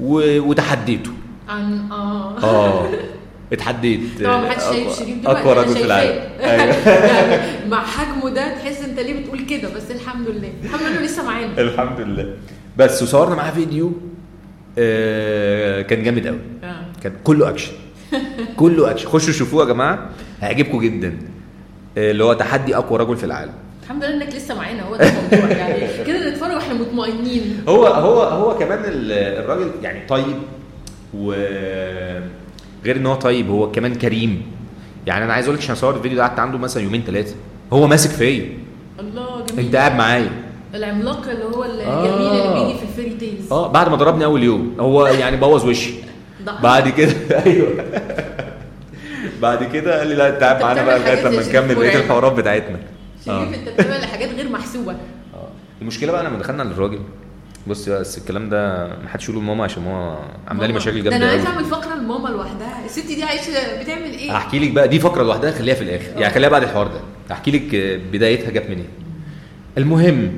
و... 0.00 0.40
وتحديته. 0.50 1.10
عن 1.48 1.90
آه. 1.92 2.38
آه. 2.38 2.88
اتحديت. 3.52 4.00
طبعا 4.24 4.40
ما 4.40 4.50
حدش 4.50 4.62
شايف 4.62 4.88
أقوى- 4.88 4.98
شريف 4.98 5.18
دلوقتي 5.18 5.40
أقوى 5.40 5.52
رجل 5.64 5.74
في. 5.74 5.84
العالم. 5.84 6.20
أيوه. 6.40 6.88
يعني 6.88 7.68
مع 7.68 7.84
حجمه 7.84 8.30
ده 8.30 8.54
تحس 8.54 8.80
انت 8.84 9.00
ليه 9.00 9.20
بتقول 9.22 9.40
كده 9.40 9.68
بس 9.76 9.90
الحمد 9.90 10.28
لله. 10.28 10.52
الحمد 10.64 10.82
لله 10.82 11.00
لسه 11.02 11.24
معانا. 11.24 11.60
الحمد 11.60 12.00
لله. 12.00 12.34
بس 12.76 13.02
وصورنا 13.02 13.34
معاه 13.34 13.50
فيديو 13.50 13.92
آه 14.78 15.82
كان 15.82 16.02
جامد 16.02 16.26
قوي. 16.26 16.38
آه. 16.64 16.82
كان 17.02 17.12
كله 17.24 17.48
أكشن. 17.48 17.72
كله 18.56 18.90
أكشن. 18.90 19.08
خشوا 19.08 19.32
شوفوه 19.32 19.62
يا 19.64 19.68
جماعة 19.68 20.10
هيعجبكم 20.40 20.80
جدا. 20.80 21.18
آه، 21.98 22.10
اللي 22.10 22.24
هو 22.24 22.32
تحدي 22.32 22.76
أقوى 22.76 22.98
رجل 22.98 23.16
في 23.16 23.24
العالم. 23.24 23.52
الحمد 23.82 24.04
لله 24.04 24.14
إنك 24.24 24.34
لسه 24.34 24.54
معانا 24.54 24.82
هو 24.82 24.96
ده 24.96 25.08
الموضوع. 25.08 25.50
يعني 25.58 26.04
كده 26.06 26.30
نتفرج 26.30 26.50
وإحنا 26.54 26.74
مطمئنين. 26.74 27.62
هو 27.68 27.86
هو 27.86 28.22
هو 28.22 28.58
كمان 28.58 28.78
ال- 28.84 29.12
الراجل 29.44 29.70
يعني 29.82 30.06
طيب 30.08 30.36
و 31.14 31.32
غير 32.84 32.96
إن 32.96 33.06
هو 33.06 33.14
طيب 33.14 33.50
هو 33.50 33.70
كمان 33.70 33.94
كريم. 33.94 34.42
يعني 35.06 35.24
أنا 35.24 35.32
عايز 35.32 35.46
أقول 35.46 35.56
لك 35.56 35.62
عشان 35.62 35.74
أصور 35.74 35.96
الفيديو 35.96 36.16
ده 36.18 36.22
قعدت 36.26 36.38
عنده 36.38 36.58
مثلا 36.58 36.82
يومين 36.82 37.02
ثلاثة 37.06 37.34
هو 37.72 37.86
ماسك 37.86 38.10
فيا. 38.10 38.48
الله 39.00 39.46
جميل. 39.48 39.64
أنت 39.66 39.76
قاعد 39.76 39.94
معايا. 39.96 40.30
العملاق 40.74 41.28
اللي 41.28 41.44
هو 41.44 41.64
الجميل 41.64 41.86
آه. 41.88 42.54
اللي 42.54 42.64
بيجي 42.66 42.78
في 42.78 42.84
ال 42.84 42.88
fairy 42.88 43.10
tales 43.16 43.52
آه 43.52 43.68
بعد 43.72 43.88
ما 43.88 43.96
ضربني 43.96 44.24
أول 44.24 44.42
يوم. 44.42 44.74
هو 44.80 45.06
يعني 45.06 45.36
بوظ 45.36 45.64
وشي. 45.66 45.90
بعد 46.62 46.88
كده 46.88 47.12
أيوه. 47.46 47.84
بعد 49.42 49.64
كده 49.64 49.98
قال 49.98 50.08
لي 50.08 50.14
لا 50.14 50.28
أنت 50.28 50.42
قاعد 50.42 50.62
معانا 50.62 50.84
بقى 50.84 50.98
لغاية 50.98 51.22
لما 51.28 51.48
نكمل 51.48 51.74
بقية. 51.74 51.96
الحوارات 51.98 52.32
بتاعتنا. 52.32 52.78
آه. 53.28 53.44
شريف 53.44 53.54
أنت 53.58 53.68
بتعمل 53.68 54.04
حاجات 54.04 54.28
غير 54.34 54.48
محسوبة. 54.48 54.92
آه. 54.92 55.48
المشكلة 55.82 56.12
بقى 56.12 56.24
لما 56.24 56.38
دخلنا 56.38 56.62
للراجل 56.62 56.98
بص 57.66 57.88
بس 57.88 58.18
الكلام 58.18 58.48
ده 58.48 58.86
ما 58.86 59.08
حدش 59.08 59.28
يقول 59.28 59.42
لماما 59.42 59.64
عشان 59.64 59.82
ماما 59.82 60.18
عاملة 60.48 60.66
لي 60.66 60.72
مشاكل 60.72 61.02
ده 61.02 61.16
أنا 61.16 61.26
جامده 61.36 61.44
قوي 61.44 61.54
أعمل 61.54 61.64
فقرة 61.64 61.94
لماما 61.94 62.28
لوحدها. 62.28 62.84
الست 62.84 63.06
دي 63.06 63.22
عايشة 63.22 63.82
بتعمل 63.82 64.02
إيه؟ 64.10 64.36
هحكي 64.36 64.58
لك 64.58 64.70
بقى 64.70 64.88
دي 64.88 65.00
فقرة 65.00 65.22
لوحدها 65.22 65.50
خليها 65.50 65.74
في 65.74 65.82
الآخر 65.82 66.20
يعني 66.20 66.34
خليها 66.34 66.48
بعد 66.48 66.62
الحوار 66.62 66.86
ده. 66.86 67.00
هحكي 67.30 67.50
لك 67.50 67.74
آه، 67.74 68.00
بدايتها 68.12 68.50
جت 68.50 68.70
منين. 68.70 68.88
المهم 69.78 70.32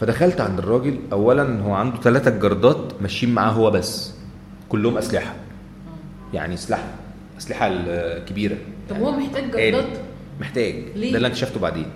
فدخلت 0.00 0.40
عند 0.40 0.58
الراجل 0.58 0.98
اولا 1.12 1.60
هو 1.62 1.72
عنده 1.74 2.00
ثلاثة 2.00 2.30
جردات 2.30 2.92
ماشيين 3.00 3.34
معاه 3.34 3.50
هو 3.50 3.70
بس 3.70 4.12
كلهم 4.68 4.98
أسلحة. 4.98 5.34
يعني 6.34 6.56
سلاح 6.56 6.84
أسلحة 7.38 7.68
الكبيره 7.72 8.56
طب 8.90 8.96
هو 8.96 9.10
محتاج. 9.10 9.50
جردات؟ 9.50 9.98
محتاج. 10.40 10.74
ليه؟ 10.74 11.00
ده 11.10 11.16
اللي 11.16 11.18
أنا 11.18 11.26
اكتشفته 11.26 11.60
بعدين. 11.60 11.86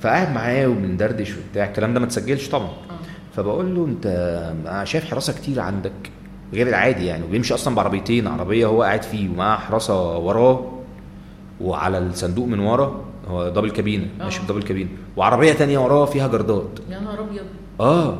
فقاعد 0.00 0.32
معاه 0.34 0.66
وبندردش 0.66 1.30
وبتاع 1.36 1.64
الكلام 1.66 1.94
ده 1.94 2.00
ما 2.00 2.06
تسجلش 2.06 2.48
طبعا. 2.48 2.70
فبقول 3.36 3.74
له 3.74 3.84
انت 3.84 4.06
شايف 4.84 5.04
حراسة 5.04 5.32
كتير 5.32 5.60
عندك 5.60 5.92
غير 6.52 6.68
العادي 6.68 7.06
يعني 7.06 7.24
وبيمشي 7.24 7.54
أصلا 7.54 7.74
بعربيتين 7.74 8.26
عربية 8.26 8.66
هو 8.66 8.82
قاعد 8.82 9.02
فيه 9.02 9.28
ومعاه 9.28 9.56
حراسة 9.56 10.18
وراه 10.18 10.70
وعلى 11.60 11.98
الصندوق 11.98 12.46
من 12.46 12.58
ورا 12.58 13.04
هو 13.28 13.48
دبل 13.48 13.70
كابينه. 13.70 14.06
ماشي 14.18 14.40
بدبل 14.42 14.62
كابينه 14.62 14.88
وعربية 15.16 15.52
تانية 15.52 15.78
وراه 15.78 16.04
فيها 16.04 16.28
جردات. 16.28 16.78
يا 16.90 17.00
نهار 17.00 17.20
أبيض. 17.20 17.44
آه. 17.80 18.18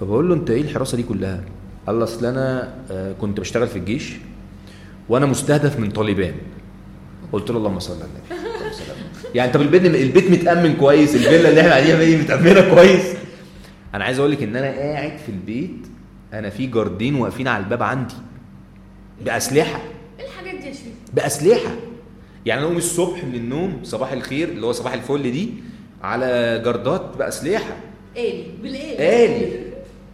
فبقول 0.00 0.28
له 0.28 0.34
انت 0.34 0.50
إيه 0.50 0.62
الحراسة 0.62 0.96
دي 0.96 1.02
كلها؟ 1.02 1.44
قال 1.86 1.98
لي 1.98 2.04
أصل 2.04 2.26
أنا 2.26 2.74
آه، 2.90 3.12
كنت 3.12 3.40
بشتغل 3.40 3.66
في 3.66 3.78
الجيش 3.78 4.16
وأنا 5.08 5.26
مستهدف 5.26 5.78
من 5.78 5.90
طالبان. 5.90 6.34
قلت 7.32 7.50
له 7.50 7.56
اللهم 7.56 7.78
صل 7.78 7.94
على 7.94 8.04
النبي. 8.04 8.42
يعني 9.34 9.52
طب 9.52 9.60
البيت 9.60 9.84
البيت 9.84 10.30
متأمن 10.30 10.76
كويس 10.76 11.14
الفيلا 11.14 11.48
اللي 11.48 11.60
إحنا 11.60 11.70
قاعدين 11.72 11.96
فيها 11.96 12.04
دي 12.04 12.16
متأمنة 12.16 12.74
كويس؟ 12.74 13.17
أنا 13.94 14.04
عايز 14.04 14.18
أقول 14.18 14.32
لك 14.32 14.42
ان 14.42 14.56
أنا 14.56 14.66
قاعد 14.78 15.18
في 15.18 15.28
البيت 15.28 15.86
أنا 16.32 16.50
في 16.50 16.66
جاردين 16.66 17.14
واقفين 17.14 17.48
على 17.48 17.64
الباب 17.64 17.82
عندي. 17.82 18.14
بأسلحة. 19.24 19.80
إيه 20.20 20.26
الحاجات 20.26 20.54
دي 20.54 20.66
يا 20.66 20.74
بأسلحة. 21.12 21.70
يعني 22.46 22.60
أنا 22.60 22.66
اقوم 22.66 22.76
الصبح 22.76 23.24
من 23.24 23.34
النوم 23.34 23.80
صباح 23.84 24.12
الخير 24.12 24.48
اللي 24.48 24.66
هو 24.66 24.72
صباح 24.72 24.92
الفل 24.92 25.22
دي 25.22 25.50
على 26.02 26.62
جردات 26.64 27.16
بأسلحة. 27.18 27.76
آلي 28.16 28.44
بالآلي 28.62 29.24
آلي 29.24 29.68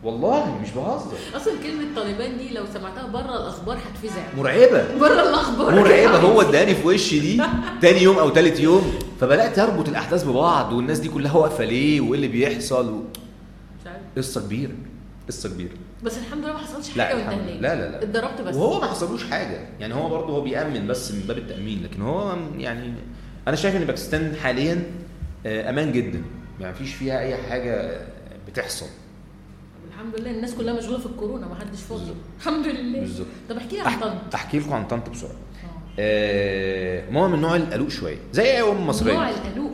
والله 0.04 0.58
مش 0.62 0.70
بهزر. 0.70 1.16
أصلا 1.36 1.52
كلمة 1.62 1.84
طالبان 1.96 2.38
دي 2.38 2.54
لو 2.54 2.64
سمعتها 2.74 3.06
بره 3.06 3.36
الأخبار 3.36 3.76
هتفزع. 3.76 4.22
مرعبة. 4.36 4.98
بره 4.98 5.22
الأخبار. 5.28 5.74
مرعبة. 5.74 6.16
هو 6.18 6.40
اداني 6.48 6.74
في 6.74 6.86
وشي 6.86 7.20
دي 7.20 7.42
تاني 7.80 8.02
يوم 8.02 8.18
أو 8.18 8.28
تالت 8.28 8.60
يوم 8.60 8.94
فبدأت 9.20 9.58
أربط 9.58 9.88
الأحداث 9.88 10.24
ببعض 10.24 10.72
والناس 10.72 10.98
دي 10.98 11.08
كلها 11.08 11.36
واقفة 11.36 11.64
ليه 11.64 12.00
وإيه 12.00 12.14
اللي 12.14 12.28
بيحصل 12.28 12.90
و... 12.92 13.02
قصة 14.16 14.40
كبيرة 14.40 14.72
قصة 15.28 15.48
كبيرة. 15.48 15.72
بس 16.02 16.18
الحمد 16.18 16.44
لله 16.44 16.52
ما 16.52 16.58
حصلش 16.58 16.98
حاجة 16.98 17.14
لله. 17.34 17.60
لا 17.60 17.74
لا 17.74 17.90
لا. 17.90 18.02
اتضربت 18.02 18.40
بس. 18.40 18.54
وهو 18.56 18.80
ما 18.80 18.86
حصلوش 18.86 19.24
حاجة. 19.30 19.60
يعني 19.80 19.94
هو 19.94 20.08
برضه 20.08 20.32
هو 20.32 20.40
بيأمن 20.40 20.86
بس 20.86 21.12
من 21.12 21.20
باب 21.20 21.38
التأمين 21.38 21.82
لكن 21.82 22.02
هو 22.02 22.36
يعني 22.58 22.92
أنا 23.48 23.56
شايف 23.56 23.76
إن 23.76 23.84
باكستان 23.84 24.34
حاليا 24.42 24.82
آه، 25.46 25.70
أمان 25.70 25.92
جدا. 25.92 26.22
يعني 26.60 26.72
مفيش 26.72 26.94
فيها 26.94 27.18
أي 27.20 27.36
حاجة 27.36 28.00
بتحصل. 28.48 28.86
الحمد 29.88 30.20
لله 30.20 30.30
الناس 30.30 30.54
كلها 30.54 30.74
مشغولة 30.74 30.98
في 30.98 31.06
الكورونا 31.06 31.46
ما 31.48 31.54
حدش 31.54 31.80
فاضي. 31.82 32.14
الحمد 32.40 32.66
لله. 32.66 33.00
بالظبط. 33.00 33.26
طب 33.48 33.56
احكي 33.56 33.76
لي 33.76 33.82
عن 33.82 34.00
طنط. 34.00 34.34
أحكي 34.34 34.58
لكم 34.58 34.72
عن 34.72 34.86
طنط 34.86 35.10
بسرعة. 35.10 35.30
آه. 35.32 35.36
آه، 35.98 37.10
ماما 37.10 37.28
من 37.36 37.40
نوع 37.42 37.56
القلوق 37.56 37.88
شوية 37.88 38.18
زي 38.32 38.42
أي 38.42 38.62
أم 38.62 38.86
مصرية. 38.86 39.12
نوع 39.14 39.30
القلوق 39.30 39.70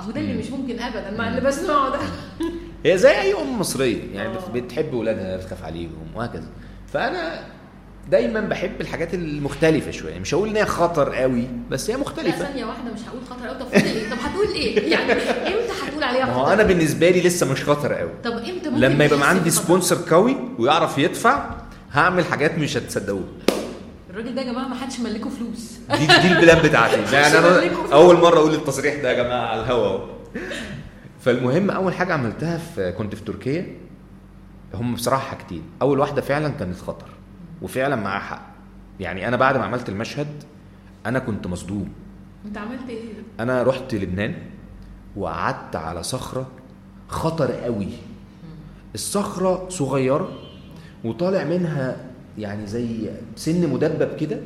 أهو 0.00 0.10
ده 0.10 0.20
اللي 0.20 0.34
مش 0.38 0.50
ممكن 0.50 0.78
ابدا 0.78 1.10
مع 1.18 1.28
اللي 1.28 1.40
بسمعه 1.40 1.90
ده. 1.92 1.98
هي 2.84 2.98
زي 2.98 3.20
أي 3.20 3.34
أم 3.34 3.58
مصرية 3.60 4.00
يعني 4.14 4.28
آه. 4.28 4.32
بت- 4.32 4.50
بتحب 4.64 4.94
ولادها 4.94 5.36
بتخاف 5.36 5.64
عليهم 5.64 5.90
وهكذا. 6.14 6.46
فأنا 6.92 7.44
دايما 8.10 8.40
بحب 8.40 8.80
الحاجات 8.80 9.14
المختلفة 9.14 9.90
شوية 9.90 10.18
مش 10.18 10.34
هقول 10.34 10.48
إن 10.48 10.56
هي 10.56 10.64
خطر 10.66 11.14
قوي 11.14 11.48
بس 11.70 11.90
هي 11.90 11.94
لا 11.96 12.00
مختلفة. 12.00 12.38
ثانية 12.44 12.64
واحدة 12.64 12.92
مش 12.92 13.00
هقول 13.08 13.20
خطر 13.30 13.46
قوي. 13.48 13.58
طب 13.58 13.66
إيه 13.72 14.10
طب 14.10 14.16
هتقول 14.22 14.46
إيه؟ 14.54 14.90
يعني 14.92 15.12
إمتى 15.12 15.72
هتقول 15.88 16.02
عليها 16.02 16.24
ما 16.26 16.32
هو 16.32 16.42
خطر؟ 16.44 16.52
أنا 16.52 16.62
بالنسبة 16.62 17.10
لي 17.10 17.20
لسه 17.20 17.52
مش 17.52 17.64
خطر 17.64 17.92
قوي. 17.94 18.10
طب 18.24 18.32
إمتى 18.32 18.68
ممكن 18.70 18.80
لما 18.80 19.04
يبقى 19.04 19.28
عندي؟ 19.28 19.50
sponsor 19.50 19.98
قوي 20.10 20.36
ويعرف 20.58 20.98
يدفع 20.98 21.50
هعمل 21.92 22.24
حاجات 22.24 22.58
مش 22.58 22.76
هتصدقوها. 22.76 23.22
الراجل 24.10 24.34
ده 24.34 24.42
يا 24.42 24.52
جماعة 24.52 24.68
ما 24.68 24.74
حدش 24.74 25.00
ملكه 25.00 25.30
فلوس. 25.30 25.72
دي 25.98 26.06
دي 26.06 26.32
ال 26.32 26.38
plan 26.38 26.62
بتاعتي. 26.62 27.00
يعني 27.16 27.38
أنا 27.38 27.70
أول 27.92 28.16
مرة 28.16 28.38
أقول 28.38 28.54
التصريح 28.54 29.02
ده 29.02 29.12
يا 29.12 29.22
جماعة 29.22 29.46
على 29.46 29.60
الهوا 29.60 29.98
فالمهم 31.22 31.70
أول 31.70 31.94
حاجة 31.94 32.12
عملتها 32.12 32.58
في 32.58 32.92
كنت 32.92 33.14
في 33.14 33.24
تركيا. 33.24 33.66
هم 34.74 34.94
بصراحة 34.94 35.36
حاجتين. 35.36 35.62
أول 35.82 35.98
واحدة 35.98 36.22
فعلا 36.22 36.48
كانت 36.48 36.76
خطر 36.76 37.08
وفعلا 37.62 37.96
معاها 37.96 38.20
حق. 38.20 38.52
يعني 39.00 39.28
أنا 39.28 39.36
بعد 39.36 39.56
ما 39.56 39.64
عملت 39.64 39.88
المشهد 39.88 40.26
أنا 41.06 41.18
كنت 41.18 41.46
مصدوم. 41.46 41.88
أنت 42.46 42.58
عملت 42.58 42.88
إيه؟ 42.88 43.12
أنا 43.40 43.62
رحت 43.62 43.94
لبنان 43.94 44.34
وقعدت 45.16 45.76
على 45.76 46.02
صخرة 46.02 46.50
خطر 47.08 47.52
قوي. 47.52 47.88
الصخرة 48.94 49.68
صغيرة 49.68 50.28
وطالع 51.04 51.44
منها 51.44 51.96
يعني 52.38 52.66
زي 52.66 53.10
سن 53.36 53.70
مدبب 53.70 54.16
كده 54.16 54.40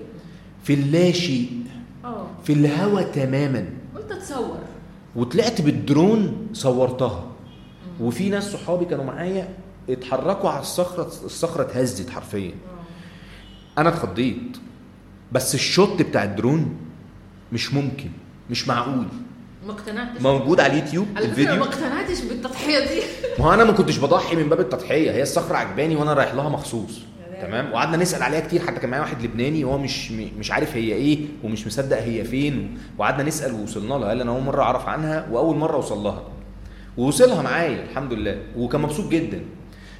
في 0.62 0.74
اللاشيء 0.74 1.64
آه. 2.05 2.27
في 2.45 2.53
الهوا 2.53 3.03
تماما. 3.03 3.64
قلت 3.97 4.12
أتصور. 4.12 4.59
وطلعت 5.17 5.61
بالدرون 5.61 6.49
صورتها. 6.53 7.25
وفي 8.01 8.29
ناس 8.29 8.53
صحابي 8.53 8.85
كانوا 8.85 9.05
معايا 9.05 9.49
اتحركوا 9.91 10.51
على 10.51 10.61
الصخرة 10.61 11.12
الصخرة 11.25 11.62
اتهزت 11.62 12.11
حرفيا. 12.11 12.55
أنا 13.79 13.89
اتخضيت. 13.89 14.57
بس 15.33 15.55
ال 15.55 15.64
shot 15.64 16.03
بتاع 16.03 16.25
الدرون 16.25 16.77
مش 17.53 17.75
ممكن 17.75 18.11
مش 18.51 18.69
معقول. 18.69 19.07
ما 19.67 19.73
اقتنعتش. 19.73 20.21
موجود 20.23 20.61
على 20.61 20.73
اليوتيوب 20.73 21.07
الفيديو. 21.17 21.57
ما 21.57 21.62
اقتنعتش 21.62 22.21
بالتضحية 22.21 22.79
دي. 22.79 23.03
ما 23.39 23.55
أنا 23.55 23.64
ما 23.64 23.73
كنتش 23.73 23.99
بضحي 23.99 24.37
من 24.37 24.49
باب 24.49 24.61
التضحية. 24.61 25.11
هي 25.11 25.23
الصخرة 25.23 25.57
عجباني 25.57 25.97
وأنا 25.97 26.12
رايح 26.12 26.35
لها 26.35 26.49
مخصوص. 26.49 27.01
تمام؟ 27.41 27.72
وقعدنا 27.72 27.97
نسأل 27.97 28.22
عليها 28.22 28.41
كتير 28.41 28.61
حتى 28.61 28.80
كان 28.80 28.91
معايا 28.91 29.03
واحد 29.03 29.22
لبناني 29.22 29.64
وهو 29.64 29.78
مش 29.78 30.11
مش 30.12 30.51
عارف 30.51 30.76
هي 30.76 30.93
إيه 30.93 31.18
ومش 31.45 31.66
مصدق 31.66 31.99
هي 31.99 32.24
فين. 32.24 32.78
وقعدنا 32.99 33.22
نسأل 33.22 33.53
ووصلنا 33.55 33.95
لها 33.95 34.09
قال 34.09 34.20
أنا 34.20 34.30
أول 34.30 34.43
مرة 34.43 34.62
أعرف 34.62 34.89
عنها 34.89 35.28
وأول 35.30 35.57
مرة 35.57 35.74
أوصل 35.76 35.99
لها. 35.99 36.22
ووصلها 36.97 37.43
معايا 37.43 37.82
الحمد 37.82 38.12
لله. 38.12 38.43
وكان 38.57 38.80
مبسوط 38.80 39.12
جدا. 39.12 39.41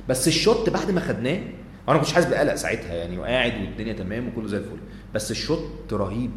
بس 0.09 0.29
ال 0.29 0.36
shoot 0.36 0.71
بعد 0.71 0.91
ما 0.91 1.01
خدناه 1.01 1.41
وأنا 1.87 1.99
ما 1.99 1.99
كنتش 1.99 2.13
حاسس 2.13 2.27
بقلق 2.27 2.55
ساعتها 2.55 2.95
يعني 2.95 3.19
وقاعد 3.19 3.53
والدنيا 3.53 3.93
تمام 3.93 4.29
وكله 4.29 4.47
زي 4.49 4.57
الفل. 4.57 4.79
بس 5.15 5.31
ال 5.31 5.41
shoot 5.41 5.93
رهيب. 5.93 6.31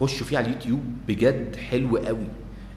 خشوا 0.00 0.26
فيه 0.26 0.38
على 0.38 0.46
اليوتيوب 0.46 0.84
بجد 1.08 1.56
حلو 1.56 1.96
قوي. 1.96 2.28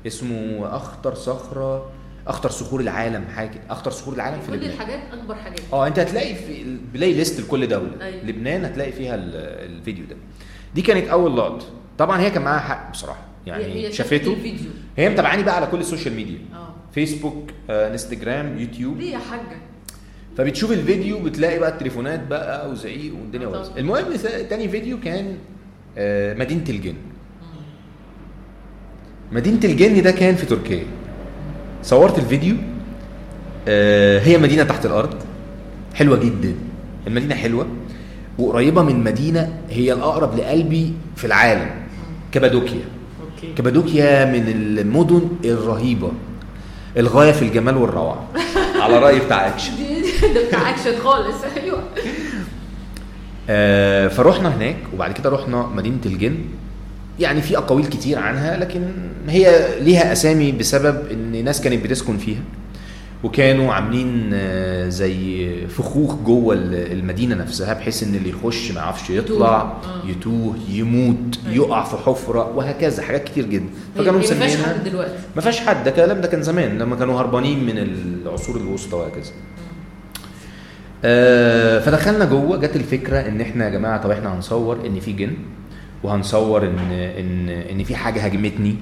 اسمه 0.07 0.68
أخطر 0.76 1.13
صخرة 1.15 1.91
أخطر 2.28 2.49
صخور 2.49 2.80
العالم 2.80 3.25
حاجة. 3.36 3.59
أخطر 3.69 3.91
صخور 3.91 4.13
العالم 4.15 4.41
في 4.41 4.47
كل 4.47 4.53
لبنان. 4.57 4.71
الحاجات 4.71 4.99
أكبر 5.13 5.36
حاجات. 5.36 5.59
آه 5.73 5.88
أنت 5.88 5.99
هتلاقي 5.99 6.36
في 6.36 6.61
ال 6.62 7.14
playlist 7.14 7.39
لكل 7.41 7.67
دولة. 7.67 7.91
أيوة. 8.01 8.23
لبنان 8.23 8.65
هتلاقي 8.65 8.91
فيها 8.91 9.15
ال- 9.15 9.36
الفيديو 9.71 10.05
ده. 10.05 10.15
دي 10.75 10.82
كانت 10.82 11.07
أول 11.07 11.38
لقطة. 11.38 11.65
طبعا 11.97 12.21
هي 12.21 12.30
كان 12.32 12.41
معاها 12.43 12.59
حق 12.59 12.91
بصراحة. 12.91 13.21
يعني 13.45 13.63
هي- 13.63 13.88
هي 13.88 13.91
شافت 13.91 14.11
شافته. 14.13 14.34
الفيديو. 14.34 14.69
هي 14.97 15.09
متابعاني 15.09 15.43
بقى 15.43 15.55
على 15.55 15.67
كل 15.67 15.80
ال 15.80 15.84
social 15.84 16.14
media. 16.16 16.39
آه. 16.53 16.67
فيسبوك 16.93 17.49
آه، 17.69 17.91
انستجرام 17.91 18.57
يوتيوب 18.59 18.97
ليه 18.97 19.11
يا 19.13 19.17
حاجة؟ 19.19 19.57
فبتشوف 20.38 20.71
الفيديو 20.71 21.19
بتلاقي 21.19 21.59
بقى 21.59 21.69
التليفونات 21.69 22.28
بقى 22.28 22.69
وزعيق 22.69 23.13
والدنيا 23.15 23.47
بايظه. 23.47 23.78
المهم 23.78 24.15
تاني 24.49 24.69
فيديو 24.69 24.99
كان 24.99 25.38
آه، 25.97 26.34
مدينة 26.34 26.63
الجن. 26.69 26.95
مدينة 29.32 29.59
الجن 29.63 30.01
ده 30.01 30.11
كان 30.11 30.36
في 30.36 30.45
تركيا. 30.45 30.84
صورت 31.84 32.17
الفيديو 32.19 32.55
آه، 33.67 34.19
هي 34.19 34.38
مدينة 34.38 34.63
تحت 34.63 34.86
الأرض 34.86 35.13
حلوة 35.95 36.17
جدا 36.17 36.55
المدينة 37.07 37.36
حلوة 37.36 37.67
وقريبة 38.39 38.84
من 38.84 39.03
مدينة 39.03 39.59
هي 39.69 39.93
الأقرب 39.93 40.38
لقلبي 40.38 40.93
في 41.15 41.28
العالم 41.28 41.69
كابادوكيا. 42.32 42.82
كابادوكيا 43.57 44.25
من 44.25 44.43
المدن 44.80 45.21
الرهيبة 45.45 46.11
الغاية 46.97 47.32
في 47.32 47.41
الجمال 47.41 47.78
والروعة. 47.78 48.28
على 48.82 48.99
رأي 48.99 49.19
بتاع 49.19 49.47
أكشن. 49.47 49.73
ده 50.34 50.47
بتاع 50.47 50.69
أكشن 50.69 50.97
خالص. 50.99 51.36
أيوه. 51.57 51.84
آه، 53.49 54.07
فروحنا 54.07 54.55
هناك 54.55 54.78
وبعد 54.93 55.11
كده 55.11 55.30
رحنا 55.30 55.67
مدينة 55.75 55.99
الجن. 56.05 56.38
يعني 57.20 57.41
في 57.41 57.57
أقاويل 57.57 57.86
كتير 57.86 58.20
عنها 58.20 58.57
لكن 58.57 58.82
هي 59.30 59.68
ليها 59.82 60.11
أسامي 60.11 60.51
بسبب 60.51 61.01
إن 61.11 61.43
ناس 61.43 61.61
كانت 61.61 61.84
بتسكن 61.84 62.18
فيها 62.18 62.39
وكانوا 63.24 63.74
عاملين 63.74 64.30
آه، 64.34 64.89
زي 64.89 65.47
فخوخ 65.68 66.15
جوه 66.15 66.55
ال- 66.55 66.91
المدينة 66.91 67.36
نفسها 67.36 67.74
بحيث 67.74 68.03
إن 68.03 68.15
اللي 68.15 68.30
يخش 68.30 68.72
ما 68.72 68.80
يعرفش 68.82 69.09
يطلع 69.09 69.18
يتوه. 69.18 69.41
آه. 69.43 70.07
يتوه 70.09 70.55
يموت 70.70 71.39
أيوة. 71.47 71.68
يقع 71.68 71.84
في 71.84 71.97
حفرة 71.97 72.55
وهكذا 72.55 73.03
حاجات 73.03 73.24
كتير 73.24 73.45
جدا 73.45 73.65
فكانوا 73.95 74.11
هي 74.13 74.15
ما 74.18 74.22
فيهاش 74.22 74.51
مسمينها 74.51 74.74
حد 74.74 74.84
دلوقتي 74.89 75.13
ما 75.36 75.41
فيهاش 75.41 75.59
حد 75.59 75.84
ده 75.84 75.91
الكلام 75.91 76.22
ده 76.22 76.28
كان 76.28 76.43
زمان 76.43 76.78
لما 76.78 76.95
كانوا 76.95 77.20
هربانين 77.22 77.63
من 77.65 77.78
العصور 77.78 78.57
الوسطى 78.57 78.95
وهكذا 78.95 79.32
آه 81.05 81.80
فدخلنا 81.80 82.26
جوه 82.26 82.57
جت 82.57 82.76
الفكرة 82.76 83.18
إن 83.20 83.41
إحنا 83.41 83.65
يا 83.65 83.70
جماعة 83.70 84.01
طب 84.03 84.11
إحنا 84.11 84.36
هنصور 84.36 84.78
إن 84.86 84.99
في 84.99 85.11
جن 85.11 85.32
وهنصور 86.04 86.64
ان 86.64 86.91
ان 86.91 87.50
إن 87.50 87.84
في 87.84 87.95
حاجة 87.95 88.26
هاجمتني. 88.26 88.76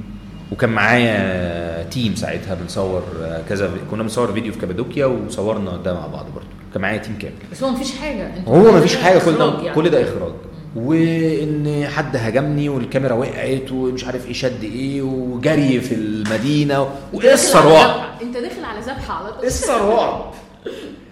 وكان 0.52 0.70
معايا 0.70 1.84
تيم 1.84 2.16
ساعتها 2.16 2.56
بنصور 2.56 3.04
كذا 3.50 3.72
كنا 3.92 4.04
بنصور 4.04 4.34
فيديو 4.34 4.54
في 4.54 4.60
كابادوكيا 4.60 5.06
وصورنا 5.06 5.78
ده 5.78 5.94
مع 5.94 6.08
بعض 6.08 6.26
برضه. 6.36 6.48
كان 6.74 6.82
معايا 6.82 6.98
تيم 6.98 7.18
كامل. 7.18 7.34
بس 7.52 7.64
هو 7.64 7.70
مفيش 7.70 7.96
حاجة. 7.96 8.32
هو 8.48 8.64
كل 8.64 8.72
ما 8.72 8.82
فيش 8.82 8.96
ده 8.96 9.04
حاجة 9.04 9.20
كل 9.20 9.38
ده 9.38 9.46
يعني. 9.62 9.76
كل 9.76 9.90
ده 9.90 10.04
إخراج. 10.04 10.34
وإن 10.76 11.88
حد 11.88 12.16
هاجمني 12.16 12.70
والكاميرا 12.70 13.14
وقعت 13.14 13.72
ومش 13.72 14.06
عارف 14.06 14.28
إيه 14.28 14.34
شد 14.34 14.64
إيه 14.64 15.02
وجري 15.02 15.82
في 15.82 15.96
المدينة 15.96 16.90
وقصه 17.14 17.60
على 17.60 17.70
رعب. 17.74 18.22
انت 18.22 18.38
داخل 18.38 18.64
على 18.66 18.80
ذبحه 18.80 19.14
على 19.14 19.34
طول. 19.34 19.46
قصه 19.46 19.90
رعب 19.90 20.34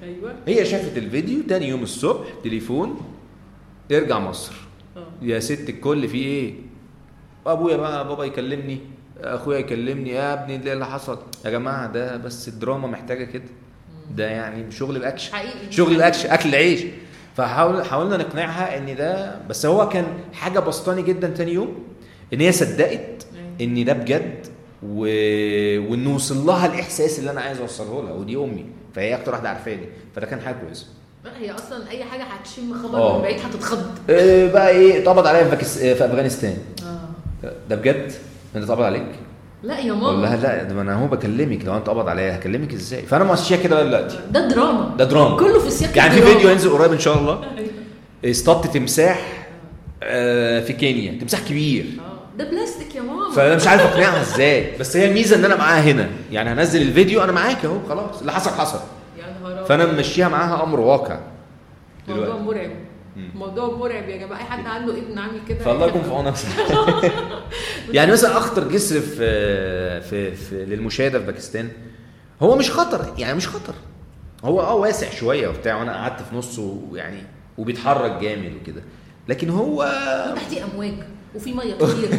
أيوه. 0.03 0.33
هي 0.47 0.65
شافت 0.65 0.97
الفيديو 0.97 1.41
تاني 1.49 1.67
يوم 1.67 1.83
الصبح 1.83 2.27
تليفون 2.43 2.95
ارجع 3.91 4.19
مصر. 4.19 4.53
يا 5.21 5.39
ست 5.39 5.69
الكل 5.69 6.07
في 6.07 6.17
إيه؟ 6.17 6.53
أبويا 7.47 7.77
بقى 7.77 8.07
بابا 8.07 8.23
يكلمني 8.25 8.79
أخويا 9.21 9.59
يكلمني 9.59 10.09
يا 10.09 10.33
ابني 10.33 10.57
ده 10.57 10.73
اللي 10.73 10.85
حصل. 10.85 11.19
يا 11.45 11.49
جماعة 11.49 11.91
ده 11.91 12.17
بس 12.17 12.47
الدراما 12.47 12.87
محتاجة 12.87 13.23
كده. 13.23 13.43
ده 14.15 14.27
يعني 14.29 14.71
شغل 14.71 14.95
الاكشن 14.95 15.33
حقيقي. 15.33 15.71
شغل 15.71 15.95
الاكشن 15.95 16.29
أكل 16.29 16.49
العيش. 16.49 16.83
فحاول 17.37 17.85
حاولنا 17.85 18.17
نقنعها 18.17 18.77
إن 18.77 18.95
ده 18.95 19.39
بس 19.49 19.65
هو 19.65 19.89
كان 19.89 20.05
حاجة 20.33 20.59
بسطاني 20.59 21.01
جدا 21.01 21.27
تاني 21.27 21.51
يوم 21.53 21.83
إن 22.33 22.41
هي 22.41 22.51
صدقت 22.51 23.27
إن 23.61 23.85
ده 23.85 23.93
بجد 23.93 24.47
و... 24.83 24.99
وان 25.91 26.07
وصل 26.07 26.45
لها 26.45 26.65
الإحساس 26.65 27.19
اللي 27.19 27.31
أنا 27.31 27.41
عايز 27.41 27.59
أوصله 27.59 28.03
لها 28.03 28.11
ودي 28.13 28.35
أمي 28.37 28.65
فهي 28.95 29.15
أكتر 29.15 29.31
واحدة 29.31 29.49
عارفاني 29.49 29.85
فده 30.15 30.25
كان 30.25 30.41
حاجة 30.41 30.55
كويسة. 30.65 30.87
هي 31.31 31.51
أصلا 31.51 31.89
أي 31.89 32.03
حاجة 32.03 32.23
هتشم 32.23 32.73
خبر 32.83 32.97
آه. 32.97 33.15
من 33.17 33.21
بعيد 33.21 33.37
هتتخض. 33.45 33.83
آه، 34.09 34.51
بقى 34.51 34.69
إيه 34.69 34.99
اتقبض 35.01 35.27
عليا 35.27 35.43
في, 35.43 35.49
باكس... 35.49 35.77
في 35.77 36.05
أفغانستان. 36.05 36.57
آه. 37.43 37.51
ده 37.69 37.75
بجد؟ 37.75 38.11
انت 38.55 38.63
اتقبض 38.63 38.83
عليك؟ 38.83 39.05
لا 39.63 39.79
يا 39.79 39.93
ماما. 39.93 40.25
لا 40.35 40.63
ده 40.63 40.81
أنا 40.81 40.95
هو 41.03 41.07
بكلمك 41.07 41.65
لو 41.65 41.71
أنا 41.71 41.79
اتقبض 41.81 42.07
عليا 42.07 42.35
هكلمك 42.35 42.73
إزاي؟ 42.73 43.01
فأنا 43.01 43.23
ماشيه 43.23 43.55
كده 43.55 43.83
دلوقتي. 43.83 44.19
ده 44.31 44.47
دراما. 44.47 44.95
ده 44.97 45.05
دراما. 45.05 45.37
كله 45.37 45.59
في 45.59 45.69
سياق 45.69 45.97
يعني 45.97 46.11
في. 46.11 46.21
فيديو 46.21 46.49
هينزل 46.49 46.69
قريب 46.69 46.91
إن 46.91 46.99
شاء 46.99 47.17
الله. 47.17 47.41
اصطدت 48.31 48.73
تمساح 48.73 49.47
آه، 50.03 50.59
في 50.59 50.73
كينيا. 50.73 51.19
تمساح 51.21 51.39
كبير. 51.39 51.85
آه. 51.99 52.37
ده 52.37 52.49
بلاستيك 52.49 52.95
يا 52.95 53.01
ماما. 53.01 53.31
فأنا 53.35 53.55
مش 53.55 53.67
عارف 53.67 53.81
أقنعها 53.81 54.21
إزاي. 54.21 54.77
بس 54.79 54.97
هي 54.97 55.07
الميزة 55.07 55.35
إن 55.35 55.45
أنا 55.45 55.55
معاها 55.55 55.81
هنا. 55.81 56.09
يعني 56.31 56.49
هنزل 56.49 56.81
الفيديو 56.81 57.23
أنا 57.23 57.31
معاك 57.31 57.65
أهو 57.65 57.77
خلاص. 57.89 58.19
اللي 58.19 58.31
حصل 58.31 58.49
حصل. 58.51 58.79
فأنا 59.65 59.85
ممشيها 59.91 60.29
معاها 60.29 60.63
أمر 60.63 60.79
واقع 60.79 61.19
موضوع 62.07 62.23
دلوقتي 62.25 62.43
مرعب. 62.43 62.71
مم. 63.15 63.29
موضوع 63.35 63.77
مرعب 63.77 64.09
يا 64.09 64.17
جماعة. 64.17 64.39
اي 64.39 64.43
حد 64.45 64.65
عنده 64.65 64.97
ابن 64.97 65.19
عامل 65.19 65.39
كده. 65.49 65.59
فالله 65.59 65.87
يكون 65.87 66.01
في 66.01 66.09
عونك. 66.09 66.33
يعني 67.95 68.11
مثلا 68.11 68.37
أخطر 68.37 68.67
جسر 68.67 68.99
في 68.99 70.01
في, 70.01 70.35
في 70.35 70.65
للمشاهدة 70.65 71.19
في 71.19 71.25
باكستان 71.25 71.69
هو 72.41 72.55
مش 72.55 72.71
خطر 72.71 73.13
يعني 73.17 73.37
مش 73.37 73.47
خطر. 73.47 73.73
هو 74.43 74.61
آه 74.61 74.75
واسع 74.75 75.09
شوية 75.09 75.47
وبتاع 75.47 75.75
وأنا 75.79 75.95
قعدت 75.95 76.21
في 76.21 76.35
نصه 76.35 76.81
يعني 76.93 77.17
وبيتحرك 77.57 78.11
جامد 78.11 78.51
وكده. 78.61 78.81
لكن 79.27 79.49
هو 79.49 79.75
وتحتيه 80.31 80.63
أمواج 80.63 80.93
وفي 81.35 81.53
مية 81.53 81.73
كتير. 81.73 82.09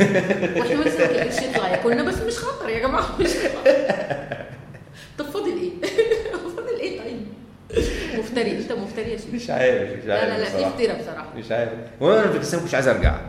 سمك 0.65 0.87
القرش 0.87 1.43
يطلع 1.43 1.69
ياكلنا 1.69 2.03
بس 2.03 2.19
مش 2.19 2.39
خطر 2.39 2.69
يا 2.69 2.79
جماعة 2.79 3.07
مش 3.21 3.29
خطر. 3.29 3.75
طب 5.19 5.25
فاضل 5.25 5.53
إيه؟ 5.53 5.71
مفتري. 8.19 8.59
انت 8.59 8.73
مفتري 8.73 9.11
يا 9.13 9.17
شيخ. 9.17 9.35
مش 9.35 9.51
عارف 9.51 9.99
مش 9.99 10.05
لا 10.05 10.21
عارف 10.21 10.33
لا 10.33 10.39
لا 10.39 10.45
في 10.45 10.57
بصراحة. 10.57 10.69
افتراء 10.75 11.01
بصراحة. 11.03 11.27
مش 11.37 11.53
عارف. 11.53 11.73
وأنا 12.01 12.27
في 12.27 12.33
باكستان 12.33 12.59
ما 12.59 12.63
كنتش 12.65 12.75
عايز 12.75 12.89
أرجع. 12.89 13.21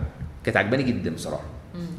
كانت 0.44 0.58
عجباني 0.58 0.84
جدا 0.84 1.14
بصراحة. 1.16 1.44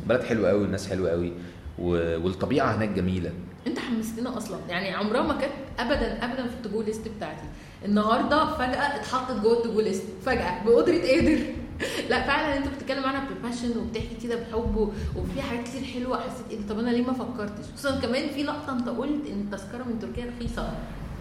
بلد 0.07 0.23
حلوة 0.23 0.49
قوي 0.49 0.61
والناس 0.61 0.89
حلوة 0.89 1.11
قوي 1.11 1.33
و... 1.79 1.89
والطبيعة 2.25 2.77
هناك 2.77 2.89
جميلة. 2.89 3.31
انت 3.67 3.79
حمستنا 3.79 4.37
أصلا. 4.37 4.59
يعني 4.69 4.91
عمرها 4.91 5.23
ما 5.23 5.35
كانت 5.35 5.53
ابدا 5.79 6.25
ابدا 6.25 6.47
في 6.49 6.55
ال 6.67 6.72
to 6.72 6.83
list 6.83 7.09
بتاعتي. 7.17 7.43
النهارده 7.85 8.47
فجأة 8.57 8.97
اتحطت 8.97 9.41
جوه 9.43 9.59
ال 9.59 9.66
to 9.66 9.81
list 9.81 10.05
فجأة 10.27 10.65
بقدرة 10.65 10.99
قادر. 10.99 11.39
لا 12.11 12.23
فعلا 12.27 12.57
انت 12.57 12.67
بتتكلم 12.69 13.05
عنها 13.05 13.29
ب 13.31 13.37
passion 13.37 13.79
وبتحكي 13.79 14.17
كده 14.23 14.37
بحب 14.37 14.77
وفي 15.17 15.43
حاجات 15.43 15.65
كتير 15.65 15.83
حلوة 15.85 16.21
حسيت 16.21 16.47
إيه؟ 16.51 16.59
طب 16.69 16.79
أنا 16.79 16.91
ليه 16.91 17.03
ما 17.05 17.13
فكرتش؟ 17.13 17.65
خصوصا 17.77 18.01
كمان 18.01 18.29
في 18.29 18.43
لقطة 18.43 18.73
انت 18.73 18.89
قلت 18.89 19.27
إن 19.33 19.41
التذكرة 19.41 19.85
من 19.85 19.99
تركيا 20.01 20.31
رخيصة. 20.37 20.73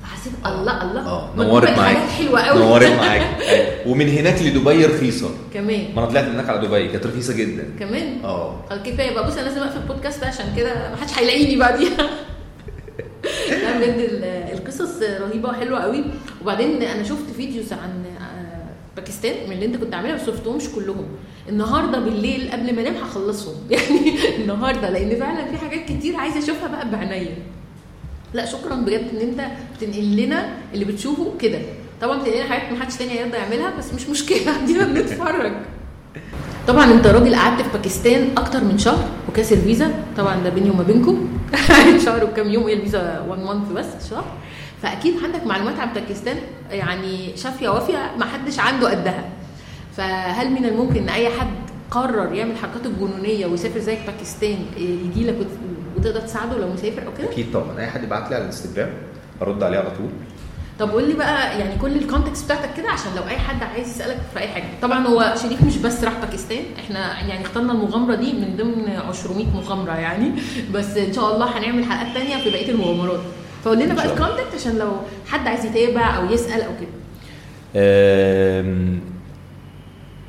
فحسيت 0.06 0.34
الله 0.46 0.84
الله. 0.84 1.08
آه 1.08 1.30
نورت 1.38 1.70
معاك. 1.78 1.98
حلوة 1.98 2.42
قوي 2.42 2.60
نورت 2.60 2.92
معاك. 3.02 3.22
أيوة. 3.42 3.88
ومن 3.88 4.10
هناك 4.10 4.42
لدبي 4.42 4.86
رخيصة. 4.86 5.30
كمان. 5.54 5.86
ما 5.96 6.02
أنا 6.02 6.10
طلعت 6.12 6.24
هناك 6.24 6.50
على 6.50 6.68
دبي 6.68 6.88
كانت 6.88 7.06
رخيصة 7.08 7.34
جدا. 7.34 7.64
كمان؟ 7.80 8.24
آه. 8.24 8.56
كفاية 8.86 9.14
بقى. 9.14 9.28
بص 9.28 9.34
أنا 9.38 9.42
لازم 9.50 9.62
أقفل 9.62 9.78
البودكاست 9.78 10.24
عشان 10.24 10.46
كده 10.58 10.74
ما 10.90 10.96
حدش 11.02 11.20
هيلاقيني 11.20 11.56
بعديها 11.56 11.98
لا 13.64 13.78
بجد 13.78 14.00
ال- 14.00 14.24
القصص 14.54 15.02
رهيبة 15.22 15.50
وحلوة 15.50 15.80
قوي 15.80 16.04
وبعدين 16.42 16.82
أنا 16.84 17.04
شفت 17.04 17.30
videos 17.38 17.74
عن 17.74 18.04
آه، 18.22 18.66
باكستان 18.96 19.50
من 19.50 19.52
اللي 19.56 19.66
أنت 19.66 19.76
كنت 19.78 19.94
عاملها 19.96 20.16
بس 20.16 20.26
شفتهمش 20.26 20.64
كلهم. 20.76 21.06
النهارده 21.50 22.00
بالليل 22.00 22.50
قبل 22.52 22.76
ما 22.76 22.82
أنام 22.82 22.96
هخلصهم. 22.96 23.56
يعني 23.72 24.16
النهارده 24.38 24.90
لأن 24.90 25.20
فعلا 25.20 25.46
في 25.52 25.58
حاجات 25.58 25.86
كتير 25.86 26.16
عايزة 26.16 26.40
أشوفها 26.40 26.68
بقى 26.68 26.90
بعينيا. 26.92 27.36
لا 28.36 28.46
شكرا 28.46 28.76
بجد 28.76 29.08
إن 29.14 29.22
أنت 29.30 29.42
بتنقل 29.78 30.16
لنا 30.18 30.50
اللي 30.74 30.86
بتشوفه 30.86 31.34
كده. 31.40 31.60
طبعا 32.02 32.18
بتنقل 32.20 32.36
لنا 32.38 32.50
حاجات 32.50 32.72
ما 32.72 32.80
حدش 32.84 32.96
تاني 32.96 33.12
هيرضى 33.12 33.38
يعملها 33.38 33.74
بس 33.78 33.94
مش 33.94 34.10
مشكلة. 34.10 34.58
دينا 34.68 34.86
بنتفرج 34.86 35.54
طبعا 36.68 36.86
أنت 36.94 37.08
راجل 37.08 37.36
قعدت 37.36 37.62
في 37.62 37.70
باكستان 37.78 38.30
أكتر 38.38 38.64
من 38.64 38.78
شهر 38.78 39.10
وكاسر 39.30 39.56
فيزا 39.56 39.92
طبعا 40.18 40.44
ده 40.44 40.50
بيني 40.50 40.70
وما 40.70 40.84
بينكم. 40.84 41.28
شهر 42.06 42.24
وكام 42.24 42.50
يوم 42.50 42.64
هي 42.64 42.74
الفيزا 42.74 43.26
1 43.30 43.44
month 43.44 43.72
بس 43.72 44.10
شهر. 44.10 44.26
فأكيد 44.84 45.14
عندك 45.24 45.46
معلومات 45.48 45.80
عن 45.80 45.94
باكستان 45.94 46.38
يعني 46.72 47.38
شافية 47.38 47.70
وافية 47.70 48.12
ما 48.20 48.26
حدش 48.26 48.60
عنده 48.60 48.90
قدها. 48.90 49.24
فهل 49.98 50.52
من 50.52 50.66
الممكن 50.66 51.02
إن 51.02 51.10
أي 51.10 51.30
حد 51.30 51.48
قرر 51.92 52.34
يعمل 52.34 52.58
حركاته 52.58 52.88
الجنونية 52.88 53.46
ويسافر 53.46 53.80
زيك 53.80 54.00
باكستان 54.08 54.58
يجي 54.78 55.28
لك 55.28 55.36
وتقدر 55.98 56.20
تساعده 56.20 56.58
لو 56.58 56.68
مسافر 56.74 57.08
أو 57.08 57.14
كده؟ 57.18 57.30
أكيد 57.30 57.52
طبعا. 57.54 57.80
أي 57.80 57.88
حد 57.88 58.04
يبعت 58.04 58.30
لي 58.30 58.36
على 58.36 58.42
الانستجرام 58.42 58.90
أرد 59.42 59.64
عليه 59.64 59.78
على 59.78 59.90
طول. 59.90 60.10
طب 60.80 60.90
قول 60.90 61.08
لي 61.08 61.14
بقى 61.14 61.60
يعني 61.60 61.76
كل 61.78 61.96
ال 61.96 62.01
contacts 62.01 62.46
بتاعتك 62.46 62.70
كده 62.78 62.90
عشان 62.90 63.12
لو 63.16 63.24
أي 63.24 63.38
حد 63.38 63.64
عايز 63.64 63.90
يسألك 63.90 64.18
في 64.34 64.40
أي 64.40 64.48
حاجة. 64.48 64.64
طبعا 64.82 65.08
هو 65.08 65.34
شريف 65.44 65.64
مش 65.64 65.78
بس 65.78 66.04
راح 66.04 66.14
باكستان. 66.20 66.64
إحنا 66.80 67.20
يعني 67.20 67.46
اخترنا 67.46 67.72
المغامرة 67.74 68.16
دي 68.16 68.34
من 68.34 68.56
ضمن 68.58 68.86
200 69.38 69.52
مغامرة 69.54 69.94
يعني. 69.94 70.32
بس 70.74 70.98
إن 70.98 71.14
شاء 71.14 71.34
الله 71.36 71.58
هنعمل 71.58 71.84
حلقات 71.86 72.14
تانية 72.18 72.44
في 72.44 72.50
بقية 72.50 72.72
المغامرات. 72.72 73.20
فقول 73.64 73.80
لنا 73.80 73.94
بقى. 73.94 74.06
ال 74.06 74.12
contact 74.12 74.56
عشان 74.56 74.78
لو 74.78 74.92
حد 75.28 75.48
عايز 75.48 75.66
يتابع 75.66 76.18
أو 76.18 76.26
يسأل 76.32 76.62
أو 76.62 76.72
كده. 76.82 76.96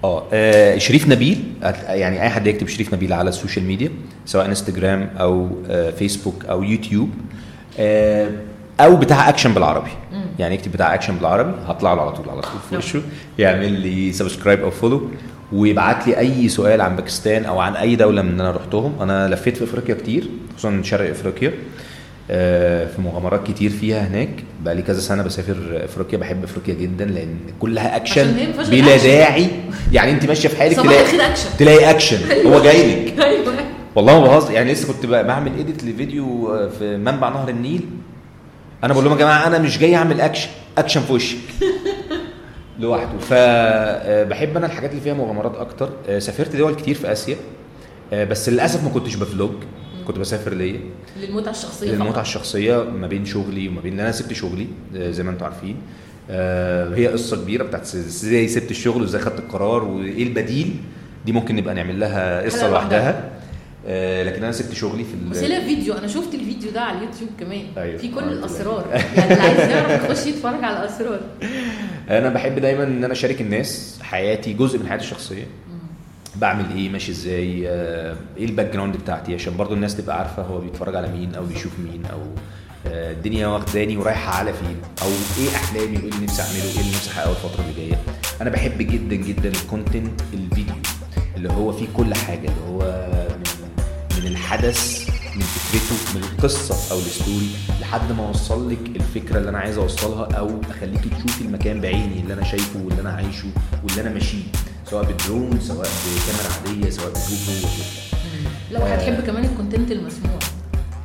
آه 0.06 0.24
آه، 0.32 0.78
شريف 0.78 1.08
نبيل 1.08 1.44
يعني 1.88 2.22
أي 2.22 2.28
حد 2.28 2.46
يكتب 2.46 2.68
شريف 2.68 2.94
نبيل 2.94 3.12
على 3.12 3.28
ال 3.28 3.33
social 3.33 3.64
media 3.64 3.90
سواء 4.26 4.46
إنستجرام 4.46 5.10
أو 5.20 5.48
آه، 5.70 5.90
فيسبوك 5.90 6.44
أو 6.44 6.62
يوتيوب 6.62 7.10
آه، 7.78 8.30
أو 8.80 8.96
بتاع 8.96 9.28
أكشن 9.28 9.54
بالعربي 9.54 9.90
مم. 10.12 10.26
يعني 10.38 10.54
يكتب 10.54 10.72
بتاع 10.72 10.94
أكشن 10.94 11.16
بالعربي 11.16 11.52
هطلع 11.66 11.94
له 11.94 12.02
على 12.02 12.12
طول 12.12 12.30
على 12.30 12.40
طول 12.40 12.50
في 12.68 12.74
نعم. 12.74 12.78
وشه 12.78 13.02
يعمل 13.38 13.72
لي 13.72 14.12
subscribe 14.12 14.60
أو 14.60 14.70
follow 14.70 15.08
ويبعت 15.52 16.06
لي 16.06 16.18
أي 16.18 16.48
سؤال 16.48 16.80
عن 16.80 16.96
باكستان 16.96 17.44
أو 17.44 17.60
عن 17.60 17.76
أي 17.76 17.96
دولة 17.96 18.22
من 18.22 18.30
اللي 18.30 18.42
أنا 18.42 18.50
رحتهم 18.50 18.92
أنا 19.00 19.28
لفيت 19.28 19.56
في 19.56 19.64
إفريقيا 19.64 19.94
كتير 19.94 20.28
خصوصا 20.56 20.82
شرق 20.82 21.10
إفريقيا 21.10 21.48
آه، 21.48 21.52
في 22.28 22.94
مغامرات 22.98 23.46
كتير 23.46 23.70
فيها 23.70 24.06
هناك. 24.08 24.28
بقى 24.64 24.74
لي 24.74 24.82
كذا 24.82 25.00
سنة 25.00 25.22
بسافر 25.22 25.56
أفريقيا 25.84 26.18
بحب 26.18 26.44
أفريقيا 26.44 26.74
جدا 26.74 27.04
لأن 27.04 27.36
كلها 27.60 27.96
اكشن 27.96 28.32
بلا 28.70 28.94
أكشن. 28.94 29.06
داعي. 29.08 29.46
يعني 29.92 30.10
أنت 30.12 30.26
ماشية 30.26 30.48
في 30.48 30.56
حالك 30.56 30.76
تلاقي 30.76 31.00
اكشن 31.30 31.48
تلاقي 31.58 31.90
اكشن 31.90 32.18
هو 32.46 32.62
جاي 32.62 33.06
لك. 33.06 33.20
أيوه. 33.24 33.54
والله 33.94 34.20
ما 34.20 34.26
بهزر. 34.26 34.50
يعني 34.50 34.72
لسه 34.72 34.92
كنت 34.92 35.06
بعمل 35.06 35.56
edit 35.56 35.84
لفيديو 35.84 36.54
آه، 36.54 36.68
في 36.78 36.96
منبع 36.96 37.28
نهر 37.28 37.48
النيل. 37.48 37.80
أنا 38.84 38.92
بقول 38.92 39.04
لهم 39.04 39.12
يا 39.14 39.18
جماعة 39.18 39.46
أنا 39.46 39.58
مش 39.58 39.78
جاي 39.78 39.96
أعمل 39.96 40.20
action 40.20 40.48
action 40.78 41.00
في 41.00 41.12
وشك 41.12 41.36
لوحده. 42.78 43.18
فبحب 43.18 44.56
أنا 44.56 44.66
الحاجات 44.66 44.90
اللي 44.90 45.02
فيها 45.02 45.14
مغامرات 45.14 45.56
أكتر. 45.56 45.90
آه، 46.08 46.18
سافرت 46.18 46.56
دول 46.56 46.74
كتير 46.74 46.94
في 46.94 47.12
آسيا. 47.12 47.36
آه، 48.12 48.24
بس 48.24 48.48
للأسف 48.48 48.84
ما 48.84 48.90
كنتش 48.90 49.14
ب 49.14 49.20
vlog. 49.20 49.50
كنت 50.06 50.18
بسافر 50.18 50.54
ليا. 50.54 50.80
للمتعة 51.20 51.50
الشخصية 51.50 51.90
للمتعة 51.90 52.12
فقط. 52.12 52.18
الشخصية 52.18 52.82
ما 52.82 53.06
بين 53.06 53.24
شغلي 53.24 53.68
وما 53.68 53.80
بين 53.80 53.92
ان 53.92 54.00
أنا 54.00 54.12
سبت 54.12 54.32
شغلي 54.32 54.66
آه، 54.96 55.10
زي 55.10 55.22
ما 55.22 55.30
أنتم 55.30 55.44
عارفين. 55.44 55.76
آه، 56.30 56.94
هي 56.94 57.06
قصة 57.06 57.36
كبيرة 57.36 57.64
بتاعت 57.64 57.82
إزاي 57.82 58.48
سبت 58.48 58.70
الشغل 58.70 59.02
وإزاي 59.02 59.20
خدت 59.20 59.38
القرار 59.38 59.84
وإيه 59.84 60.22
البديل. 60.22 60.76
دي 61.26 61.32
ممكن 61.32 61.56
نبقى 61.56 61.74
نعمل 61.74 62.00
لها 62.00 62.42
قصة 62.42 62.70
لوحدها. 62.70 63.30
آه، 63.88 64.22
لكن 64.22 64.42
أنا 64.44 64.52
سبت 64.52 64.72
شغلي 64.74 65.04
في 65.04 65.30
بس 65.30 65.42
لها 65.42 65.60
فيديو. 65.60 65.94
أنا 65.94 66.06
شفت 66.06 66.34
الفيديو 66.34 66.70
ده 66.70 66.80
على 66.80 66.98
اليوتيوب 66.98 67.30
كمان. 67.40 67.62
أيوة. 67.78 67.98
في 67.98 68.08
كل 68.08 68.20
آه، 68.20 68.28
الأسرار. 68.32 68.84
يعني 69.16 69.32
اللي 69.32 69.42
عايز 69.42 69.70
يعرف 69.70 70.04
يخش 70.04 70.26
يتفرج 70.26 70.64
على 70.64 70.78
الأسرار. 70.80 71.20
أنا 72.10 72.28
بحب 72.28 72.58
دايما 72.58 72.84
إن 72.84 73.04
أنا 73.04 73.12
أشارك 73.12 73.40
الناس 73.40 73.98
حياتي 74.02 74.52
جزء 74.52 74.78
من 74.78 74.88
حياتي 74.88 75.04
الشخصية. 75.04 75.44
بعمل 76.40 76.70
إيه 76.76 76.88
ماشي 76.88 77.12
إزاي 77.12 77.68
آه، 77.68 78.16
إيه 78.36 78.44
ال 78.44 78.72
background 78.72 78.96
بتاعتي؟ 78.96 79.34
عشان 79.34 79.56
برضو 79.56 79.74
الناس 79.74 79.96
تبقى 79.96 80.18
عارفة 80.18 80.42
هو 80.42 80.58
بيتفرج 80.60 80.96
على 80.96 81.08
مين 81.12 81.34
أو 81.34 81.44
بيشوف 81.46 81.72
مين 81.78 82.04
أو 82.06 82.20
آه، 82.86 83.12
الدنيا 83.12 83.46
واخداني 83.46 83.96
ورايحة 83.96 84.34
على 84.38 84.52
فين 84.52 84.76
أو 85.02 85.08
إيه 85.38 85.56
أحلامي 85.56 85.96
وإيه 85.96 86.08
اللي 86.08 86.24
نفسي 86.24 86.42
أعمله 86.42 86.64
وايه 86.64 86.80
اللي 86.80 86.90
نفسي 86.90 87.10
أحققه 87.10 87.30
الفترة 87.30 87.64
اللي 87.64 87.74
جاية. 87.76 87.98
أنا 88.40 88.50
بحب 88.50 88.78
جدا 88.78 89.16
جدا 89.16 89.48
ال 89.48 89.57
content 89.57 90.20
الفيديو 90.34 90.74
اللي 91.36 91.48
هو 91.52 91.72
فيه 91.72 91.86
كل 91.94 92.14
حاجة 92.14 92.38
اللي 92.48 92.60
هو 92.68 93.06
من, 93.36 94.20
من 94.20 94.26
الحدث 94.26 95.08
من 95.36 95.42
فكرته 95.42 96.18
من 96.18 96.22
القصة 96.32 96.94
أو 96.94 96.98
ال 96.98 97.07
story 97.07 97.50
لحد 97.80 98.12
ما 98.12 98.28
أوصل 98.28 98.70
لك 98.70 98.78
الفكرة 98.96 99.38
اللي 99.38 99.48
أنا 99.50 99.58
عايز 99.58 99.78
أوصلها 99.78 100.24
أو 100.38 100.50
أخليكي 100.70 101.08
تشوفي 101.08 101.44
المكان 101.44 101.80
بعيني 101.80 102.20
اللي 102.20 102.34
أنا 102.34 102.44
شايفه 102.44 102.80
واللي 102.84 103.00
أنا 103.00 103.10
عايشه 103.10 103.48
واللي 103.84 104.00
أنا 104.00 104.10
ماشيه. 104.10 104.42
سواء 104.90 105.04
بالدرون 105.04 105.60
سواء 105.60 105.88
بكاميرا 105.88 106.52
عادية 106.56 106.90
سواء 106.90 107.08
بجوجل 107.08 107.68
لو 108.70 108.80
هتحب 108.80 109.20
كمان 109.26 109.44
ال 109.44 109.50
content 109.50 109.92
المسموع. 109.92 110.32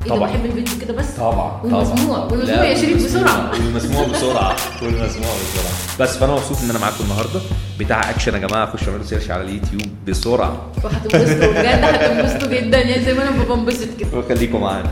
ده؟ 0.06 0.16
طبعاً. 0.16 0.30
بحب 0.30 0.46
الفيديو 0.46 0.74
كده 0.82 0.94
بس؟ 0.94 1.06
طبعا 1.06 1.62
والمسموع 1.64 2.18
والمسموع 2.18 2.64
يا 2.64 2.76
شريف 2.76 3.06
بسرعة. 3.06 3.52
والمسموع 3.52 4.08
بسرعة 4.08 4.56
والمسموع 4.82 5.32
بسرعة. 5.32 5.98
بس 6.00 6.18
فأنا 6.18 6.34
مبسوط 6.34 6.58
إن 6.64 6.70
أنا 6.70 6.80
معاكم 6.80 7.04
النهارده. 7.04 7.40
بتاع 7.80 8.10
أكشن 8.10 8.34
يا 8.34 8.48
جماعة 8.48 8.74
خشوا 8.78 8.88
اعملوا 8.88 9.06
search 9.06 9.32
على 9.32 9.42
اليوتيوب 9.42 9.82
بسرعة. 10.08 10.72
وهتنبسطوا. 10.84 11.52
بجد 11.52 11.84
هتنبسطوا 11.84 12.48
جدا. 12.48 12.78
يعني 12.78 13.06
زي 13.06 13.14
ما 13.14 13.24
أنا 13.30 13.44
بنبسط 13.44 13.88
كده. 14.00 14.18
وخليكم 14.18 14.62
معانا. 14.62 14.92